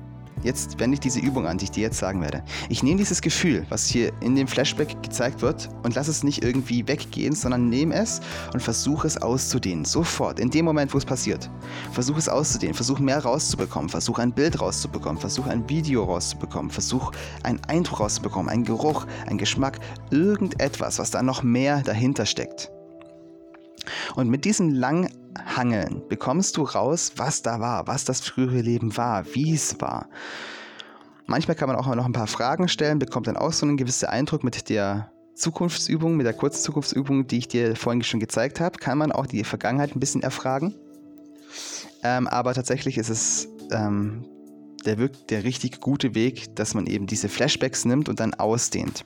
jetzt 0.42 0.78
wende 0.78 0.94
ich 0.94 1.00
diese 1.00 1.20
Übung 1.20 1.46
an, 1.46 1.58
die 1.58 1.64
ich 1.64 1.70
dir 1.70 1.82
jetzt 1.82 1.98
sagen 1.98 2.20
werde. 2.20 2.42
Ich 2.68 2.82
nehme 2.82 2.98
dieses 2.98 3.20
Gefühl, 3.20 3.66
was 3.68 3.86
hier 3.86 4.12
in 4.20 4.34
dem 4.34 4.46
Flashback 4.46 5.02
gezeigt 5.02 5.42
wird, 5.42 5.68
und 5.82 5.94
lasse 5.94 6.10
es 6.10 6.22
nicht 6.22 6.42
irgendwie 6.42 6.86
weggehen, 6.86 7.34
sondern 7.34 7.68
nehme 7.68 7.94
es 7.94 8.20
und 8.52 8.60
versuche 8.60 9.06
es 9.06 9.20
auszudehnen. 9.20 9.84
Sofort, 9.84 10.38
in 10.38 10.50
dem 10.50 10.64
Moment, 10.64 10.92
wo 10.94 10.98
es 10.98 11.04
passiert. 11.04 11.50
Versuche 11.92 12.18
es 12.18 12.28
auszudehnen, 12.28 12.74
versuche 12.74 13.02
mehr 13.02 13.22
rauszubekommen, 13.22 13.88
versuche 13.88 14.22
ein 14.22 14.32
Bild 14.32 14.60
rauszubekommen, 14.60 15.20
versuche 15.20 15.50
ein 15.50 15.68
Video 15.68 16.04
rauszubekommen, 16.04 16.70
versuche 16.70 17.12
einen 17.42 17.62
Eindruck 17.64 18.00
rauszubekommen, 18.00 18.50
einen 18.50 18.64
Geruch, 18.64 19.06
einen 19.26 19.38
Geschmack, 19.38 19.78
irgendetwas, 20.10 20.98
was 20.98 21.10
da 21.10 21.22
noch 21.22 21.42
mehr 21.42 21.82
dahinter 21.82 22.26
steckt. 22.26 22.70
Und 24.14 24.30
mit 24.30 24.44
diesem 24.44 24.70
Langhangeln 25.34 26.02
bekommst 26.08 26.56
du 26.56 26.62
raus, 26.62 27.12
was 27.16 27.42
da 27.42 27.60
war, 27.60 27.86
was 27.86 28.04
das 28.04 28.20
frühere 28.20 28.60
Leben 28.60 28.96
war, 28.96 29.24
wie 29.34 29.54
es 29.54 29.80
war. 29.80 30.08
Manchmal 31.26 31.56
kann 31.56 31.68
man 31.68 31.76
auch 31.76 31.92
noch 31.94 32.04
ein 32.04 32.12
paar 32.12 32.26
Fragen 32.26 32.68
stellen, 32.68 32.98
bekommt 32.98 33.26
dann 33.26 33.36
auch 33.36 33.52
so 33.52 33.66
einen 33.66 33.76
gewissen 33.76 34.06
Eindruck 34.06 34.44
mit 34.44 34.68
der 34.68 35.10
Zukunftsübung, 35.34 36.16
mit 36.16 36.26
der 36.26 36.34
kurzen 36.34 36.62
Zukunftsübung, 36.62 37.26
die 37.26 37.38
ich 37.38 37.48
dir 37.48 37.76
vorhin 37.76 38.02
schon 38.02 38.20
gezeigt 38.20 38.60
habe, 38.60 38.78
kann 38.78 38.98
man 38.98 39.10
auch 39.10 39.26
die 39.26 39.42
Vergangenheit 39.42 39.96
ein 39.96 40.00
bisschen 40.00 40.22
erfragen. 40.22 40.74
Ähm, 42.02 42.28
aber 42.28 42.54
tatsächlich 42.54 42.98
ist 42.98 43.08
es 43.08 43.48
ähm, 43.70 44.24
der, 44.84 44.96
der 44.96 45.44
richtig 45.44 45.80
gute 45.80 46.14
Weg, 46.14 46.54
dass 46.56 46.74
man 46.74 46.86
eben 46.86 47.06
diese 47.06 47.28
Flashbacks 47.28 47.84
nimmt 47.84 48.08
und 48.08 48.20
dann 48.20 48.34
ausdehnt. 48.34 49.04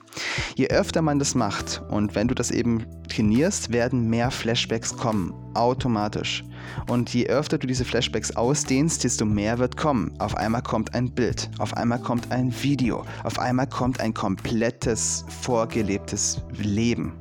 Je 0.55 0.67
öfter 0.67 1.01
man 1.01 1.19
das 1.19 1.35
macht 1.35 1.81
und 1.89 2.15
wenn 2.15 2.27
du 2.27 2.35
das 2.35 2.51
eben 2.51 2.85
trainierst, 3.09 3.71
werden 3.71 4.09
mehr 4.09 4.31
Flashbacks 4.31 4.95
kommen, 4.95 5.33
automatisch. 5.53 6.43
Und 6.87 7.13
je 7.13 7.27
öfter 7.27 7.57
du 7.57 7.67
diese 7.67 7.85
Flashbacks 7.85 8.35
ausdehnst, 8.35 9.03
desto 9.03 9.25
mehr 9.25 9.59
wird 9.59 9.75
kommen. 9.75 10.11
Auf 10.19 10.35
einmal 10.35 10.61
kommt 10.61 10.93
ein 10.93 11.11
Bild, 11.11 11.49
auf 11.57 11.75
einmal 11.75 11.99
kommt 11.99 12.31
ein 12.31 12.53
Video, 12.63 13.05
auf 13.23 13.39
einmal 13.39 13.67
kommt 13.67 13.99
ein 13.99 14.13
komplettes, 14.13 15.25
vorgelebtes 15.41 16.41
Leben. 16.57 17.13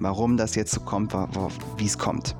Warum 0.00 0.36
das 0.36 0.54
jetzt 0.54 0.72
so 0.72 0.80
kommt, 0.80 1.14
wie 1.78 1.86
es 1.86 1.96
kommt. 1.96 2.36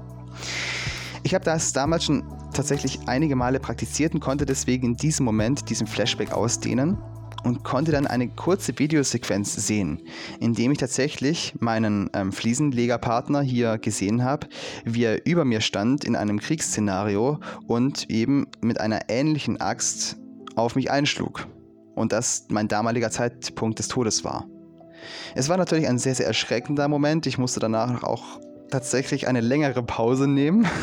Ich 1.23 1.35
habe 1.35 1.45
das 1.45 1.73
damals 1.73 2.05
schon 2.05 2.23
tatsächlich 2.53 3.01
einige 3.07 3.37
Male 3.37 3.61
praktiziert 3.61 4.15
und 4.15 4.21
konnte 4.21 4.47
deswegen 4.47 4.87
in 4.87 4.97
diesem 4.97 5.25
Moment 5.25 5.69
diesen 5.69 5.87
Flashback 5.87 6.33
ausdehnen 6.33 6.99
und 7.45 7.64
konnte 7.64 7.93
dann 7.93 8.07
eine 8.07 8.28
kurze 8.28 8.78
Videosequenz 8.78 9.55
sehen, 9.55 10.03
in 10.41 10.55
dem 10.55 10.72
ich 10.72 10.78
tatsächlich 10.78 11.55
meinen 11.61 12.11
ähm, 12.12 12.32
Fliesenlegerpartner 12.32 13.41
hier 13.41 13.78
gesehen 13.78 14.24
habe, 14.24 14.49
wie 14.84 15.05
er 15.05 15.26
über 15.26 15.45
mir 15.45 15.61
stand 15.61 16.05
in 16.05 16.16
einem 16.16 16.41
Kriegsszenario 16.41 17.39
und 17.66 18.11
eben 18.11 18.47
mit 18.61 18.80
einer 18.80 19.09
ähnlichen 19.09 19.61
Axt 19.61 20.16
auf 20.55 20.74
mich 20.74 20.91
einschlug. 20.91 21.47
Und 21.95 22.12
das 22.12 22.47
mein 22.49 22.68
damaliger 22.68 23.11
Zeitpunkt 23.11 23.78
des 23.78 23.89
Todes 23.89 24.24
war. 24.24 24.47
Es 25.34 25.49
war 25.49 25.57
natürlich 25.57 25.89
ein 25.89 25.99
sehr, 25.99 26.14
sehr 26.14 26.26
erschreckender 26.26 26.89
Moment. 26.89 27.26
Ich 27.26 27.39
musste 27.39 27.61
danach 27.61 28.03
auch 28.03 28.41
tatsächlich 28.71 29.29
eine 29.29 29.41
längere 29.41 29.83
Pause 29.83 30.27
nehmen. 30.27 30.67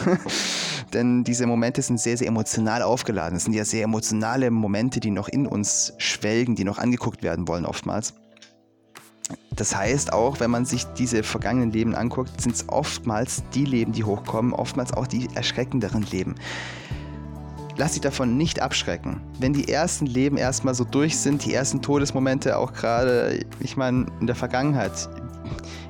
denn 0.93 1.23
diese 1.23 1.47
Momente 1.47 1.81
sind 1.81 1.99
sehr, 1.99 2.17
sehr 2.17 2.27
emotional 2.27 2.81
aufgeladen. 2.81 3.37
Es 3.37 3.43
sind 3.43 3.53
ja 3.53 3.65
sehr 3.65 3.83
emotionale 3.83 4.51
Momente, 4.51 4.99
die 4.99 5.11
noch 5.11 5.27
in 5.27 5.47
uns 5.47 5.93
schwelgen, 5.97 6.55
die 6.55 6.63
noch 6.63 6.77
angeguckt 6.77 7.23
werden 7.23 7.47
wollen 7.47 7.65
oftmals. 7.65 8.13
Das 9.55 9.75
heißt 9.75 10.13
auch, 10.13 10.39
wenn 10.39 10.51
man 10.51 10.65
sich 10.65 10.85
diese 10.97 11.23
vergangenen 11.23 11.71
Leben 11.71 11.95
anguckt, 11.95 12.41
sind 12.41 12.55
es 12.55 12.69
oftmals 12.69 13.43
die 13.53 13.65
Leben, 13.65 13.93
die 13.93 14.03
hochkommen, 14.03 14.53
oftmals 14.53 14.93
auch 14.93 15.07
die 15.07 15.29
erschreckenderen 15.33 16.03
Leben. 16.03 16.35
Lass 17.75 17.93
dich 17.93 18.01
davon 18.01 18.37
nicht 18.37 18.61
abschrecken. 18.61 19.21
Wenn 19.39 19.53
die 19.53 19.67
ersten 19.67 20.05
Leben 20.05 20.37
erstmal 20.37 20.75
so 20.75 20.83
durch 20.83 21.17
sind, 21.17 21.43
die 21.43 21.53
ersten 21.53 21.81
Todesmomente 21.81 22.57
auch 22.57 22.73
gerade, 22.73 23.39
ich 23.59 23.77
meine, 23.77 24.05
in 24.19 24.27
der 24.27 24.35
Vergangenheit, 24.35 25.09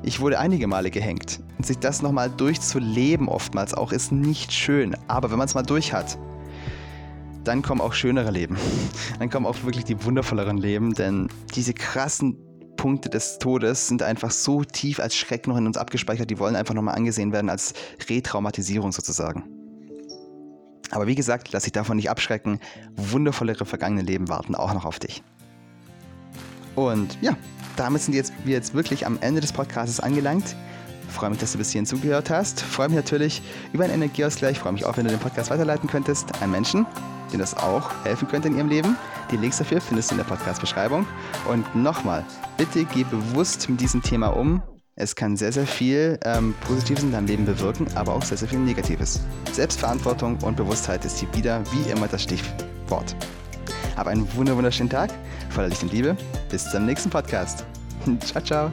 ich 0.04 0.20
wurde 0.20 0.40
einige 0.40 0.68
Male 0.68 0.92
gehängt. 0.92 1.40
Und 1.58 1.66
sich 1.66 1.80
das 1.80 2.02
nochmal 2.02 2.30
durchzuleben 2.30 3.28
oftmals 3.28 3.74
auch 3.74 3.92
ist 3.92 4.12
nicht 4.12 4.52
schön. 4.52 4.96
Aber 5.08 5.32
wenn 5.32 5.38
man 5.38 5.48
es 5.48 5.56
mal 5.56 5.64
durch 5.64 5.94
hat, 5.94 6.18
dann 7.44 7.62
kommen 7.62 7.82
auch 7.82 7.94
schönere 7.94 8.32
Leben. 8.32 8.58
Dann 9.20 9.30
kommen 9.30 9.46
auch 9.46 9.64
wirklich 9.64 9.84
die 9.84 10.06
wundervolleren 10.06 10.58
Leben, 10.58 10.94
denn 10.94 11.28
diese 11.56 11.74
krassen 11.74 12.38
Punkte 12.78 13.10
des 13.10 13.38
Todes 13.38 13.88
sind 13.88 14.02
einfach 14.02 14.32
so 14.32 14.64
tief 14.64 15.00
als 15.00 15.16
Schreck 15.16 15.48
noch 15.48 15.58
in 15.58 15.68
uns 15.68 15.78
abgespeichert, 15.78 16.30
die 16.30 16.40
wollen 16.40 16.56
einfach 16.56 16.74
nochmal 16.74 16.96
angesehen 16.96 17.32
werden 17.32 17.50
als 17.50 17.74
Retraumatisierung 18.10 18.92
sozusagen. 18.92 19.44
Aber 20.92 21.08
wie 21.08 21.16
gesagt, 21.16 21.52
lass 21.52 21.64
dich 21.64 21.72
davon 21.72 21.98
nicht 21.98 22.10
abschrecken. 22.10 22.60
Wundervollere 22.96 23.66
vergangene 23.66 24.04
Leben 24.04 24.30
warten 24.30 24.56
auch 24.56 24.74
noch 24.74 24.86
auf 24.86 25.00
dich. 25.00 25.24
Und 26.76 27.18
ja, 27.22 27.36
damit 27.76 28.02
sind 28.02 28.14
jetzt, 28.14 28.34
wir 28.44 28.54
jetzt 28.54 28.74
wirklich 28.74 29.06
am 29.06 29.18
Ende 29.22 29.42
des 29.42 29.52
Podcasts 29.52 30.00
angelangt. 30.00 30.56
Ich 31.08 31.14
freue 31.14 31.30
mich, 31.30 31.40
dass 31.40 31.52
du 31.52 31.58
bis 31.60 31.72
hierhin 31.72 31.86
zugehört 31.86 32.30
hast. 32.30 32.62
Ich 32.62 32.68
freue 32.68 32.88
mich 32.88 32.96
natürlich 32.96 33.42
über 33.72 33.84
einen 33.84 33.94
Energieausgleich. 33.94 34.54
Ich 34.54 34.60
freue 34.60 34.74
mich 34.74 34.86
auch, 34.86 34.98
wenn 34.98 35.06
du 35.06 35.12
den 35.12 35.20
Podcast 35.20 35.52
weiterleiten 35.52 35.88
könntest 35.88 36.42
an 36.42 36.50
Menschen, 36.52 36.88
denen 37.32 37.40
das 37.40 37.56
auch 37.56 37.92
helfen 38.04 38.28
könnte 38.28 38.48
in 38.48 38.58
ihrem 38.58 38.70
Leben. 38.70 38.98
Die 39.32 39.38
Links 39.38 39.58
dafür 39.58 39.80
findest 39.80 40.10
du 40.10 40.16
in 40.16 40.18
der 40.18 40.26
Podcast-Beschreibung. 40.26 41.06
Und 41.50 41.76
nochmal, 41.76 42.26
bitte 42.58 42.86
geh 42.86 43.04
bewusst 43.04 43.70
mit 43.70 43.80
diesem 43.80 44.02
Thema 44.02 44.30
um. 44.30 44.62
Es 44.96 45.16
kann 45.16 45.38
sehr, 45.38 45.52
sehr 45.52 45.66
viel 45.66 46.20
ähm, 46.24 46.54
Positives 46.68 47.04
in 47.04 47.12
deinem 47.12 47.26
Leben 47.26 47.46
bewirken, 47.46 47.88
aber 47.96 48.14
auch 48.14 48.24
sehr, 48.24 48.38
sehr 48.38 48.48
viel 48.48 48.60
Negatives. 48.60 49.22
Selbstverantwortung 49.52 50.38
und 50.44 50.56
Bewusstheit 50.56 51.04
ist 51.04 51.18
hier 51.18 51.34
wieder 51.34 51.64
wie 51.72 51.90
immer 51.90 52.08
das 52.08 52.22
Stichwort. 52.22 53.16
Hab 53.96 54.06
einen 54.06 54.28
wunderschönen 54.36 54.90
Tag, 54.90 55.10
voller 55.54 55.70
Licht 55.70 55.84
und 55.84 55.94
Liebe. 55.94 56.18
Bis 56.50 56.70
zum 56.70 56.86
nächsten 56.86 57.10
Podcast. 57.10 57.66
ciao, 58.22 58.44
ciao. 58.44 58.72